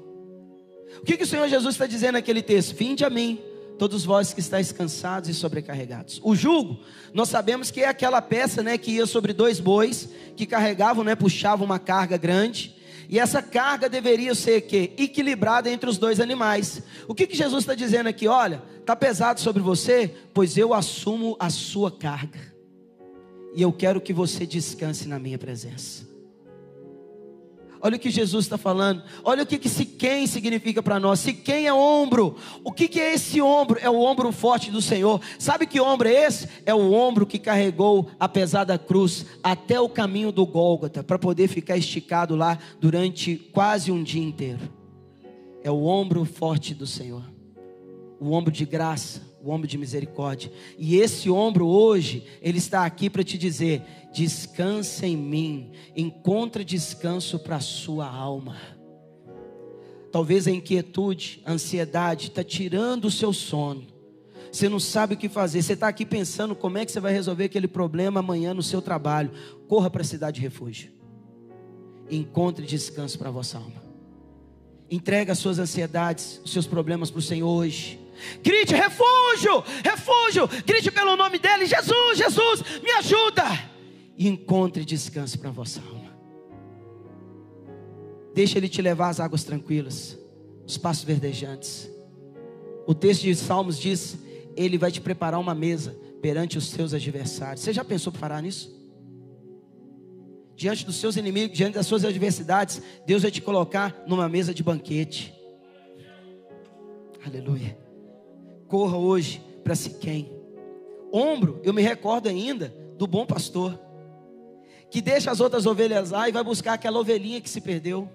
O 1.02 1.06
que, 1.06 1.18
que 1.18 1.24
o 1.24 1.28
Senhor 1.28 1.48
Jesus 1.48 1.74
está 1.74 1.88
dizendo 1.88 2.14
naquele 2.14 2.42
texto? 2.42 2.76
Vinde 2.76 3.04
a 3.04 3.10
mim, 3.10 3.42
todos 3.80 4.06
vós 4.06 4.32
que 4.32 4.40
estáis 4.40 4.72
cansados 4.72 5.30
e 5.30 5.34
sobrecarregados. 5.34 6.22
O 6.24 6.36
jugo, 6.36 6.80
nós 7.14 7.30
sabemos 7.30 7.72
que 7.72 7.82
é 7.82 7.88
aquela 7.88 8.22
peça, 8.22 8.62
né, 8.62 8.78
que 8.78 8.92
ia 8.92 9.06
sobre 9.08 9.34
dois 9.34 9.60
bois, 9.60 10.08
que 10.36 10.46
carregavam, 10.46 11.04
né, 11.04 11.16
puxavam 11.16 11.66
uma 11.66 11.80
carga 11.80 12.16
grande. 12.16 12.76
E 13.10 13.20
essa 13.20 13.42
carga 13.42 13.90
deveria 13.90 14.36
ser 14.36 14.62
que 14.62 14.92
equilibrada 14.98 15.70
entre 15.70 15.90
os 15.90 15.98
dois 15.98 16.20
animais. 16.20 16.84
O 17.08 17.16
que, 17.16 17.28
que 17.28 17.36
Jesus 17.36 17.64
está 17.64 17.74
dizendo 17.74 18.08
aqui? 18.08 18.28
Olha, 18.28 18.62
está 18.80 18.96
pesado 18.96 19.40
sobre 19.40 19.62
você, 19.62 20.14
pois 20.34 20.56
eu 20.56 20.74
assumo 20.74 21.36
a 21.40 21.50
sua 21.50 21.92
carga. 21.92 22.53
E 23.56 23.62
eu 23.62 23.72
quero 23.72 24.02
que 24.02 24.14
você 24.14 24.46
descanse 24.46 25.08
na 25.08 25.20
minha 25.20 25.38
presença. 25.38 26.14
Olha 27.86 27.98
o 27.98 28.00
que 28.00 28.10
Jesus 28.10 28.46
está 28.46 28.58
falando. 28.58 29.04
Olha 29.26 29.44
o 29.44 29.46
que, 29.46 29.58
que 29.58 29.68
Siquém 29.68 30.26
significa 30.26 30.82
para 30.82 31.02
nós. 31.02 31.20
Siquém 31.20 31.68
é 31.68 31.74
ombro. 31.74 32.38
O 32.64 32.72
que, 32.72 32.88
que 32.88 32.98
é 32.98 33.14
esse 33.14 33.42
ombro? 33.42 33.78
É 33.82 33.90
o 33.90 34.00
ombro 34.00 34.32
forte 34.32 34.72
do 34.72 34.82
Senhor. 34.82 35.20
Sabe 35.38 35.68
que 35.68 35.82
ombro 35.82 36.08
é 36.08 36.14
esse? 36.14 36.48
É 36.66 36.74
o 36.74 36.94
ombro 36.94 37.26
que 37.26 37.38
carregou 37.38 38.10
a 38.18 38.30
pesada 38.30 38.80
cruz 38.80 39.26
até 39.44 39.82
o 39.82 39.90
caminho 39.90 40.32
do 40.32 40.46
Gólgota, 40.46 41.04
para 41.04 41.20
poder 41.20 41.50
ficar 41.50 41.76
esticado 41.76 42.38
lá 42.38 42.58
durante 42.80 43.36
quase 43.52 43.92
um 43.92 44.02
dia 44.02 44.24
inteiro. 44.24 44.62
É 45.62 45.70
o 45.70 45.84
ombro 45.84 46.24
forte 46.24 46.74
do 46.74 46.88
Senhor. 46.88 47.30
O 48.18 48.32
ombro 48.32 48.50
de 48.52 48.66
graça, 48.66 49.22
o 49.44 49.52
ombro 49.52 49.68
de 49.68 49.78
misericórdia. 49.78 50.50
E 50.78 50.96
esse 50.96 51.30
ombro 51.30 51.68
hoje, 51.68 52.24
ele 52.42 52.58
está 52.58 52.86
aqui 52.86 53.10
para 53.10 53.24
te 53.24 53.38
dizer: 53.38 53.84
descansa 54.14 55.06
em 55.06 55.18
mim, 55.18 55.72
encontra 55.96 56.64
descanso 56.64 57.38
para 57.38 57.58
a 57.58 57.60
sua 57.60 58.08
alma. 58.08 58.56
Talvez 60.12 60.48
a 60.48 60.52
inquietude, 60.52 61.42
a 61.44 61.52
ansiedade 61.52 62.28
está 62.28 62.44
tirando 62.44 63.06
o 63.06 63.12
seu 63.12 63.34
sono. 63.34 63.88
Você 64.52 64.70
não 64.70 64.80
sabe 64.80 65.16
o 65.16 65.18
que 65.18 65.28
fazer. 65.28 65.64
Você 65.64 65.74
está 65.74 65.88
aqui 65.88 66.06
pensando 66.06 66.56
como 66.56 66.78
é 66.78 66.86
que 66.86 66.92
você 66.92 67.00
vai 67.00 67.12
resolver 67.12 67.46
aquele 67.46 67.68
problema 67.68 68.20
amanhã 68.20 68.54
no 68.54 68.62
seu 68.62 68.80
trabalho. 68.80 69.32
Corra 69.68 69.90
para 69.90 70.04
a 70.04 70.06
cidade 70.06 70.36
de 70.36 70.42
refúgio. 70.42 70.92
Encontre 72.10 72.64
descanso 72.64 73.18
para 73.18 73.30
a 73.30 73.32
vossa 73.32 73.58
alma. 73.58 73.84
Entrega 74.92 75.32
as 75.32 75.40
suas 75.40 75.58
ansiedades, 75.58 76.40
os 76.46 76.52
seus 76.52 76.68
problemas 76.68 77.10
para 77.10 77.18
o 77.18 77.22
Senhor 77.24 77.50
hoje. 77.50 78.03
Grite 78.42 78.74
refúgio, 78.74 79.64
refúgio. 79.84 80.48
Grite 80.66 80.92
pelo 80.92 81.16
nome 81.16 81.40
dele, 81.40 81.66
Jesus, 81.66 82.18
Jesus, 82.18 82.64
me 82.82 82.92
ajuda 82.92 83.44
e 84.18 84.28
encontre 84.28 84.86
descanso 84.86 85.38
para 85.40 85.50
a 85.50 85.54
vossa 85.54 85.82
alma. 85.82 86.14
Deixa 88.34 88.58
Ele 88.58 88.70
te 88.70 88.82
levar 88.82 89.10
às 89.10 89.20
águas 89.20 89.44
tranquilas, 89.44 90.18
os 90.66 90.78
passos 90.78 91.04
verdejantes. 91.04 91.90
O 92.88 92.94
texto 92.94 93.24
de 93.24 93.36
Salmos 93.36 93.80
diz: 93.80 94.18
Ele 94.56 94.78
vai 94.78 94.92
te 94.92 95.02
preparar 95.02 95.40
uma 95.40 95.56
mesa 95.56 95.96
perante 96.22 96.58
os 96.58 96.70
seus 96.70 96.94
adversários. 96.94 97.62
Você 97.62 97.74
já 97.74 97.84
pensou 97.84 98.12
para 98.12 98.22
parar 98.22 98.42
nisso? 98.42 98.74
Diante 100.56 100.86
dos 100.86 100.96
seus 100.98 101.18
inimigos, 101.18 101.58
diante 101.58 101.74
das 101.74 101.88
suas 101.88 102.06
adversidades, 102.06 102.82
Deus 103.06 103.24
vai 103.24 103.32
te 103.32 103.42
colocar 103.42 104.04
numa 104.08 104.30
mesa 104.30 104.54
de 104.54 104.64
banquete. 104.64 105.34
Aleluia. 107.26 107.83
Corra 108.74 108.98
hoje 108.98 109.40
para 109.64 109.76
Siquém. 109.76 110.32
Ombro, 111.12 111.62
eu 111.64 111.72
me 111.72 111.84
recordo 111.84 112.28
ainda 112.28 112.74
do 112.98 113.06
bom 113.06 113.24
pastor 113.24 113.80
que 114.90 115.00
deixa 115.00 115.30
as 115.30 115.40
outras 115.40 115.68
ovelhas 115.68 116.10
lá 116.10 116.28
e 116.28 116.32
vai 116.32 116.44
buscar 116.44 116.74
aquela 116.74 116.98
ovelhinha 116.98 117.40
que 117.40 117.48
se 117.48 117.62
perdeu, 117.62 118.10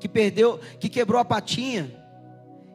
que 0.00 0.08
perdeu, 0.08 0.58
que 0.80 0.88
quebrou 0.88 1.20
a 1.20 1.24
patinha. 1.24 1.88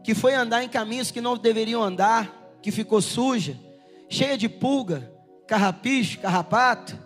que 0.06 0.16
foi 0.16 0.34
andar 0.34 0.64
em 0.64 0.70
caminhos 0.70 1.12
que 1.12 1.20
não 1.20 1.38
deveriam 1.38 1.84
andar, 1.84 2.58
que 2.62 2.72
ficou 2.72 3.02
suja, 3.02 3.60
cheia 4.08 4.38
de 4.38 4.48
pulga, 4.48 5.12
carrapicho, 5.46 6.22
carrapato, 6.22 6.98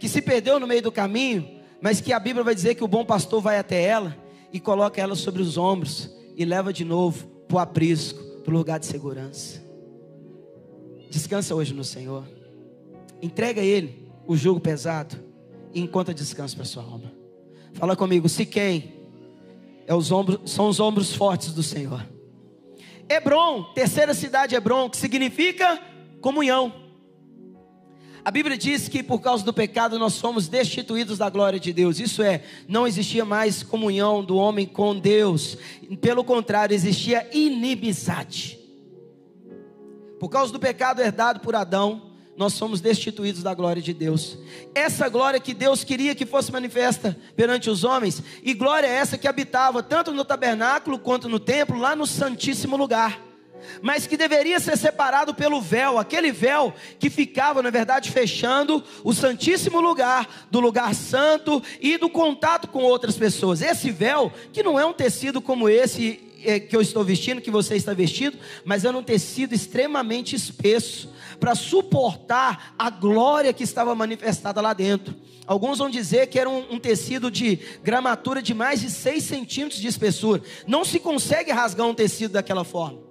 que 0.00 0.08
se 0.08 0.20
perdeu 0.20 0.58
no 0.58 0.66
meio 0.66 0.82
do 0.82 0.90
caminho, 0.90 1.60
mas 1.80 2.00
que 2.00 2.12
a 2.12 2.18
Bíblia 2.18 2.42
vai 2.42 2.56
dizer 2.56 2.74
que 2.74 2.82
o 2.82 2.88
bom 2.88 3.04
pastor 3.04 3.40
vai 3.40 3.56
até 3.56 3.84
ela 3.84 4.16
e 4.52 4.58
coloca 4.58 5.00
ela 5.00 5.14
sobre 5.14 5.40
os 5.40 5.56
ombros 5.56 6.12
e 6.36 6.44
leva 6.44 6.72
de 6.72 6.84
novo 6.84 7.28
para 7.46 7.56
o 7.56 7.60
aprisco, 7.60 8.29
para 8.42 8.52
o 8.52 8.56
lugar 8.56 8.78
de 8.78 8.86
segurança. 8.86 9.62
Descansa 11.10 11.54
hoje 11.54 11.74
no 11.74 11.84
Senhor. 11.84 12.24
Entrega 13.20 13.60
a 13.60 13.64
Ele 13.64 14.08
o 14.26 14.36
jugo 14.36 14.60
pesado 14.60 15.16
e 15.74 15.80
encontra 15.80 16.14
descanso 16.14 16.56
para 16.56 16.64
sua 16.64 16.82
alma. 16.82 17.12
Fala 17.74 17.96
comigo, 17.96 18.28
se 18.28 18.46
quem 18.46 18.94
é 19.86 19.94
os 19.94 20.10
ombros, 20.12 20.50
são 20.50 20.68
os 20.68 20.80
ombros 20.80 21.14
fortes 21.14 21.52
do 21.52 21.62
Senhor. 21.62 22.06
Hebron, 23.08 23.64
terceira 23.74 24.14
cidade 24.14 24.54
Hebron, 24.54 24.88
que 24.88 24.96
significa 24.96 25.80
comunhão. 26.20 26.72
A 28.24 28.30
Bíblia 28.30 28.56
diz 28.56 28.88
que 28.88 29.02
por 29.02 29.20
causa 29.20 29.44
do 29.44 29.52
pecado 29.52 29.98
nós 29.98 30.14
somos 30.14 30.46
destituídos 30.46 31.18
da 31.18 31.30
glória 31.30 31.58
de 31.58 31.72
Deus. 31.72 31.98
Isso 31.98 32.22
é, 32.22 32.42
não 32.68 32.86
existia 32.86 33.24
mais 33.24 33.62
comunhão 33.62 34.22
do 34.22 34.36
homem 34.36 34.66
com 34.66 34.98
Deus. 34.98 35.56
Pelo 36.00 36.22
contrário, 36.22 36.74
existia 36.74 37.28
inimizade. 37.32 38.58
Por 40.18 40.28
causa 40.28 40.52
do 40.52 40.60
pecado 40.60 41.00
herdado 41.00 41.40
por 41.40 41.54
Adão, 41.54 42.10
nós 42.36 42.52
somos 42.52 42.80
destituídos 42.80 43.42
da 43.42 43.54
glória 43.54 43.80
de 43.80 43.94
Deus. 43.94 44.38
Essa 44.74 45.08
glória 45.08 45.40
que 45.40 45.54
Deus 45.54 45.82
queria 45.82 46.14
que 46.14 46.26
fosse 46.26 46.52
manifesta 46.52 47.16
perante 47.34 47.70
os 47.70 47.84
homens, 47.84 48.22
e 48.42 48.52
glória 48.54 48.86
é 48.86 48.94
essa 48.94 49.18
que 49.18 49.28
habitava 49.28 49.82
tanto 49.82 50.12
no 50.12 50.24
tabernáculo 50.24 50.98
quanto 50.98 51.28
no 51.28 51.40
templo, 51.40 51.78
lá 51.78 51.96
no 51.96 52.06
Santíssimo 52.06 52.76
Lugar. 52.76 53.29
Mas 53.82 54.06
que 54.06 54.16
deveria 54.16 54.60
ser 54.60 54.76
separado 54.76 55.34
pelo 55.34 55.60
véu, 55.60 55.98
aquele 55.98 56.32
véu 56.32 56.74
que 56.98 57.10
ficava, 57.10 57.62
na 57.62 57.70
verdade, 57.70 58.10
fechando 58.10 58.82
o 59.04 59.12
Santíssimo 59.12 59.80
Lugar, 59.80 60.46
do 60.50 60.60
lugar 60.60 60.94
santo 60.94 61.62
e 61.80 61.96
do 61.96 62.08
contato 62.08 62.68
com 62.68 62.82
outras 62.82 63.16
pessoas. 63.16 63.62
Esse 63.62 63.90
véu, 63.90 64.32
que 64.52 64.62
não 64.62 64.78
é 64.78 64.84
um 64.84 64.92
tecido 64.92 65.40
como 65.40 65.68
esse 65.68 66.30
é, 66.44 66.58
que 66.58 66.74
eu 66.74 66.80
estou 66.80 67.04
vestindo, 67.04 67.40
que 67.40 67.50
você 67.50 67.76
está 67.76 67.92
vestido, 67.92 68.38
mas 68.64 68.84
era 68.84 68.96
um 68.96 69.02
tecido 69.02 69.54
extremamente 69.54 70.34
espesso 70.34 71.10
para 71.38 71.54
suportar 71.54 72.74
a 72.78 72.90
glória 72.90 73.52
que 73.52 73.64
estava 73.64 73.94
manifestada 73.94 74.60
lá 74.60 74.72
dentro. 74.72 75.14
Alguns 75.46 75.78
vão 75.78 75.90
dizer 75.90 76.28
que 76.28 76.38
era 76.38 76.48
um, 76.48 76.74
um, 76.74 76.78
tecido 76.78 77.30
de 77.30 77.58
gramatura 77.82 78.40
de 78.40 78.54
mais 78.54 78.80
de 78.80 78.90
6 78.90 79.24
centímetros 79.24 79.80
de 79.80 79.88
espessura. 79.88 80.42
Não 80.66 80.84
se 80.84 81.00
consegue 81.00 81.50
rasgar 81.50 81.86
um 81.86 81.94
tecido 81.94 82.32
daquela 82.32 82.64
forma. 82.64 83.09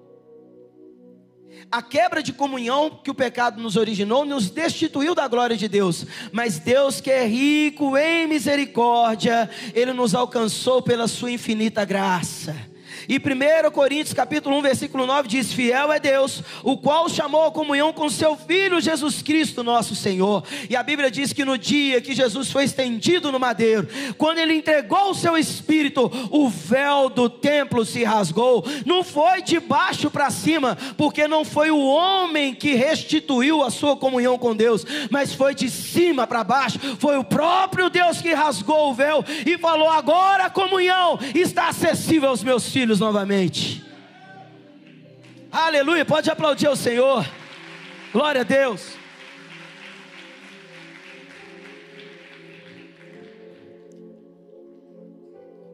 A 1.72 1.82
quebra 1.82 2.24
de 2.24 2.34
comunhão 2.34 2.90
que 2.90 3.12
o 3.12 3.16
pecado 3.16 3.62
nos 3.62 3.76
originou 3.76 4.26
nos 4.26 4.50
destituiu 4.50 5.14
da 5.14 5.28
glória 5.28 5.56
de 5.56 5.68
Deus. 5.68 6.06
Mas 6.32 6.58
Deus, 6.58 7.00
que 7.00 7.12
é 7.12 7.26
rico 7.26 7.96
em 7.98 8.28
misericórdia, 8.28 9.50
Ele 9.74 9.94
nos 9.94 10.16
alcançou 10.16 10.82
pela 10.82 11.08
Sua 11.08 11.32
infinita 11.32 11.86
graça 11.86 12.69
e 13.10 13.18
1 13.18 13.72
Coríntios 13.72 14.14
capítulo 14.14 14.56
1, 14.60 14.62
versículo 14.62 15.08
9 15.08 15.28
diz: 15.28 15.52
Fiel 15.52 15.92
é 15.92 16.00
Deus, 16.00 16.44
o 16.62 16.78
qual 16.78 17.10
chamou 17.10 17.48
a 17.48 17.52
comunhão 17.52 17.92
com 17.92 18.08
seu 18.08 18.36
Filho 18.36 18.80
Jesus 18.80 19.24
Cristo, 19.24 19.64
nosso 19.64 19.96
Senhor. 19.96 20.44
E 20.70 20.76
a 20.76 20.84
Bíblia 20.84 21.10
diz 21.10 21.34
que 21.34 21.44
no 21.44 21.58
dia 21.58 22.00
que 22.02 22.14
Jesus 22.14 22.52
foi 22.52 22.66
estendido 22.66 23.32
no 23.32 23.40
madeiro, 23.40 23.88
quando 24.16 24.38
ele 24.38 24.54
entregou 24.54 25.10
o 25.10 25.16
seu 25.16 25.36
espírito, 25.36 26.12
o 26.30 26.48
véu 26.50 27.10
do 27.10 27.28
templo 27.28 27.84
se 27.84 28.04
rasgou. 28.04 28.64
Não 28.86 29.04
foi 29.04 29.42
de 29.42 29.60
baixo 29.60 30.12
para 30.12 30.30
cima, 30.30 30.78
porque 30.96 31.28
não 31.28 31.44
foi 31.44 31.72
o 31.72 31.84
homem 31.84 32.54
que 32.54 32.76
restituiu 32.76 33.64
a 33.64 33.72
sua 33.72 33.98
comunhão 33.98 34.38
com 34.38 34.56
Deus, 34.56 34.86
mas 35.10 35.34
foi 35.34 35.56
de 35.56 35.68
cima 35.68 36.28
para 36.28 36.44
baixo. 36.44 36.78
Foi 37.00 37.18
o 37.18 37.24
próprio 37.24 37.90
Deus 37.90 38.22
que 38.22 38.36
rasgou 38.36 38.92
o 38.92 38.94
véu 38.94 39.26
e 39.48 39.58
falou: 39.58 39.90
agora 39.90 40.46
a 40.46 40.50
comunhão 40.52 41.18
está 41.34 41.70
acessível 41.70 42.30
aos 42.30 42.44
meus 42.44 42.70
filhos 42.70 42.99
novamente. 43.00 43.84
Aleluia, 45.52 46.06
pode 46.06 46.30
aplaudir 46.30 46.68
ao 46.68 46.76
Senhor. 46.76 47.26
Glória 48.12 48.42
a 48.42 48.44
Deus. 48.44 48.98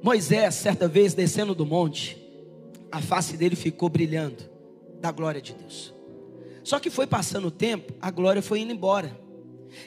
Moisés, 0.02 0.54
certa 0.54 0.88
vez 0.88 1.16
descendo 1.16 1.56
do 1.56 1.66
monte, 1.66 2.16
a 2.92 3.02
face 3.02 3.36
dele 3.36 3.56
ficou 3.56 3.90
brilhando 3.90 4.44
da 5.02 5.12
glória 5.12 5.42
de 5.42 5.54
Deus. 5.54 5.94
Só 6.64 6.80
que 6.80 6.92
foi 6.92 7.08
passando 7.08 7.48
o 7.48 7.52
tempo, 7.52 7.92
a 8.00 8.12
glória 8.12 8.42
foi 8.42 8.60
indo 8.60 8.72
embora. 8.72 9.20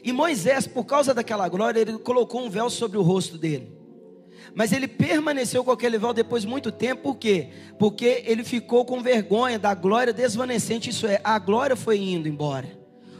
E 0.02 0.12
Moisés, 0.12 0.66
por 0.66 0.84
causa 0.84 1.14
daquela 1.14 1.48
glória, 1.48 1.80
ele 1.80 1.98
colocou 1.98 2.44
um 2.44 2.50
véu 2.50 2.68
sobre 2.68 2.98
o 2.98 3.02
rosto 3.02 3.38
dele. 3.38 3.77
Mas 4.54 4.72
ele 4.72 4.88
permaneceu 4.88 5.62
com 5.62 5.70
aquele 5.70 5.98
véu 5.98 6.12
depois 6.12 6.42
de 6.42 6.48
muito 6.48 6.72
tempo, 6.72 7.02
por 7.02 7.16
quê? 7.16 7.50
Porque 7.78 8.22
ele 8.26 8.42
ficou 8.42 8.84
com 8.84 9.02
vergonha 9.02 9.58
da 9.58 9.74
glória 9.74 10.12
desvanecente, 10.12 10.90
isso 10.90 11.06
é, 11.06 11.20
a 11.22 11.38
glória 11.38 11.76
foi 11.76 11.98
indo 11.98 12.28
embora, 12.28 12.68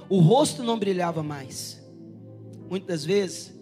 o 0.08 0.20
rosto 0.20 0.62
não 0.62 0.78
brilhava 0.78 1.22
mais. 1.22 1.82
Muitas 2.68 3.04
vezes, 3.04 3.54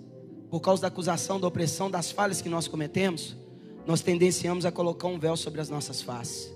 por 0.51 0.61
causa 0.61 0.83
da 0.83 0.89
acusação, 0.89 1.39
da 1.39 1.47
opressão, 1.47 1.91
das 1.91 2.11
falhas 2.11 2.41
que 2.41 2.49
nós 2.49 2.67
cometemos, 2.67 3.37
nós 3.87 4.01
tendenciamos 4.01 4.67
a 4.67 4.73
colocar 4.73 5.07
um 5.09 5.19
véu 5.19 5.37
sobre 5.37 5.61
as 5.61 5.69
nossas 5.69 6.03
faces, 6.03 6.53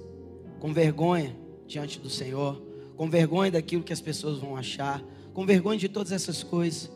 com 0.58 0.72
vergonha 0.72 1.36
diante 1.66 2.00
do 2.00 2.11
Senhor, 2.11 2.61
com 2.96 3.08
vergonha 3.08 3.52
daquilo 3.52 3.84
que 3.84 3.92
as 3.92 4.00
pessoas 4.00 4.38
vão 4.38 4.56
achar, 4.56 5.02
com 5.32 5.46
vergonha 5.46 5.78
de 5.78 5.88
todas 5.88 6.12
essas 6.12 6.42
coisas. 6.42 6.90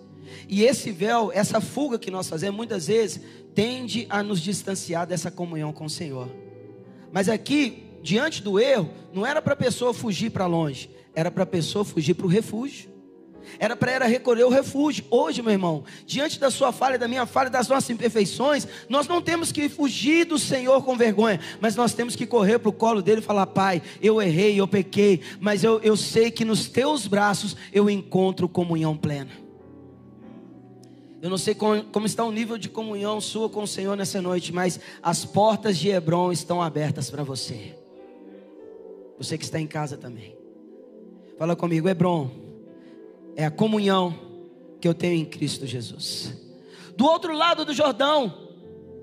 E 0.49 0.63
esse 0.65 0.91
véu, 0.91 1.31
essa 1.33 1.61
fuga 1.61 1.99
que 1.99 2.11
nós 2.11 2.29
fazemos, 2.29 2.57
muitas 2.57 2.87
vezes 2.87 3.21
tende 3.55 4.07
a 4.11 4.23
nos 4.23 4.41
distanciar 4.41 5.07
dessa 5.07 5.31
comunhão 5.31 5.73
com 5.73 5.85
o 5.85 5.91
Senhor. 5.91 6.29
Mas 7.13 7.29
aqui, 7.29 7.85
diante 8.03 8.43
do 8.43 8.59
erro, 8.59 8.91
não 9.13 9.25
era 9.25 9.41
para 9.41 9.55
a 9.55 9.57
pessoa 9.57 9.95
fugir 9.95 10.31
para 10.31 10.47
longe, 10.47 10.91
era 11.15 11.31
para 11.31 11.45
a 11.45 11.47
pessoa 11.47 11.85
fugir 11.85 12.15
para 12.15 12.27
o 12.27 12.29
refúgio. 12.29 12.95
Era 13.59 13.77
para 13.77 13.93
ela 13.93 14.07
recolher 14.07 14.45
o 14.45 14.49
refúgio. 14.49 15.05
Hoje, 15.11 15.43
meu 15.43 15.53
irmão, 15.53 15.85
diante 16.07 16.41
da 16.41 16.51
sua 16.51 16.73
falha, 16.73 16.99
da 16.99 17.07
minha 17.07 17.27
falha, 17.27 17.51
das 17.51 17.69
nossas 17.69 17.91
imperfeições, 17.91 18.67
nós 18.89 19.07
não 19.07 19.21
temos 19.21 19.53
que 19.53 19.69
fugir 19.69 20.25
do 20.25 20.39
Senhor 20.39 20.83
com 20.83 20.97
vergonha, 20.97 21.41
mas 21.61 21.77
nós 21.77 21.95
temos 21.95 22.17
que 22.17 22.27
correr 22.27 22.59
para 22.59 22.69
o 22.69 22.73
colo 22.73 23.03
dele 23.03 23.21
e 23.21 23.25
falar: 23.25 23.47
Pai, 23.47 23.83
eu 24.03 24.21
errei, 24.21 24.59
eu 24.59 24.67
pequei, 24.67 25.21
mas 25.41 25.63
eu, 25.63 25.81
eu 25.83 25.97
sei 25.97 26.31
que 26.31 26.45
nos 26.45 26.69
teus 26.69 27.07
braços 27.07 27.57
eu 27.73 27.89
encontro 27.89 28.49
comunhão 28.49 28.97
plena. 28.97 29.44
Eu 31.25 31.31
não 31.31 31.39
sei 31.39 31.55
como, 31.55 32.05
está 32.05 32.23
o 32.23 32.31
nível 32.31 32.59
de 32.59 32.69
comunhão 32.69 33.19
sua 33.19 33.49
com 33.49 33.63
o 33.63 33.67
Senhor 33.67 33.97
nessa 33.97 34.21
noite, 34.21 34.53
mas 34.53 34.79
as 35.03 35.25
portas 35.25 35.79
de 35.79 35.89
Hebron 35.89 36.31
estão 36.31 36.61
abertas 36.61 37.09
para 37.09 37.23
você. 37.23 37.75
Você 39.17 39.39
que 39.39 39.45
está 39.45 39.59
em 39.59 39.67
casa 39.67 39.97
também. 39.97 40.37
Fala 41.39 41.57
comigo, 41.57 41.89
Hebron 41.89 42.31
é 43.35 43.47
a 43.47 43.51
comunhão 43.51 44.15
que 44.79 44.87
eu 44.87 44.93
tenho 44.93 45.15
em 45.15 45.25
Cristo 45.25 45.67
Jesus. 45.67 46.39
Do 46.95 47.07
outro 47.07 47.35
lado 47.35 47.65
do 47.65 47.73
Jordão, 47.73 48.51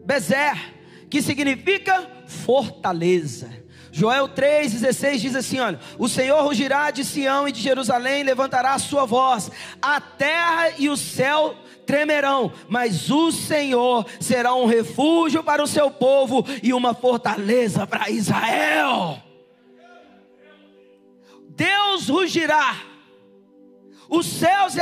Bezer, 0.05 0.75
que 1.09 1.23
significa 1.23 2.07
fortaleza. 2.27 3.49
Joel 3.91 4.29
3,16 4.29 5.17
diz 5.17 5.35
assim: 5.35 5.59
olha, 5.59 5.79
o 5.99 6.07
Senhor 6.07 6.41
rugirá 6.43 6.91
de 6.91 7.03
Sião 7.03 7.47
e 7.47 7.51
de 7.51 7.61
Jerusalém, 7.61 8.23
levantará 8.23 8.73
a 8.73 8.79
sua 8.79 9.05
voz, 9.05 9.51
a 9.81 9.99
terra 9.99 10.71
e 10.77 10.89
o 10.89 10.95
céu 10.95 11.55
tremerão, 11.85 12.53
mas 12.69 13.11
o 13.11 13.31
Senhor 13.31 14.05
será 14.19 14.55
um 14.55 14.65
refúgio 14.65 15.43
para 15.43 15.61
o 15.61 15.67
seu 15.67 15.91
povo 15.91 16.45
e 16.63 16.73
uma 16.73 16.93
fortaleza 16.93 17.85
para 17.85 18.09
Israel. 18.09 19.21
Deus 21.49 22.07
rugirá, 22.07 22.81
os 24.09 24.25
céus 24.25 24.75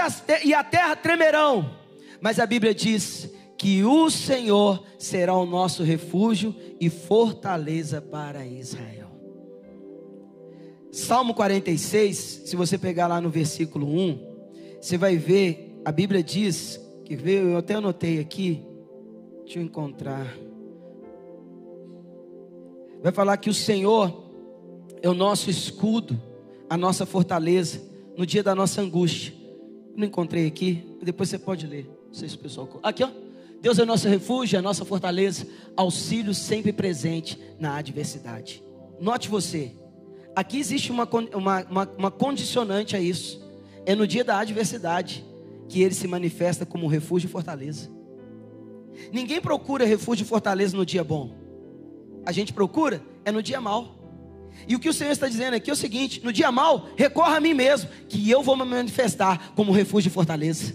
e 0.44 0.54
a 0.54 0.64
terra 0.64 0.96
tremerão, 0.96 1.76
mas 2.22 2.40
a 2.40 2.46
Bíblia 2.46 2.76
diz 2.76 3.30
que 3.58 3.84
o 3.84 4.10
Senhor 4.10 4.86
será 4.98 5.34
o 5.34 5.46
nosso 5.46 5.84
refúgio 5.84 6.56
e 6.80 6.90
fortaleza 6.90 8.02
para 8.02 8.46
Israel. 8.46 8.99
Salmo 11.00 11.34
46, 11.34 12.44
se 12.46 12.56
você 12.58 12.78
pegar 12.78 13.08
lá 13.08 13.22
no 13.22 13.30
versículo 13.30 13.88
1, 13.88 14.20
você 14.82 14.98
vai 14.98 15.16
ver, 15.16 15.80
a 15.86 15.94
Bíblia 15.94 16.22
diz 16.22 16.80
que 17.06 17.16
veio, 17.16 17.52
eu 17.52 17.58
até 17.58 17.76
anotei 17.76 18.20
aqui, 18.20 18.62
deixa 19.46 19.60
eu 19.60 19.64
encontrar. 19.64 20.38
Vai 23.02 23.14
falar 23.14 23.38
que 23.38 23.50
o 23.50 23.54
Senhor 23.54 24.30
é 25.02 25.10
o 25.10 25.14
nosso 25.14 25.50
escudo, 25.50 26.22
a 26.70 26.76
nossa 26.76 27.06
fortaleza, 27.06 27.82
no 28.18 28.26
dia 28.26 28.44
da 28.44 28.54
nossa 28.54 28.82
angústia. 28.82 29.34
não 29.96 30.06
encontrei 30.06 30.46
aqui, 30.46 30.86
depois 31.02 31.30
você 31.30 31.40
pode 31.40 31.66
ler. 31.66 31.90
Não 32.08 32.14
sei 32.14 32.28
se 32.28 32.36
o 32.36 32.40
pessoal. 32.40 32.70
Aqui, 32.84 33.04
ó. 33.06 33.10
Deus 33.62 33.80
é 33.80 33.84
o 33.84 33.86
nosso 33.86 34.08
refúgio, 34.08 34.60
a 34.60 34.62
nossa 34.62 34.84
fortaleza, 34.84 35.48
auxílio 35.78 36.34
sempre 36.34 36.74
presente 36.74 37.40
na 37.58 37.78
adversidade. 37.78 38.62
note 39.00 39.30
você, 39.30 39.74
aqui 40.36 40.60
existe 40.60 40.92
uma, 40.92 41.08
uma, 41.34 41.66
uma, 41.66 41.90
uma 41.98 42.12
condicionante 42.12 42.96
a 42.96 43.00
isso. 43.00 43.42
É 43.86 43.96
no 43.96 44.06
dia 44.06 44.24
da 44.24 44.40
adversidade 44.40 45.26
que 45.68 45.82
ele 45.82 45.94
se 45.94 46.08
manifesta 46.08 46.66
como 46.66 46.88
refúgio 46.88 47.28
e 47.28 47.32
fortaleza. 47.32 47.90
Ninguém 49.12 49.40
procura 49.40 49.86
refúgio 49.86 50.24
e 50.24 50.28
fortaleza 50.28 50.76
no 50.76 50.86
dia 50.86 51.04
bom. 51.04 51.36
A 52.26 52.32
gente 52.32 52.54
procura 52.54 53.02
é 53.24 53.32
no 53.32 53.42
dia 53.42 53.62
mal. 53.62 53.98
E 54.68 54.76
o 54.76 54.80
que 54.80 54.90
o 54.90 54.94
Senhor 54.94 55.12
está 55.12 55.28
dizendo 55.28 55.54
aqui 55.54 55.70
é 55.70 55.74
o 55.74 55.76
seguinte: 55.76 56.24
no 56.24 56.34
dia 56.34 56.52
mal, 56.52 56.90
recorra 56.96 57.38
a 57.38 57.40
mim 57.40 57.54
mesmo, 57.54 57.90
que 58.08 58.30
eu 58.30 58.44
vou 58.44 58.58
me 58.58 58.66
manifestar 58.66 59.54
como 59.56 59.72
refúgio 59.72 60.10
e 60.10 60.12
fortaleza. 60.12 60.74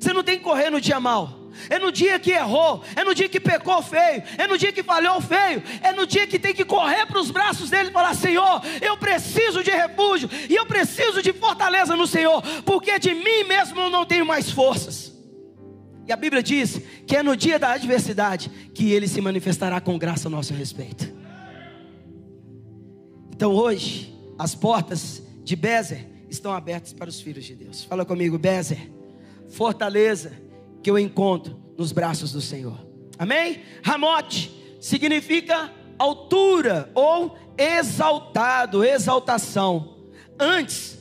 Você 0.00 0.12
não 0.12 0.24
tem 0.24 0.38
que 0.38 0.44
correr 0.44 0.70
no 0.70 0.80
dia 0.80 0.98
mal. 0.98 1.43
É 1.68 1.78
no 1.78 1.90
dia 1.90 2.18
que 2.18 2.30
errou, 2.30 2.82
é 2.96 3.04
no 3.04 3.14
dia 3.14 3.28
que 3.28 3.40
pecou 3.40 3.82
feio, 3.82 4.22
é 4.38 4.46
no 4.46 4.58
dia 4.58 4.72
que 4.72 4.82
falhou 4.82 5.20
feio, 5.20 5.62
é 5.82 5.92
no 5.92 6.06
dia 6.06 6.26
que 6.26 6.38
tem 6.38 6.54
que 6.54 6.64
correr 6.64 7.06
para 7.06 7.20
os 7.20 7.30
braços 7.30 7.70
dele 7.70 7.90
e 7.90 7.92
falar: 7.92 8.14
Senhor, 8.14 8.60
eu 8.80 8.96
preciso 8.96 9.62
de 9.62 9.70
refúgio 9.70 10.28
e 10.48 10.54
eu 10.54 10.66
preciso 10.66 11.22
de 11.22 11.32
fortaleza 11.32 11.96
no 11.96 12.06
Senhor, 12.06 12.42
porque 12.64 12.98
de 12.98 13.14
mim 13.14 13.44
mesmo 13.46 13.80
eu 13.80 13.90
não 13.90 14.04
tenho 14.04 14.26
mais 14.26 14.50
forças. 14.50 15.12
E 16.06 16.12
a 16.12 16.16
Bíblia 16.16 16.42
diz 16.42 16.80
que 17.06 17.16
é 17.16 17.22
no 17.22 17.36
dia 17.36 17.58
da 17.58 17.72
adversidade 17.72 18.50
que 18.74 18.92
ele 18.92 19.08
se 19.08 19.20
manifestará 19.20 19.80
com 19.80 19.98
graça 19.98 20.28
a 20.28 20.30
nosso 20.30 20.52
respeito. 20.52 21.12
Então 23.34 23.52
hoje, 23.52 24.14
as 24.38 24.54
portas 24.54 25.22
de 25.42 25.56
Bezer 25.56 26.06
estão 26.28 26.52
abertas 26.52 26.92
para 26.92 27.08
os 27.08 27.20
filhos 27.20 27.44
de 27.44 27.54
Deus. 27.54 27.84
Fala 27.84 28.04
comigo, 28.04 28.38
Bezer, 28.38 28.90
fortaleza 29.48 30.32
que 30.84 30.90
eu 30.90 30.98
encontro 30.98 31.58
nos 31.78 31.92
braços 31.92 32.30
do 32.30 32.42
Senhor. 32.42 32.78
Amém? 33.18 33.62
Ramote 33.82 34.52
significa 34.78 35.72
altura 35.98 36.90
ou 36.94 37.38
exaltado, 37.56 38.84
exaltação. 38.84 39.96
Antes, 40.38 40.98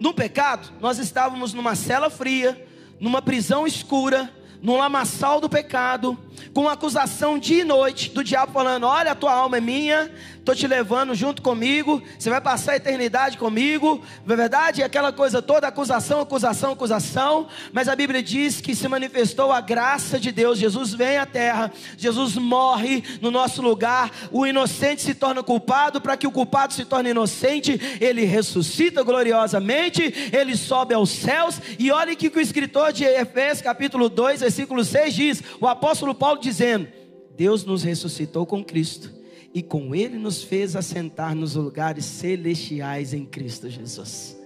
no 0.00 0.12
pecado, 0.12 0.72
nós 0.80 0.98
estávamos 0.98 1.54
numa 1.54 1.76
cela 1.76 2.10
fria, 2.10 2.66
numa 2.98 3.22
prisão 3.22 3.64
escura, 3.64 4.28
num 4.60 4.76
lamaçal 4.76 5.40
do 5.40 5.48
pecado, 5.48 6.18
com 6.52 6.68
acusação 6.68 7.38
dia 7.38 7.62
e 7.62 7.64
noite 7.64 8.10
do 8.10 8.22
diabo 8.22 8.52
falando: 8.52 8.84
Olha, 8.84 9.12
a 9.12 9.14
tua 9.14 9.32
alma 9.32 9.56
é 9.56 9.60
minha, 9.60 10.10
estou 10.42 10.54
te 10.56 10.66
levando 10.66 11.14
junto 11.14 11.40
comigo, 11.40 12.02
você 12.18 12.28
vai 12.28 12.40
passar 12.40 12.72
a 12.72 12.76
eternidade 12.76 13.38
comigo, 13.38 14.02
não 14.26 14.34
é 14.34 14.36
verdade? 14.36 14.82
Aquela 14.82 15.12
coisa 15.12 15.40
toda, 15.40 15.68
acusação, 15.68 16.20
acusação, 16.20 16.72
acusação, 16.72 17.46
mas 17.72 17.88
a 17.88 17.94
Bíblia 17.94 18.20
diz 18.20 18.60
que 18.60 18.74
se 18.74 18.88
manifestou 18.88 19.52
a 19.52 19.60
graça 19.60 20.18
de 20.18 20.32
Deus, 20.32 20.58
Jesus 20.58 20.92
vem 20.94 21.16
à 21.16 21.24
terra, 21.24 21.72
Jesus 21.96 22.36
morre 22.36 23.04
no 23.20 23.30
nosso 23.30 23.62
lugar, 23.62 24.10
o 24.32 24.44
inocente 24.44 25.02
se 25.02 25.14
torna 25.14 25.42
culpado, 25.44 26.00
para 26.00 26.16
que 26.16 26.26
o 26.26 26.32
culpado 26.32 26.72
se 26.72 26.84
torne 26.84 27.10
inocente, 27.10 27.80
ele 28.00 28.24
ressuscita 28.24 29.04
gloriosamente, 29.04 30.30
ele 30.32 30.56
sobe 30.56 30.92
aos 30.92 31.10
céus, 31.10 31.60
e 31.78 31.92
olha 31.92 32.16
que 32.16 32.26
o 32.26 32.40
escritor 32.40 32.92
de 32.92 33.04
Efésios 33.04 33.62
capítulo 33.62 34.08
2, 34.08 34.40
versículo 34.40 34.84
6 34.84 35.14
diz, 35.14 35.42
o 35.60 35.68
apóstolo 35.68 36.14
Paulo 36.14 36.31
dizendo, 36.40 36.88
Deus 37.36 37.64
nos 37.64 37.82
ressuscitou 37.82 38.46
com 38.46 38.64
Cristo, 38.64 39.12
e 39.54 39.62
com 39.62 39.94
Ele 39.94 40.18
nos 40.18 40.42
fez 40.42 40.74
assentar 40.74 41.34
nos 41.34 41.54
lugares 41.54 42.04
celestiais 42.04 43.12
em 43.12 43.26
Cristo 43.26 43.68
Jesus. 43.68 44.38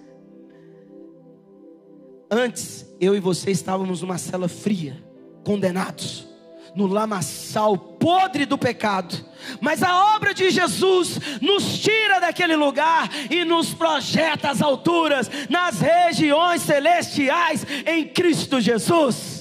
Antes, 2.31 2.87
eu 3.01 3.15
e 3.15 3.21
você 3.21 3.51
estávamos 3.53 4.03
numa 4.03 4.19
cela 4.19 4.49
fria, 4.49 5.03
condenados, 5.45 6.27
no 6.75 6.87
lamaçal 6.87 7.79
podre 7.79 8.45
do 8.45 8.59
pecado, 8.59 9.25
mas 9.61 9.83
a 9.83 10.15
obra 10.17 10.35
de 10.35 10.51
Jesus 10.51 11.19
nos 11.41 11.79
tira 11.79 12.21
daquele 12.21 12.57
lugar 12.57 13.09
e 13.31 13.45
nos 13.45 13.73
projeta 13.73 14.51
às 14.51 14.61
alturas, 14.61 15.31
nas 15.49 15.81
regiões 15.81 16.63
celestiais 16.63 17.67
em 17.87 18.07
Cristo 18.09 18.61
Jesus. 18.61 19.36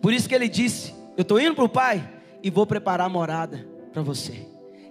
Por 0.00 0.12
isso 0.12 0.28
que 0.28 0.34
ele 0.34 0.48
disse: 0.48 0.94
Eu 1.16 1.22
estou 1.22 1.40
indo 1.40 1.54
para 1.54 1.64
o 1.64 1.68
Pai 1.68 2.08
e 2.42 2.50
vou 2.50 2.66
preparar 2.66 3.06
a 3.06 3.10
morada 3.10 3.66
para 3.92 4.02
você. 4.02 4.46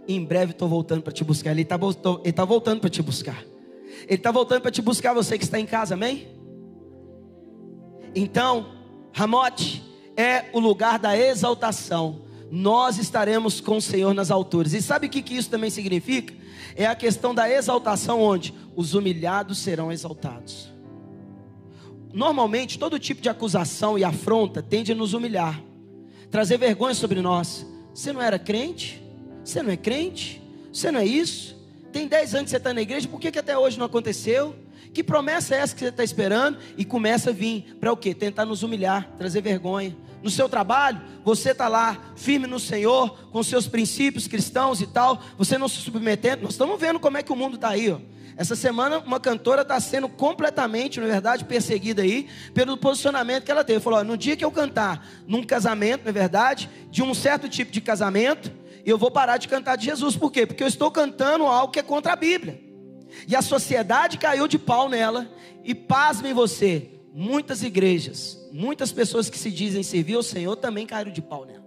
E 0.07 0.15
em 0.15 0.23
breve 0.23 0.51
estou 0.51 0.67
voltando 0.67 1.01
para 1.01 1.13
te 1.13 1.23
buscar. 1.23 1.51
Ele 1.51 1.61
está 1.61 1.77
tá 1.77 2.45
voltando 2.45 2.81
para 2.81 2.89
te 2.89 3.01
buscar. 3.01 3.43
Ele 4.07 4.15
está 4.15 4.31
voltando 4.31 4.61
para 4.61 4.71
te 4.71 4.81
buscar 4.81 5.13
você 5.13 5.37
que 5.37 5.43
está 5.43 5.59
em 5.59 5.65
casa, 5.65 5.93
amém? 5.93 6.27
Então, 8.15 8.73
Ramote 9.13 9.83
é 10.15 10.45
o 10.53 10.59
lugar 10.59 10.99
da 10.99 11.17
exaltação. 11.17 12.21
Nós 12.51 12.97
estaremos 12.97 13.61
com 13.61 13.77
o 13.77 13.81
Senhor 13.81 14.13
nas 14.13 14.31
alturas. 14.31 14.73
E 14.73 14.81
sabe 14.81 15.07
o 15.07 15.09
que, 15.09 15.21
que 15.21 15.35
isso 15.35 15.49
também 15.49 15.69
significa? 15.69 16.33
É 16.75 16.85
a 16.85 16.95
questão 16.95 17.33
da 17.33 17.49
exaltação, 17.49 18.21
onde 18.21 18.53
os 18.75 18.93
humilhados 18.93 19.59
serão 19.59 19.91
exaltados. 19.91 20.71
Normalmente, 22.13 22.79
todo 22.79 22.97
tipo 22.99 23.21
de 23.21 23.29
acusação 23.29 23.97
e 23.97 24.03
afronta 24.03 24.61
tende 24.61 24.91
a 24.91 24.95
nos 24.95 25.13
humilhar 25.13 25.61
trazer 26.29 26.57
vergonha 26.57 26.93
sobre 26.93 27.21
nós. 27.21 27.65
Você 27.93 28.13
não 28.13 28.21
era 28.21 28.37
crente? 28.37 29.01
Você 29.43 29.61
não 29.61 29.71
é 29.71 29.77
crente? 29.77 30.41
Você 30.71 30.91
não 30.91 30.99
é 30.99 31.05
isso? 31.05 31.57
Tem 31.91 32.07
10 32.07 32.35
anos 32.35 32.43
que 32.45 32.49
você 32.51 32.57
está 32.57 32.73
na 32.73 32.81
igreja, 32.81 33.07
por 33.07 33.19
que, 33.19 33.31
que 33.31 33.39
até 33.39 33.57
hoje 33.57 33.79
não 33.79 33.87
aconteceu? 33.87 34.55
Que 34.93 35.03
promessa 35.03 35.55
é 35.55 35.59
essa 35.59 35.73
que 35.73 35.81
você 35.81 35.89
está 35.89 36.03
esperando? 36.03 36.57
E 36.77 36.85
começa 36.85 37.31
a 37.31 37.33
vir 37.33 37.75
para 37.79 37.91
o 37.91 37.97
quê? 37.97 38.13
Tentar 38.13 38.45
nos 38.45 38.63
humilhar, 38.63 39.11
trazer 39.17 39.41
vergonha. 39.41 39.95
No 40.21 40.29
seu 40.29 40.49
trabalho, 40.49 41.01
você 41.23 41.51
está 41.51 41.67
lá, 41.67 42.11
firme 42.15 42.45
no 42.45 42.59
Senhor, 42.59 43.29
com 43.31 43.41
seus 43.41 43.67
princípios 43.67 44.27
cristãos 44.27 44.81
e 44.81 44.87
tal, 44.87 45.21
você 45.37 45.57
não 45.57 45.67
se 45.67 45.77
submetendo. 45.77 46.43
Nós 46.43 46.51
estamos 46.51 46.79
vendo 46.79 46.99
como 46.99 47.17
é 47.17 47.23
que 47.23 47.31
o 47.31 47.35
mundo 47.35 47.55
está 47.55 47.69
aí, 47.69 47.89
ó. 47.89 47.99
Essa 48.39 48.55
semana, 48.55 48.99
uma 48.99 49.19
cantora 49.19 49.63
está 49.63 49.77
sendo 49.81 50.07
completamente, 50.07 50.97
na 50.97 51.05
verdade, 51.05 51.43
perseguida 51.43 52.03
aí, 52.03 52.29
pelo 52.53 52.77
posicionamento 52.77 53.43
que 53.43 53.51
ela 53.51 53.65
teve. 53.65 53.81
Falou: 53.81 54.01
no 54.01 54.15
dia 54.15 54.37
que 54.37 54.45
eu 54.45 54.49
cantar 54.49 55.05
num 55.27 55.43
casamento, 55.43 56.05
na 56.05 56.11
verdade, 56.13 56.69
de 56.89 57.03
um 57.03 57.13
certo 57.13 57.49
tipo 57.49 57.69
de 57.69 57.81
casamento, 57.81 58.49
eu 58.85 58.97
vou 58.97 59.11
parar 59.11 59.35
de 59.35 59.49
cantar 59.49 59.75
de 59.75 59.83
Jesus. 59.83 60.15
Por 60.15 60.31
quê? 60.31 60.45
Porque 60.45 60.63
eu 60.63 60.69
estou 60.69 60.89
cantando 60.89 61.43
algo 61.43 61.73
que 61.73 61.79
é 61.79 61.83
contra 61.83 62.13
a 62.13 62.15
Bíblia. 62.15 62.63
E 63.27 63.35
a 63.35 63.41
sociedade 63.41 64.17
caiu 64.17 64.47
de 64.47 64.57
pau 64.57 64.87
nela. 64.87 65.29
E 65.61 65.75
pasmem 65.75 66.33
você, 66.33 66.91
muitas 67.13 67.61
igrejas, 67.61 68.39
muitas 68.53 68.89
pessoas 68.93 69.29
que 69.29 69.37
se 69.37 69.51
dizem 69.51 69.83
servir 69.83 70.15
ao 70.15 70.23
Senhor 70.23 70.55
também 70.55 70.87
caíram 70.87 71.11
de 71.11 71.21
pau 71.21 71.45
nela. 71.45 71.65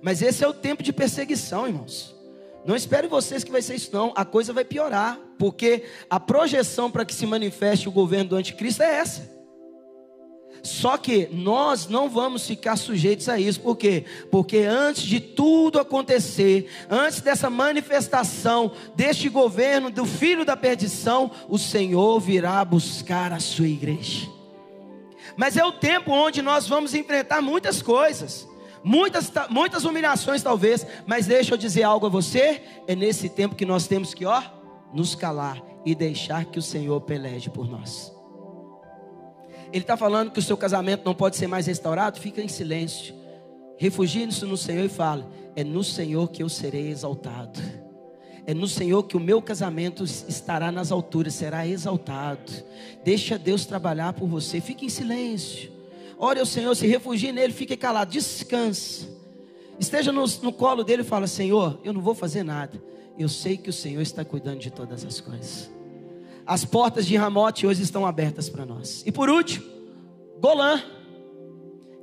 Mas 0.00 0.22
esse 0.22 0.42
é 0.42 0.48
o 0.48 0.54
tempo 0.54 0.82
de 0.82 0.94
perseguição, 0.94 1.66
irmãos. 1.66 2.16
Não 2.64 2.74
espere 2.74 3.06
vocês 3.06 3.44
que 3.44 3.52
vai 3.52 3.60
ser 3.60 3.74
isso, 3.74 3.90
não. 3.92 4.14
A 4.16 4.24
coisa 4.24 4.50
vai 4.50 4.64
piorar, 4.64 5.20
porque 5.38 5.84
a 6.08 6.18
projeção 6.18 6.90
para 6.90 7.04
que 7.04 7.14
se 7.14 7.26
manifeste 7.26 7.88
o 7.88 7.92
governo 7.92 8.30
do 8.30 8.36
anticristo 8.36 8.82
é 8.82 8.96
essa. 8.96 9.34
Só 10.62 10.96
que 10.96 11.28
nós 11.30 11.88
não 11.88 12.08
vamos 12.08 12.46
ficar 12.46 12.76
sujeitos 12.76 13.28
a 13.28 13.38
isso, 13.38 13.60
por 13.60 13.76
quê? 13.76 14.06
Porque 14.30 14.58
antes 14.60 15.02
de 15.02 15.20
tudo 15.20 15.78
acontecer, 15.78 16.70
antes 16.88 17.20
dessa 17.20 17.50
manifestação 17.50 18.72
deste 18.96 19.28
governo 19.28 19.90
do 19.90 20.06
filho 20.06 20.42
da 20.42 20.56
perdição, 20.56 21.30
o 21.50 21.58
Senhor 21.58 22.18
virá 22.18 22.64
buscar 22.64 23.30
a 23.30 23.40
sua 23.40 23.68
igreja. 23.68 24.26
Mas 25.36 25.58
é 25.58 25.64
o 25.64 25.72
tempo 25.72 26.12
onde 26.12 26.40
nós 26.40 26.66
vamos 26.66 26.94
enfrentar 26.94 27.42
muitas 27.42 27.82
coisas 27.82 28.48
muitas, 28.84 29.32
muitas 29.48 29.84
humilhações 29.84 30.42
talvez, 30.42 30.86
mas 31.06 31.26
deixa 31.26 31.54
eu 31.54 31.58
dizer 31.58 31.82
algo 31.82 32.06
a 32.06 32.10
você: 32.10 32.62
é 32.86 32.94
nesse 32.94 33.28
tempo 33.30 33.56
que 33.56 33.64
nós 33.64 33.86
temos 33.86 34.12
que, 34.12 34.26
ó, 34.26 34.42
nos 34.94 35.14
calar 35.14 35.62
e 35.84 35.94
deixar 35.94 36.44
que 36.46 36.58
o 36.58 36.62
Senhor 36.62 37.00
peleje 37.00 37.50
por 37.50 37.68
nós. 37.68 38.14
Ele 39.72 39.82
está 39.82 39.96
falando 39.96 40.30
que 40.30 40.38
o 40.38 40.42
seu 40.42 40.56
casamento 40.56 41.04
não 41.04 41.14
pode 41.14 41.36
ser 41.36 41.48
mais 41.48 41.66
restaurado, 41.66 42.20
fica 42.20 42.40
em 42.40 42.48
silêncio, 42.48 43.14
refugie-se 43.76 44.44
no 44.44 44.56
Senhor 44.56 44.84
e 44.84 44.88
fala: 44.88 45.28
é 45.56 45.64
no 45.64 45.82
Senhor 45.82 46.30
que 46.30 46.42
eu 46.42 46.48
serei 46.48 46.88
exaltado. 46.88 47.60
É 48.46 48.52
no 48.52 48.68
Senhor 48.68 49.02
que 49.04 49.16
o 49.16 49.20
meu 49.20 49.40
casamento 49.40 50.04
estará 50.04 50.70
nas 50.70 50.92
alturas, 50.92 51.34
será 51.34 51.66
exaltado. 51.66 52.52
Deixa 53.02 53.38
Deus 53.38 53.64
trabalhar 53.64 54.12
por 54.12 54.28
você. 54.28 54.60
Fique 54.60 54.84
em 54.84 54.90
silêncio. 54.90 55.72
Ore 56.18 56.40
ao 56.40 56.46
Senhor, 56.46 56.74
se 56.74 56.86
refugie 56.86 57.32
nele, 57.32 57.52
fique 57.52 57.76
calado, 57.76 58.12
descanse. 58.12 59.08
Esteja 59.80 60.12
no, 60.12 60.24
no 60.42 60.52
colo 60.52 60.84
dele 60.84 61.02
e 61.02 61.04
fala: 61.06 61.26
Senhor, 61.26 61.80
eu 61.82 61.92
não 61.92 62.02
vou 62.02 62.14
fazer 62.14 62.42
nada. 62.42 62.80
Eu 63.18 63.28
sei 63.28 63.56
que 63.56 63.70
o 63.70 63.72
Senhor 63.72 64.02
está 64.02 64.24
cuidando 64.24 64.58
de 64.58 64.70
todas 64.70 65.04
as 65.04 65.20
coisas. 65.20 65.70
As 66.46 66.64
portas 66.64 67.06
de 67.06 67.16
Ramote 67.16 67.66
hoje 67.66 67.82
estão 67.82 68.04
abertas 68.04 68.48
para 68.48 68.66
nós. 68.66 69.02
E 69.06 69.12
por 69.12 69.30
último, 69.30 69.64
Golã, 70.40 70.82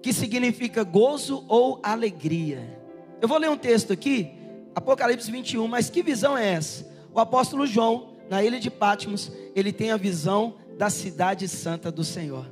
que 0.01 0.13
significa 0.13 0.83
gozo 0.83 1.45
ou 1.47 1.79
alegria. 1.83 2.79
Eu 3.21 3.27
vou 3.27 3.37
ler 3.37 3.49
um 3.49 3.57
texto 3.57 3.93
aqui, 3.93 4.31
Apocalipse 4.73 5.29
21, 5.29 5.67
mas 5.67 5.89
que 5.89 6.01
visão 6.01 6.37
é 6.37 6.53
essa? 6.53 6.89
O 7.13 7.19
apóstolo 7.19 7.67
João, 7.67 8.15
na 8.29 8.41
ilha 8.43 8.59
de 8.59 8.71
Patmos, 8.71 9.31
ele 9.53 9.71
tem 9.71 9.91
a 9.91 9.97
visão 9.97 10.55
da 10.77 10.89
cidade 10.89 11.47
santa 11.47 11.91
do 11.91 12.03
Senhor. 12.03 12.47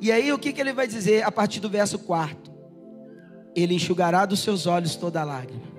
E 0.00 0.10
aí 0.10 0.32
o 0.32 0.38
que, 0.38 0.52
que 0.52 0.60
ele 0.60 0.72
vai 0.72 0.88
dizer 0.88 1.22
a 1.22 1.30
partir 1.30 1.60
do 1.60 1.68
verso 1.68 1.98
4? 1.98 2.52
Ele 3.54 3.74
enxugará 3.74 4.26
dos 4.26 4.40
seus 4.40 4.66
olhos 4.66 4.96
toda 4.96 5.22
lágrima. 5.22 5.75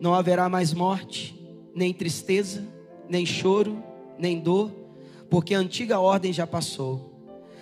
Não 0.00 0.14
haverá 0.14 0.48
mais 0.48 0.72
morte, 0.72 1.38
nem 1.74 1.92
tristeza, 1.92 2.66
nem 3.08 3.26
choro, 3.26 3.82
nem 4.18 4.40
dor, 4.40 4.72
porque 5.28 5.54
a 5.54 5.58
antiga 5.58 6.00
ordem 6.00 6.32
já 6.32 6.46
passou. 6.46 7.10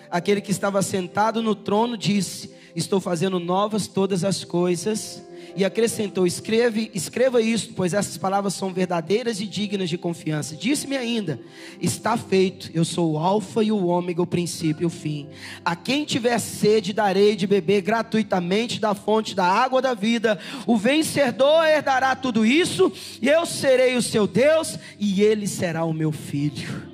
Aquele 0.09 0.41
que 0.41 0.51
estava 0.51 0.81
sentado 0.81 1.41
no 1.41 1.53
trono 1.53 1.97
disse: 1.97 2.51
Estou 2.75 2.99
fazendo 2.99 3.39
novas 3.39 3.87
todas 3.87 4.23
as 4.23 4.43
coisas 4.43 5.21
e 5.55 5.65
acrescentou: 5.65 6.25
Escreve, 6.25 6.91
escreva 6.93 7.41
isso, 7.41 7.71
pois 7.75 7.93
essas 7.93 8.17
palavras 8.17 8.53
são 8.53 8.73
verdadeiras 8.73 9.39
e 9.39 9.45
dignas 9.45 9.89
de 9.89 9.97
confiança. 9.97 10.55
Disse-me 10.55 10.97
ainda: 10.97 11.39
Está 11.81 12.17
feito, 12.17 12.69
eu 12.73 12.85
sou 12.85 13.13
o 13.13 13.17
Alfa 13.17 13.63
e 13.63 13.71
o 13.71 13.87
Ômega, 13.87 14.21
o 14.21 14.27
princípio 14.27 14.83
e 14.83 14.85
o 14.85 14.89
fim. 14.89 15.27
A 15.63 15.75
quem 15.75 16.05
tiver 16.05 16.39
sede, 16.39 16.93
darei 16.93 17.35
de 17.35 17.47
beber 17.47 17.81
gratuitamente 17.81 18.79
da 18.79 18.93
fonte 18.93 19.35
da 19.35 19.45
água 19.45 19.81
da 19.81 19.93
vida. 19.93 20.39
O 20.65 20.77
vencedor 20.77 21.65
herdará 21.65 22.15
tudo 22.15 22.45
isso, 22.45 22.91
e 23.21 23.27
eu 23.27 23.45
serei 23.45 23.95
o 23.95 24.01
seu 24.01 24.27
Deus, 24.27 24.77
e 24.99 25.21
ele 25.21 25.47
será 25.47 25.83
o 25.83 25.93
meu 25.93 26.11
filho 26.11 26.89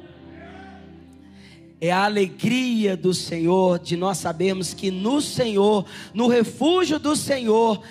é 1.88 1.91
a 1.91 2.06
alegria 2.06 2.95
do 2.95 3.14
Senhor, 3.14 3.80
de 3.80 3.95
nós 3.95 4.18
sabermos 4.18 4.74
que 4.74 4.89
no 4.89 5.22
Senhor, 5.22 5.86
no 6.14 6.28
refúgio 6.28 6.97
do 6.97 7.16
Senhor, 7.16 7.82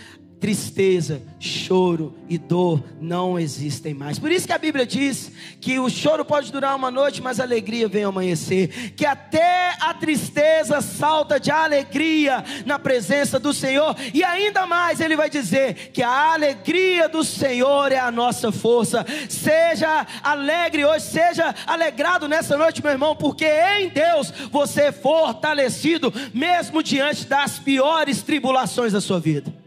tristeza, 0.44 1.22
choro 1.40 2.14
e 2.28 2.36
dor 2.36 2.84
não 3.00 3.38
existem 3.38 3.94
mais. 3.94 4.18
Por 4.18 4.30
isso 4.30 4.46
que 4.46 4.52
a 4.52 4.58
Bíblia 4.58 4.84
diz 4.84 5.32
que 5.58 5.78
o 5.78 5.88
choro 5.88 6.22
pode 6.22 6.52
durar 6.52 6.76
uma 6.76 6.90
noite, 6.90 7.22
mas 7.22 7.40
a 7.40 7.44
alegria 7.44 7.88
vem 7.88 8.04
amanhecer. 8.04 8.92
Que 8.94 9.06
até 9.06 9.74
a 9.80 9.94
tristeza 9.94 10.82
salta 10.82 11.40
de 11.40 11.50
alegria 11.50 12.44
na 12.66 12.78
presença 12.78 13.40
do 13.40 13.54
Senhor. 13.54 13.96
E 14.12 14.22
ainda 14.22 14.66
mais, 14.66 15.00
ele 15.00 15.16
vai 15.16 15.30
dizer 15.30 15.92
que 15.94 16.02
a 16.02 16.34
alegria 16.34 17.08
do 17.08 17.24
Senhor 17.24 17.90
é 17.90 17.98
a 17.98 18.10
nossa 18.10 18.52
força. 18.52 19.02
Seja 19.30 20.06
alegre 20.22 20.84
hoje, 20.84 21.06
seja 21.06 21.54
alegrado 21.66 22.28
nessa 22.28 22.58
noite, 22.58 22.82
meu 22.82 22.92
irmão, 22.92 23.16
porque 23.16 23.46
em 23.46 23.88
Deus 23.88 24.30
você 24.52 24.82
é 24.82 24.92
fortalecido, 24.92 26.12
mesmo 26.34 26.82
diante 26.82 27.24
das 27.24 27.58
piores 27.58 28.20
tribulações 28.20 28.92
da 28.92 29.00
sua 29.00 29.18
vida. 29.18 29.63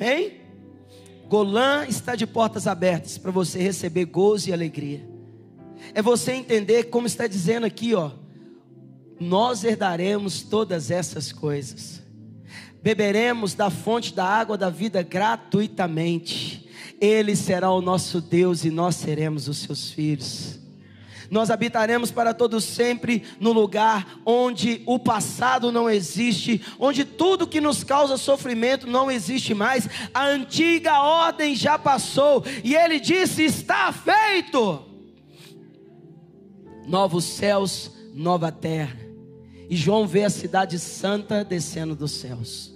Amém? 0.00 0.40
Golã 1.28 1.84
está 1.86 2.16
de 2.16 2.26
portas 2.26 2.66
abertas 2.66 3.18
para 3.18 3.30
você 3.30 3.58
receber 3.60 4.06
gozo 4.06 4.48
e 4.48 4.52
alegria. 4.52 5.06
É 5.94 6.00
você 6.00 6.32
entender 6.32 6.84
como 6.84 7.06
está 7.06 7.26
dizendo 7.26 7.66
aqui, 7.66 7.94
ó. 7.94 8.12
Nós 9.20 9.62
herdaremos 9.62 10.40
todas 10.42 10.90
essas 10.90 11.32
coisas. 11.32 12.02
Beberemos 12.82 13.52
da 13.52 13.68
fonte 13.68 14.14
da 14.14 14.24
água 14.24 14.56
da 14.56 14.70
vida 14.70 15.02
gratuitamente. 15.02 16.66
Ele 16.98 17.36
será 17.36 17.70
o 17.70 17.82
nosso 17.82 18.22
Deus 18.22 18.64
e 18.64 18.70
nós 18.70 18.96
seremos 18.96 19.48
os 19.48 19.58
seus 19.58 19.90
filhos 19.90 20.60
nós 21.30 21.50
habitaremos 21.50 22.10
para 22.10 22.34
todos 22.34 22.64
sempre 22.64 23.22
no 23.38 23.52
lugar 23.52 24.20
onde 24.26 24.82
o 24.84 24.98
passado 24.98 25.70
não 25.70 25.88
existe, 25.88 26.60
onde 26.78 27.04
tudo 27.04 27.46
que 27.46 27.60
nos 27.60 27.84
causa 27.84 28.16
sofrimento 28.16 28.86
não 28.86 29.10
existe 29.10 29.54
mais, 29.54 29.88
a 30.12 30.26
antiga 30.26 31.00
ordem 31.00 31.54
já 31.54 31.78
passou, 31.78 32.44
e 32.64 32.74
ele 32.74 32.98
disse: 32.98 33.44
está 33.44 33.92
feito. 33.92 34.84
Novos 36.86 37.24
céus, 37.24 37.92
nova 38.12 38.50
terra. 38.50 38.98
E 39.68 39.76
João 39.76 40.04
vê 40.06 40.24
a 40.24 40.30
cidade 40.30 40.80
santa 40.80 41.44
descendo 41.44 41.94
dos 41.94 42.10
céus. 42.10 42.74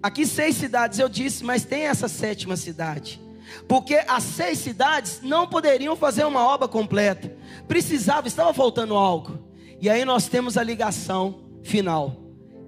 Aqui 0.00 0.24
seis 0.24 0.54
cidades 0.54 1.00
eu 1.00 1.08
disse, 1.08 1.42
mas 1.42 1.64
tem 1.64 1.84
essa 1.84 2.06
sétima 2.06 2.56
cidade. 2.56 3.23
Porque 3.68 3.94
as 4.06 4.22
seis 4.22 4.58
cidades 4.58 5.20
não 5.22 5.46
poderiam 5.46 5.96
fazer 5.96 6.24
uma 6.24 6.46
obra 6.46 6.68
completa. 6.68 7.34
Precisava, 7.68 8.28
estava 8.28 8.52
faltando 8.52 8.94
algo. 8.94 9.38
E 9.80 9.88
aí 9.90 10.04
nós 10.04 10.28
temos 10.28 10.56
a 10.56 10.62
ligação 10.62 11.44
final, 11.62 12.16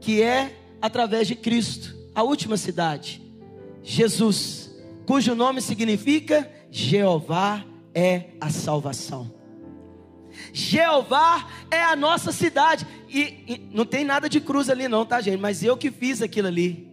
que 0.00 0.22
é 0.22 0.54
através 0.80 1.26
de 1.26 1.34
Cristo, 1.34 1.96
a 2.14 2.22
última 2.22 2.56
cidade, 2.56 3.22
Jesus, 3.82 4.74
cujo 5.06 5.34
nome 5.34 5.60
significa 5.60 6.50
Jeová 6.70 7.64
é 7.94 8.30
a 8.40 8.50
salvação. 8.50 9.32
Jeová 10.52 11.48
é 11.70 11.82
a 11.82 11.96
nossa 11.96 12.32
cidade. 12.32 12.86
E, 13.08 13.20
e, 13.46 13.70
não 13.72 13.86
tem 13.86 14.04
nada 14.04 14.28
de 14.28 14.40
cruz 14.40 14.68
ali, 14.68 14.88
não, 14.88 15.06
tá, 15.06 15.20
gente? 15.20 15.40
Mas 15.40 15.62
eu 15.62 15.76
que 15.76 15.90
fiz 15.90 16.20
aquilo 16.20 16.48
ali. 16.48 16.90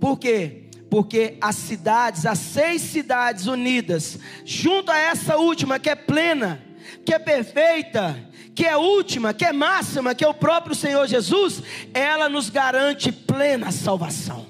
Por 0.00 0.18
quê? 0.18 0.67
Porque 0.90 1.36
as 1.40 1.56
cidades, 1.56 2.24
as 2.24 2.38
seis 2.38 2.82
cidades 2.82 3.46
unidas, 3.46 4.18
junto 4.44 4.90
a 4.90 4.98
essa 4.98 5.36
última 5.36 5.78
que 5.78 5.90
é 5.90 5.94
plena, 5.94 6.62
que 7.04 7.12
é 7.12 7.18
perfeita, 7.18 8.16
que 8.54 8.64
é 8.64 8.76
última, 8.76 9.32
que 9.32 9.44
é 9.44 9.52
máxima, 9.52 10.14
que 10.14 10.24
é 10.24 10.28
o 10.28 10.34
próprio 10.34 10.74
Senhor 10.74 11.06
Jesus, 11.06 11.62
ela 11.94 12.28
nos 12.28 12.50
garante 12.50 13.12
plena 13.12 13.70
salvação. 13.70 14.46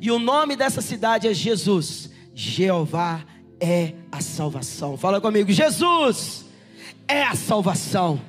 E 0.00 0.10
o 0.10 0.18
nome 0.18 0.56
dessa 0.56 0.80
cidade 0.80 1.28
é 1.28 1.34
Jesus. 1.34 2.10
Jeová 2.34 3.24
é 3.60 3.94
a 4.10 4.20
salvação. 4.20 4.96
Fala 4.96 5.20
comigo, 5.20 5.50
Jesus 5.50 6.44
é 7.08 7.22
a 7.22 7.34
salvação. 7.34 8.20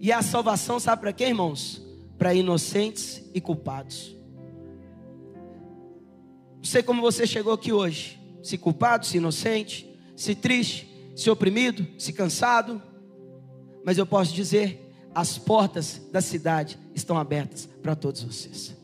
E 0.00 0.12
a 0.12 0.22
salvação 0.22 0.78
sabe 0.78 1.02
para 1.02 1.12
quê, 1.12 1.24
irmãos? 1.24 1.82
Para 2.18 2.34
inocentes 2.34 3.22
e 3.34 3.40
culpados. 3.40 4.19
Não 6.60 6.64
sei 6.64 6.82
como 6.82 7.00
você 7.00 7.26
chegou 7.26 7.54
aqui 7.54 7.72
hoje. 7.72 8.20
Se 8.42 8.58
culpado, 8.58 9.06
se 9.06 9.16
inocente, 9.16 9.90
se 10.14 10.34
triste, 10.34 10.86
se 11.16 11.30
oprimido, 11.30 11.86
se 11.98 12.12
cansado. 12.12 12.80
Mas 13.82 13.96
eu 13.96 14.04
posso 14.04 14.34
dizer: 14.34 14.92
as 15.14 15.38
portas 15.38 16.02
da 16.12 16.20
cidade 16.20 16.78
estão 16.94 17.18
abertas 17.18 17.68
para 17.82 17.96
todos 17.96 18.22
vocês. 18.22 18.76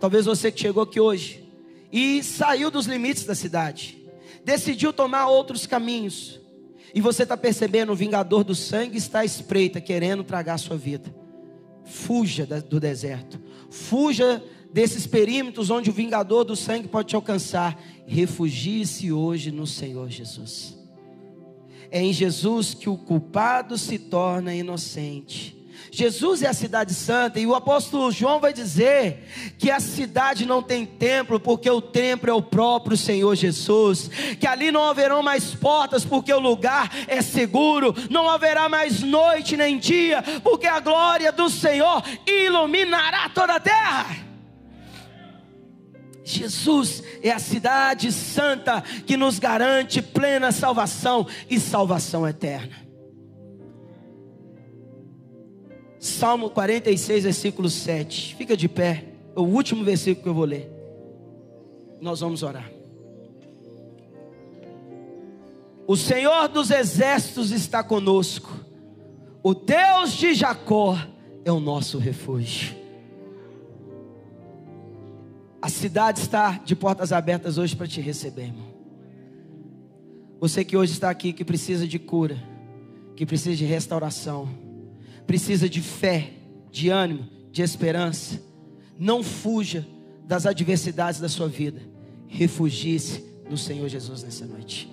Talvez 0.00 0.24
você 0.24 0.50
que 0.50 0.60
chegou 0.60 0.82
aqui 0.82 0.98
hoje 0.98 1.46
e 1.92 2.22
saiu 2.22 2.70
dos 2.70 2.86
limites 2.86 3.24
da 3.24 3.34
cidade, 3.34 4.02
decidiu 4.44 4.92
tomar 4.92 5.28
outros 5.28 5.66
caminhos, 5.66 6.40
e 6.94 7.00
você 7.00 7.22
está 7.24 7.36
percebendo 7.36 7.92
o 7.92 7.96
vingador 7.96 8.42
do 8.42 8.54
sangue 8.54 8.96
está 8.96 9.20
à 9.20 9.24
espreita, 9.24 9.80
querendo 9.80 10.24
tragar 10.24 10.54
a 10.54 10.58
sua 10.58 10.76
vida. 10.76 11.14
Fuja 11.84 12.46
do 12.46 12.80
deserto, 12.80 13.38
fuja 13.70 14.42
desses 14.76 15.06
perímetros 15.06 15.70
onde 15.70 15.88
o 15.88 15.92
vingador 15.92 16.44
do 16.44 16.54
sangue 16.54 16.86
pode 16.86 17.08
te 17.08 17.16
alcançar. 17.16 17.80
Refugie-se 18.06 19.10
hoje 19.10 19.50
no 19.50 19.66
Senhor 19.66 20.10
Jesus. 20.10 20.76
É 21.90 22.02
em 22.02 22.12
Jesus 22.12 22.74
que 22.74 22.86
o 22.86 22.98
culpado 22.98 23.78
se 23.78 23.98
torna 23.98 24.54
inocente. 24.54 25.56
Jesus 25.90 26.42
é 26.42 26.48
a 26.48 26.52
cidade 26.52 26.92
santa, 26.92 27.40
e 27.40 27.46
o 27.46 27.54
apóstolo 27.54 28.12
João 28.12 28.38
vai 28.38 28.52
dizer 28.52 29.54
que 29.58 29.70
a 29.70 29.80
cidade 29.80 30.44
não 30.44 30.62
tem 30.62 30.84
templo, 30.84 31.40
porque 31.40 31.70
o 31.70 31.80
templo 31.80 32.28
é 32.28 32.34
o 32.34 32.42
próprio 32.42 32.98
Senhor 32.98 33.34
Jesus, 33.34 34.10
que 34.38 34.46
ali 34.46 34.70
não 34.70 34.84
haverão 34.84 35.22
mais 35.22 35.54
portas, 35.54 36.04
porque 36.04 36.32
o 36.34 36.38
lugar 36.38 36.90
é 37.06 37.22
seguro, 37.22 37.94
não 38.10 38.28
haverá 38.28 38.68
mais 38.68 39.00
noite 39.00 39.56
nem 39.56 39.78
dia, 39.78 40.22
porque 40.42 40.66
a 40.66 40.80
glória 40.80 41.32
do 41.32 41.48
Senhor 41.48 42.02
iluminará 42.26 43.30
toda 43.30 43.54
a 43.54 43.60
terra. 43.60 44.35
Jesus 46.26 47.04
é 47.22 47.30
a 47.30 47.38
cidade 47.38 48.10
santa 48.10 48.82
que 48.82 49.16
nos 49.16 49.38
garante 49.38 50.02
plena 50.02 50.50
salvação 50.50 51.24
e 51.48 51.60
salvação 51.60 52.26
eterna. 52.26 52.84
Salmo 56.00 56.50
46, 56.50 57.22
versículo 57.22 57.70
7. 57.70 58.34
Fica 58.34 58.56
de 58.56 58.68
pé. 58.68 59.04
É 59.36 59.38
o 59.38 59.44
último 59.44 59.84
versículo 59.84 60.24
que 60.24 60.28
eu 60.28 60.34
vou 60.34 60.44
ler. 60.44 60.68
Nós 62.00 62.18
vamos 62.18 62.42
orar. 62.42 62.68
O 65.86 65.96
Senhor 65.96 66.48
dos 66.48 66.72
exércitos 66.72 67.52
está 67.52 67.84
conosco. 67.84 68.52
O 69.44 69.54
Deus 69.54 70.12
de 70.14 70.34
Jacó 70.34 70.98
é 71.44 71.52
o 71.52 71.60
nosso 71.60 71.98
refúgio. 71.98 72.85
A 75.66 75.68
cidade 75.68 76.20
está 76.20 76.58
de 76.64 76.76
portas 76.76 77.10
abertas 77.10 77.58
hoje 77.58 77.74
para 77.74 77.88
te 77.88 78.00
receber, 78.00 78.44
irmão. 78.44 78.68
Você 80.38 80.64
que 80.64 80.76
hoje 80.76 80.92
está 80.92 81.10
aqui, 81.10 81.32
que 81.32 81.44
precisa 81.44 81.88
de 81.88 81.98
cura, 81.98 82.40
que 83.16 83.26
precisa 83.26 83.56
de 83.56 83.64
restauração, 83.64 84.48
precisa 85.26 85.68
de 85.68 85.82
fé, 85.82 86.34
de 86.70 86.88
ânimo, 86.88 87.26
de 87.50 87.62
esperança. 87.62 88.40
Não 88.96 89.24
fuja 89.24 89.84
das 90.24 90.46
adversidades 90.46 91.18
da 91.18 91.28
sua 91.28 91.48
vida. 91.48 91.82
Refugie-se 92.28 93.24
no 93.50 93.58
Senhor 93.58 93.88
Jesus 93.88 94.22
nessa 94.22 94.46
noite. 94.46 94.88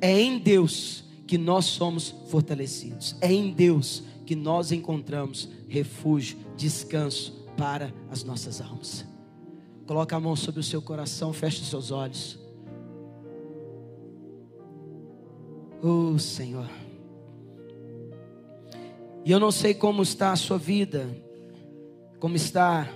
É 0.00 0.18
em 0.18 0.38
Deus 0.38 1.04
que 1.26 1.36
nós 1.36 1.66
somos 1.66 2.14
fortalecidos. 2.30 3.14
É 3.20 3.30
em 3.30 3.52
Deus 3.52 4.02
que 4.24 4.34
nós 4.34 4.72
encontramos 4.72 5.50
refúgio, 5.68 6.38
descanso 6.56 7.44
para 7.58 7.92
as 8.10 8.24
nossas 8.24 8.58
almas. 8.62 9.11
Coloque 9.86 10.14
a 10.14 10.20
mão 10.20 10.36
sobre 10.36 10.60
o 10.60 10.64
seu 10.64 10.80
coração, 10.80 11.32
feche 11.32 11.62
os 11.62 11.68
seus 11.68 11.90
olhos. 11.90 12.38
Oh, 15.82 16.18
Senhor. 16.18 16.68
E 19.24 19.30
eu 19.30 19.38
não 19.38 19.50
sei 19.50 19.74
como 19.74 20.02
está 20.02 20.32
a 20.32 20.36
sua 20.36 20.58
vida, 20.58 21.08
como 22.18 22.36
está 22.36 22.88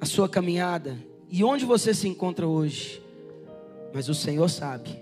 a 0.00 0.06
sua 0.06 0.28
caminhada 0.28 0.98
e 1.28 1.42
onde 1.44 1.64
você 1.64 1.94
se 1.94 2.08
encontra 2.08 2.46
hoje, 2.46 3.02
mas 3.94 4.08
o 4.08 4.14
Senhor 4.14 4.48
sabe. 4.48 5.00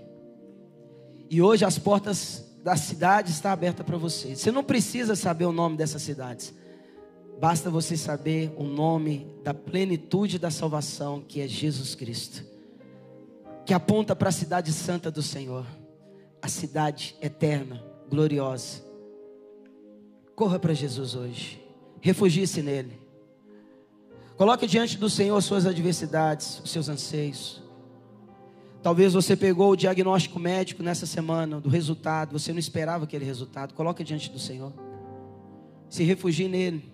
E 1.29 1.41
hoje 1.41 1.65
as 1.65 1.77
portas 1.77 2.45
da 2.63 2.75
cidade 2.75 3.31
estão 3.31 3.51
abertas 3.51 3.85
para 3.85 3.97
você. 3.97 4.35
Você 4.35 4.51
não 4.51 4.63
precisa 4.63 5.15
saber 5.15 5.45
o 5.45 5.51
nome 5.51 5.77
dessas 5.77 6.01
cidades. 6.01 6.53
Basta 7.41 7.71
você 7.71 7.97
saber 7.97 8.53
o 8.55 8.63
nome 8.63 9.25
da 9.43 9.51
plenitude 9.51 10.37
da 10.37 10.51
salvação, 10.51 11.23
que 11.27 11.41
é 11.41 11.47
Jesus 11.47 11.95
Cristo, 11.95 12.45
que 13.65 13.73
aponta 13.73 14.15
para 14.15 14.29
a 14.29 14.31
cidade 14.31 14.71
santa 14.71 15.09
do 15.09 15.23
Senhor, 15.23 15.65
a 16.39 16.47
cidade 16.47 17.15
eterna, 17.19 17.83
gloriosa. 18.07 18.83
Corra 20.35 20.59
para 20.59 20.75
Jesus 20.75 21.15
hoje, 21.15 21.59
refugie-se 21.99 22.61
nele. 22.61 23.01
Coloque 24.37 24.67
diante 24.67 24.95
do 24.95 25.09
Senhor 25.09 25.35
as 25.35 25.45
suas 25.45 25.65
adversidades, 25.65 26.61
os 26.63 26.69
seus 26.69 26.89
anseios. 26.89 27.59
Talvez 28.83 29.13
você 29.13 29.35
pegou 29.35 29.71
o 29.71 29.75
diagnóstico 29.75 30.37
médico 30.37 30.83
nessa 30.83 31.07
semana 31.07 31.59
do 31.59 31.69
resultado, 31.69 32.37
você 32.37 32.51
não 32.53 32.59
esperava 32.59 33.05
aquele 33.05 33.25
resultado. 33.25 33.73
Coloque 33.73 34.03
diante 34.03 34.29
do 34.29 34.37
Senhor. 34.37 34.71
Se 35.89 36.03
refugie 36.03 36.47
nele. 36.47 36.90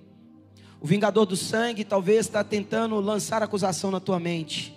O 0.80 0.88
vingador 0.88 1.26
do 1.26 1.36
sangue 1.36 1.84
talvez 1.84 2.26
está 2.26 2.44
tentando 2.44 3.00
lançar 3.00 3.42
acusação 3.42 3.92
na 3.92 4.00
tua 4.00 4.20
mente. 4.20 4.76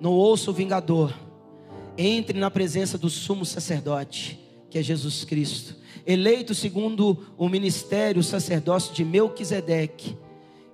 Não 0.00 0.12
ouça 0.12 0.50
o 0.50 0.54
vingador. 0.54 1.14
Entre 1.96 2.38
na 2.38 2.50
presença 2.50 2.96
do 2.96 3.10
sumo 3.10 3.44
sacerdote, 3.44 4.40
que 4.70 4.78
é 4.78 4.82
Jesus 4.82 5.24
Cristo, 5.24 5.76
eleito 6.06 6.54
segundo 6.54 7.18
o 7.36 7.48
ministério, 7.48 8.20
o 8.20 8.24
sacerdócio 8.24 8.94
de 8.94 9.04
Melquisedeque, 9.04 10.16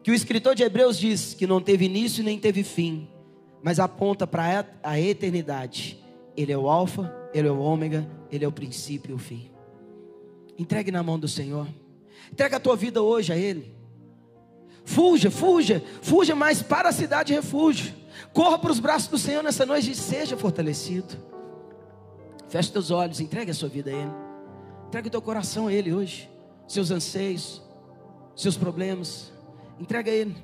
que 0.02 0.10
o 0.10 0.14
escritor 0.14 0.54
de 0.54 0.62
Hebreus 0.62 0.98
diz 0.98 1.34
que 1.34 1.46
não 1.46 1.60
teve 1.60 1.86
início 1.86 2.22
nem 2.22 2.38
teve 2.38 2.62
fim 2.62 3.08
mas 3.62 3.78
aponta 3.78 4.26
para 4.26 4.66
a 4.82 5.00
eternidade. 5.00 5.98
Ele 6.36 6.52
é 6.52 6.58
o 6.58 6.68
Alfa, 6.68 7.12
Ele 7.34 7.48
é 7.48 7.50
o 7.50 7.58
Ômega, 7.58 8.08
Ele 8.30 8.44
é 8.44 8.48
o 8.48 8.52
princípio 8.52 9.10
e 9.12 9.14
o 9.14 9.18
fim. 9.18 9.50
Entregue 10.58 10.90
na 10.90 11.02
mão 11.02 11.18
do 11.18 11.28
Senhor. 11.28 11.66
Entrega 12.32 12.56
a 12.56 12.60
tua 12.60 12.76
vida 12.76 13.02
hoje 13.02 13.32
a 13.32 13.36
Ele. 13.36 13.74
Fuja, 14.88 15.30
fuja, 15.30 15.84
fuja 16.00 16.34
mais 16.34 16.62
para 16.62 16.88
a 16.88 16.92
cidade 16.92 17.26
de 17.26 17.34
refúgio. 17.34 17.92
Corra 18.32 18.58
para 18.58 18.72
os 18.72 18.80
braços 18.80 19.06
do 19.08 19.18
Senhor 19.18 19.42
nessa 19.42 19.66
noite 19.66 19.90
e 19.90 19.94
seja 19.94 20.34
fortalecido. 20.34 21.14
Feche 22.48 22.72
teus 22.72 22.90
olhos, 22.90 23.20
entregue 23.20 23.50
a 23.50 23.54
sua 23.54 23.68
vida 23.68 23.90
a 23.90 23.92
Ele. 23.92 24.10
Entregue 24.86 25.08
o 25.08 25.10
teu 25.10 25.20
coração 25.20 25.66
a 25.66 25.72
Ele 25.74 25.92
hoje. 25.92 26.30
Seus 26.66 26.90
anseios, 26.90 27.60
seus 28.34 28.56
problemas. 28.56 29.30
Entrega 29.78 30.10
a 30.10 30.14
Ele. 30.14 30.34